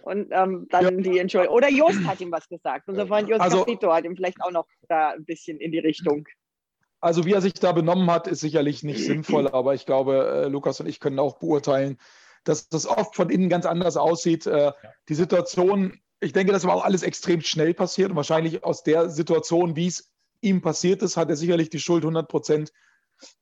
Und 0.03 0.29
ähm, 0.31 0.66
dann 0.71 1.03
die 1.03 1.18
Entschuldigung. 1.18 1.57
Oder 1.57 1.71
Jost 1.71 2.05
hat 2.07 2.21
ihm 2.21 2.33
was 2.33 2.49
gesagt. 2.49 2.88
Unser 2.88 3.07
Freund 3.07 3.29
Jost 3.29 3.40
Also- 3.40 3.64
Capito 3.64 3.92
hat 3.92 4.05
ihm 4.05 4.16
vielleicht 4.16 4.40
auch 4.42 4.51
noch 4.51 4.66
da 4.88 5.11
ein 5.11 5.25
bisschen 5.25 5.59
in 5.59 5.73
die 5.73 5.79
Richtung. 5.79 6.27
Also 7.01 7.25
wie 7.25 7.33
er 7.33 7.40
sich 7.40 7.55
da 7.55 7.73
benommen 7.73 8.11
hat, 8.11 8.27
ist 8.27 8.40
sicherlich 8.40 8.83
nicht 8.83 9.05
sinnvoll, 9.05 9.49
aber 9.53 9.75
ich 9.75 9.87
glaube, 9.87 10.44
äh, 10.44 10.49
Lukas 10.49 10.81
und 10.81 10.88
ich 10.88 10.99
können 11.01 11.18
auch 11.18 11.38
beurteilen, 11.38 11.99
dass 12.44 12.68
das 12.68 12.87
oft 12.87 13.14
von 13.14 13.31
innen 13.31 13.49
ganz 13.49 13.66
anders 13.66 13.97
aussieht. 13.97 14.47
Äh, 14.47 14.73
die 15.09 15.14
Situation, 15.14 16.01
ich 16.21 16.33
denke, 16.33 16.53
das 16.53 16.66
war 16.66 16.75
auch 16.75 16.85
alles 16.85 17.03
extrem 17.03 17.40
schnell 17.40 17.75
passiert 17.75 18.11
und 18.11 18.16
wahrscheinlich 18.16 18.64
aus 18.64 18.83
der 18.83 19.11
Situation, 19.11 19.77
wie 19.77 19.87
es 19.87 20.11
ihm 20.40 20.61
passiert 20.61 21.03
ist, 21.03 21.16
hat 21.16 21.31
er 21.31 21.37
sicherlich 21.37 21.71
die 21.71 21.81
Schuld 21.81 22.03
100 22.03 22.29
Prozent 22.29 22.73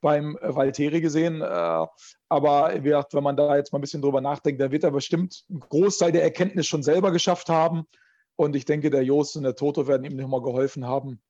beim 0.01 0.37
äh, 0.41 0.55
Valtteri 0.55 1.01
gesehen. 1.01 1.41
Äh, 1.41 1.87
aber 2.29 2.75
wie 2.75 2.83
gesagt, 2.89 3.15
wenn 3.15 3.23
man 3.25 3.37
da 3.37 3.57
jetzt 3.57 3.73
mal 3.73 3.79
ein 3.79 3.83
bisschen 3.83 4.03
drüber 4.03 4.21
nachdenkt, 4.21 4.61
dann 4.61 4.73
wird 4.73 4.85
er 4.85 4.91
bestimmt 4.91 5.45
einen 5.51 5.61
Großteil 5.61 6.13
der 6.13 6.23
Erkenntnis 6.23 6.67
schon 6.67 6.83
selber 6.83 7.11
geschafft 7.13 7.49
haben. 7.49 7.87
Und 8.37 8.55
ich 8.55 8.65
denke, 8.65 8.91
der 8.91 9.03
Jost 9.03 9.37
und 9.37 9.45
der 9.45 9.55
Toto 9.57 9.87
werden 9.89 10.05
ihm 10.05 10.17
nochmal 10.17 10.43
geholfen 10.43 10.87
haben, 10.87 11.21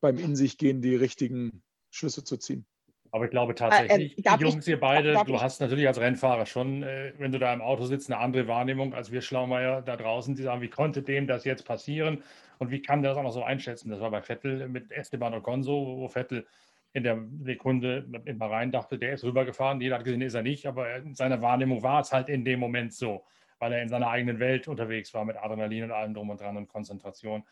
beim 0.00 0.18
In 0.18 0.36
sich 0.36 0.58
gehen 0.58 0.82
die 0.82 0.96
richtigen 0.96 1.62
Schlüsse 1.90 2.24
zu 2.24 2.36
ziehen. 2.36 2.66
Aber 3.14 3.26
ich 3.26 3.30
glaube 3.30 3.54
tatsächlich, 3.54 4.18
äh, 4.18 4.22
darf 4.22 4.38
die 4.38 4.44
ich- 4.46 4.50
Jungs, 4.52 4.66
ihr 4.68 4.80
beide, 4.80 5.12
darf 5.12 5.26
du 5.26 5.34
ich- 5.34 5.40
hast 5.42 5.60
natürlich 5.60 5.86
als 5.86 6.00
Rennfahrer 6.00 6.46
schon, 6.46 6.82
äh, 6.82 7.12
wenn 7.18 7.30
du 7.30 7.38
da 7.38 7.52
im 7.52 7.60
Auto 7.60 7.84
sitzt, 7.84 8.10
eine 8.10 8.18
andere 8.18 8.48
Wahrnehmung 8.48 8.94
als 8.94 9.12
wir 9.12 9.20
Schlaumeier 9.20 9.82
da 9.82 9.96
draußen, 9.96 10.34
die 10.34 10.42
sagen, 10.42 10.62
wie 10.62 10.70
konnte 10.70 11.02
dem 11.02 11.26
das 11.26 11.44
jetzt 11.44 11.64
passieren 11.66 12.22
und 12.58 12.70
wie 12.70 12.80
kann 12.80 13.02
der 13.02 13.10
das 13.12 13.18
auch 13.18 13.22
noch 13.22 13.32
so 13.32 13.42
einschätzen? 13.42 13.90
Das 13.90 14.00
war 14.00 14.10
bei 14.10 14.22
Vettel 14.22 14.66
mit 14.68 14.90
Esteban 14.92 15.34
Ocon 15.34 15.62
so, 15.62 15.72
wo 15.98 16.08
Vettel 16.08 16.46
in 16.92 17.04
der 17.04 17.24
Sekunde 17.42 18.06
immer 18.26 18.50
rein 18.50 18.70
dachte, 18.70 18.98
der 18.98 19.14
ist 19.14 19.24
rübergefahren. 19.24 19.80
Jeder 19.80 19.96
hat 19.96 20.04
gesehen, 20.04 20.20
ist 20.20 20.34
er 20.34 20.42
nicht, 20.42 20.66
aber 20.66 20.96
in 20.96 21.14
seiner 21.14 21.40
Wahrnehmung 21.40 21.82
war 21.82 22.00
es 22.00 22.12
halt 22.12 22.28
in 22.28 22.44
dem 22.44 22.60
Moment 22.60 22.92
so, 22.92 23.24
weil 23.58 23.72
er 23.72 23.82
in 23.82 23.88
seiner 23.88 24.08
eigenen 24.08 24.38
Welt 24.38 24.68
unterwegs 24.68 25.14
war 25.14 25.24
mit 25.24 25.36
Adrenalin 25.36 25.84
und 25.84 25.92
allem 25.92 26.14
drum 26.14 26.30
und 26.30 26.40
dran 26.40 26.56
und 26.56 26.68
Konzentration. 26.68 27.44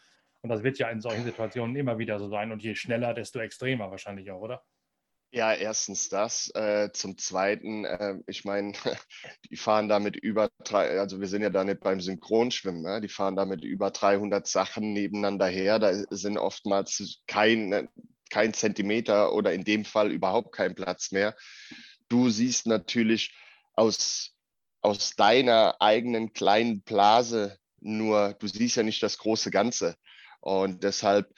Und 0.43 0.51
das 0.51 0.62
wird 0.62 0.78
ja 0.78 0.88
in 0.91 1.01
solchen 1.01 1.24
Situationen 1.24 1.76
immer 1.76 1.99
wieder 1.99 2.18
so 2.18 2.28
sein. 2.28 2.53
Und 2.53 2.62
je 2.62 2.74
schneller, 2.74 3.14
desto 3.14 3.41
extremer 3.41 3.91
wahrscheinlich 3.91 4.30
auch, 4.30 4.41
oder? 4.41 4.62
Ja, 5.32 5.55
erstens 5.55 6.09
das. 6.09 6.51
Äh, 6.55 6.91
zum 6.93 7.16
Zweiten, 7.16 7.84
äh, 7.84 8.16
ich 8.26 8.45
meine, 8.45 8.72
die 9.51 9.57
fahren 9.57 9.88
damit 9.88 10.16
über 10.16 10.51
drei, 10.64 10.99
also 10.99 11.20
wir 11.20 11.28
sind 11.28 11.43
ja 11.43 11.51
da 11.51 11.62
nicht 11.62 11.80
beim 11.80 12.01
Synchronschwimmen, 12.01 12.82
ne? 12.82 13.01
die 13.01 13.09
fahren 13.09 13.36
damit 13.36 13.62
über 13.62 13.91
300 13.91 14.47
Sachen 14.47 14.93
nebeneinander 14.93 15.47
her. 15.47 15.78
Da 15.78 15.95
sind 16.11 16.36
oftmals 16.36 17.22
kein, 17.28 17.88
kein 18.30 18.54
Zentimeter 18.54 19.32
oder 19.32 19.52
in 19.52 19.64
dem 19.64 19.84
Fall 19.84 20.12
überhaupt 20.12 20.52
kein 20.52 20.74
Platz 20.74 21.12
mehr. 21.12 21.36
Du 22.08 22.30
siehst 22.30 22.66
natürlich 22.66 23.34
aus, 23.74 24.32
aus 24.80 25.16
deiner 25.16 25.76
eigenen 25.80 26.32
kleinen 26.32 26.82
Blase 26.82 27.58
nur, 27.80 28.34
du 28.38 28.46
siehst 28.46 28.76
ja 28.76 28.82
nicht 28.82 29.02
das 29.02 29.18
große 29.18 29.50
Ganze. 29.50 29.96
Und 30.40 30.84
deshalb 30.84 31.32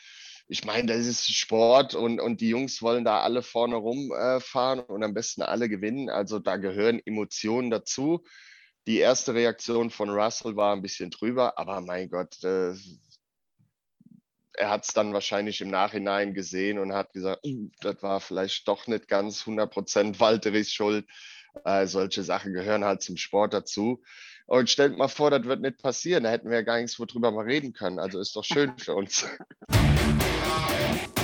ich 0.53 0.66
meine, 0.66 0.86
das 0.86 1.07
ist 1.07 1.32
Sport 1.34 1.95
und, 1.95 2.20
und 2.20 2.43
die 2.43 2.51
Jungs 2.51 2.82
wollen 2.82 3.07
da 3.07 3.22
alle 3.22 3.43
vorne 3.43 3.76
rumfahren 3.76 4.80
äh, 4.80 4.82
und 4.82 5.03
am 5.03 5.14
besten 5.14 5.40
alle 5.40 5.68
gewinnen. 5.68 6.11
Also 6.11 6.40
da 6.40 6.57
gehören 6.59 7.01
Emotionen 7.07 7.70
dazu. 7.70 8.22
Die 8.86 8.99
erste 8.99 9.32
Reaktion 9.32 9.88
von 9.88 10.11
Russell 10.11 10.55
war 10.55 10.74
ein 10.74 10.82
bisschen 10.82 11.11
drüber, 11.11 11.59
aber 11.59 11.80
mein 11.80 12.11
Gott, 12.11 12.43
äh, 12.45 12.74
er 14.55 14.71
hat 14.71 14.85
es 14.85 14.93
dann 14.93 15.13
wahrscheinlich 15.13 15.61
im 15.61 15.71
Nachhinein 15.71 16.35
gesehen 16.35 16.79
und 16.79 16.93
hat 16.93 17.13
gesagt, 17.13 17.45
hm, 17.45 17.73
das 17.81 18.03
war 18.03 18.21
vielleicht 18.21 18.67
doch 18.69 18.87
nicht 18.87 19.09
ganz 19.09 19.43
100% 19.43 20.21
Walteris 20.21 20.73
Schuld. 20.73 21.07
Äh, 21.65 21.87
solche 21.87 22.23
Sachen 22.23 22.53
gehören 22.53 22.85
halt 22.85 23.03
zum 23.03 23.17
Sport 23.17 23.55
dazu. 23.55 24.03
Und 24.47 24.69
stellt 24.71 24.99
mal 24.99 25.09
vor, 25.09 25.31
das 25.31 25.45
wird 25.45 25.61
nicht 25.61 25.79
passieren. 25.79 26.25
Da 26.25 26.31
hätten 26.31 26.49
wir 26.49 26.59
ja 26.59 26.63
gar 26.63 26.79
nichts 26.79 26.99
worüber 26.99 27.31
mal 27.31 27.45
reden 27.45 27.73
können. 27.73 27.99
Also 27.99 28.19
ist 28.21 28.35
doch 28.37 28.45
schön 28.45 28.77
für 28.79 28.95
uns. 28.95 29.27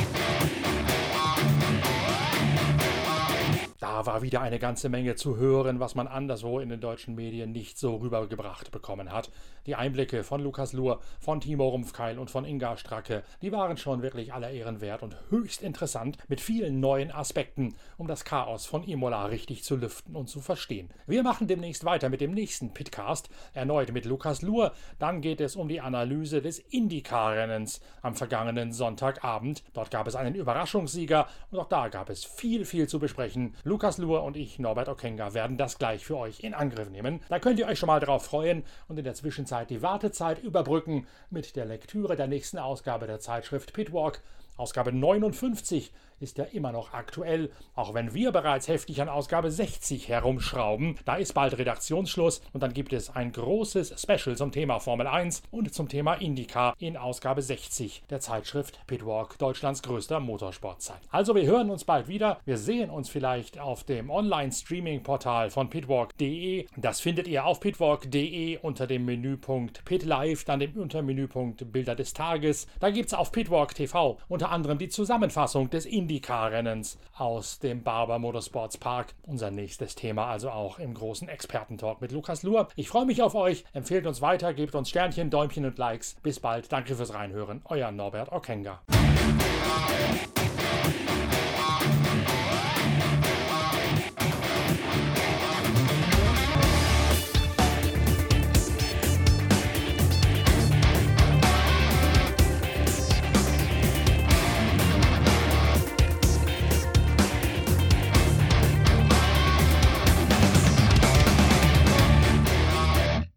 Da 3.98 4.06
war 4.06 4.22
wieder 4.22 4.42
eine 4.42 4.60
ganze 4.60 4.88
Menge 4.88 5.16
zu 5.16 5.38
hören, 5.38 5.80
was 5.80 5.96
man 5.96 6.06
anderswo 6.06 6.60
in 6.60 6.68
den 6.68 6.80
deutschen 6.80 7.16
Medien 7.16 7.50
nicht 7.50 7.80
so 7.80 7.96
rübergebracht 7.96 8.70
bekommen 8.70 9.10
hat. 9.10 9.28
Die 9.66 9.74
Einblicke 9.74 10.22
von 10.22 10.40
Lukas 10.40 10.72
Luhr, 10.72 11.00
von 11.18 11.40
Timo 11.40 11.68
Rumpfkeil 11.68 12.16
und 12.16 12.30
von 12.30 12.44
Inga 12.44 12.76
Stracke, 12.76 13.24
die 13.42 13.50
waren 13.50 13.76
schon 13.76 14.00
wirklich 14.00 14.32
aller 14.32 14.50
Ehren 14.50 14.80
wert 14.80 15.02
und 15.02 15.16
höchst 15.30 15.62
interessant 15.62 16.16
mit 16.28 16.40
vielen 16.40 16.78
neuen 16.78 17.10
Aspekten, 17.10 17.74
um 17.96 18.06
das 18.06 18.24
Chaos 18.24 18.66
von 18.66 18.84
Imola 18.84 19.26
richtig 19.26 19.64
zu 19.64 19.74
lüften 19.74 20.14
und 20.14 20.28
zu 20.28 20.40
verstehen. 20.40 20.90
Wir 21.08 21.24
machen 21.24 21.48
demnächst 21.48 21.84
weiter 21.84 22.08
mit 22.08 22.20
dem 22.20 22.30
nächsten 22.30 22.72
Pitcast, 22.72 23.28
erneut 23.52 23.92
mit 23.92 24.04
Lukas 24.04 24.42
Luhr. 24.42 24.74
Dann 25.00 25.22
geht 25.22 25.40
es 25.40 25.56
um 25.56 25.66
die 25.66 25.80
Analyse 25.80 26.40
des 26.40 26.60
Indycar-Rennens 26.60 27.80
am 28.02 28.14
vergangenen 28.14 28.72
Sonntagabend. 28.72 29.64
Dort 29.72 29.90
gab 29.90 30.06
es 30.06 30.14
einen 30.14 30.36
Überraschungssieger 30.36 31.26
und 31.50 31.58
auch 31.58 31.68
da 31.68 31.88
gab 31.88 32.10
es 32.10 32.24
viel, 32.24 32.64
viel 32.64 32.88
zu 32.88 33.00
besprechen. 33.00 33.56
Lukas 33.64 33.87
Luhr 33.96 34.22
und 34.22 34.36
ich, 34.36 34.58
Norbert 34.58 34.90
Okenga, 34.90 35.32
werden 35.32 35.56
das 35.56 35.78
gleich 35.78 36.04
für 36.04 36.18
euch 36.18 36.40
in 36.40 36.52
Angriff 36.52 36.90
nehmen. 36.90 37.20
Da 37.30 37.38
könnt 37.38 37.58
ihr 37.58 37.66
euch 37.66 37.78
schon 37.78 37.86
mal 37.86 38.00
drauf 38.00 38.26
freuen 38.26 38.62
und 38.88 38.98
in 38.98 39.04
der 39.04 39.14
Zwischenzeit 39.14 39.70
die 39.70 39.80
Wartezeit 39.80 40.42
überbrücken 40.42 41.06
mit 41.30 41.56
der 41.56 41.64
Lektüre 41.64 42.14
der 42.14 42.26
nächsten 42.26 42.58
Ausgabe 42.58 43.06
der 43.06 43.20
Zeitschrift 43.20 43.72
Pitwalk. 43.72 44.20
Ausgabe 44.58 44.92
59 44.92 45.90
ist 46.20 46.38
ja 46.38 46.44
immer 46.44 46.72
noch 46.72 46.92
aktuell, 46.92 47.50
auch 47.74 47.94
wenn 47.94 48.14
wir 48.14 48.32
bereits 48.32 48.68
heftig 48.68 49.00
an 49.00 49.08
Ausgabe 49.08 49.50
60 49.50 50.08
herumschrauben. 50.08 50.96
Da 51.04 51.16
ist 51.16 51.34
bald 51.34 51.58
Redaktionsschluss 51.58 52.40
und 52.52 52.62
dann 52.62 52.72
gibt 52.72 52.92
es 52.92 53.14
ein 53.14 53.32
großes 53.32 54.00
Special 54.00 54.36
zum 54.36 54.52
Thema 54.52 54.78
Formel 54.80 55.06
1 55.06 55.42
und 55.50 55.72
zum 55.72 55.88
Thema 55.88 56.14
IndyCar 56.14 56.74
in 56.78 56.96
Ausgabe 56.96 57.42
60 57.42 58.02
der 58.10 58.20
Zeitschrift 58.20 58.80
Pitwalk, 58.86 59.38
Deutschlands 59.38 59.82
größter 59.82 60.20
Motorsportzeit. 60.20 61.00
Also 61.10 61.34
wir 61.34 61.44
hören 61.44 61.70
uns 61.70 61.84
bald 61.84 62.08
wieder. 62.08 62.40
Wir 62.44 62.58
sehen 62.58 62.90
uns 62.90 63.08
vielleicht 63.08 63.58
auf 63.58 63.84
dem 63.84 64.10
Online-Streaming-Portal 64.10 65.50
von 65.50 65.70
pitwalk.de. 65.70 66.66
Das 66.76 67.00
findet 67.00 67.28
ihr 67.28 67.44
auf 67.44 67.60
pitwalk.de 67.60 68.58
unter 68.58 68.86
dem 68.86 69.04
Menüpunkt 69.04 69.84
Pit 69.84 70.04
Live, 70.04 70.44
dann 70.44 70.60
dem 70.60 70.76
Untermenüpunkt 70.76 71.72
Bilder 71.72 71.94
des 71.94 72.12
Tages. 72.12 72.66
Da 72.80 72.90
gibt 72.90 73.08
es 73.08 73.14
auf 73.14 73.32
Pitwalk 73.32 73.74
TV 73.74 74.18
unter 74.28 74.50
anderem 74.50 74.78
die 74.78 74.88
Zusammenfassung 74.88 75.70
des 75.70 75.86
Indy 75.86 76.07
IndyCar-Rennens 76.08 76.98
aus 77.16 77.58
dem 77.58 77.82
Barber 77.82 78.18
Motorsports 78.18 78.78
Park. 78.78 79.14
Unser 79.26 79.50
nächstes 79.50 79.94
Thema 79.94 80.26
also 80.26 80.50
auch 80.50 80.78
im 80.78 80.94
großen 80.94 81.28
Expertentalk 81.28 82.00
mit 82.00 82.12
Lukas 82.12 82.42
Luhr. 82.42 82.68
Ich 82.76 82.88
freue 82.88 83.04
mich 83.04 83.22
auf 83.22 83.34
euch. 83.34 83.64
Empfehlt 83.74 84.06
uns 84.06 84.22
weiter, 84.22 84.54
gebt 84.54 84.74
uns 84.74 84.88
Sternchen, 84.88 85.28
Däumchen 85.30 85.66
und 85.66 85.76
Likes. 85.76 86.16
Bis 86.22 86.40
bald. 86.40 86.72
Danke 86.72 86.94
fürs 86.94 87.12
Reinhören. 87.12 87.60
Euer 87.66 87.92
Norbert 87.92 88.32
Okenga. 88.32 88.80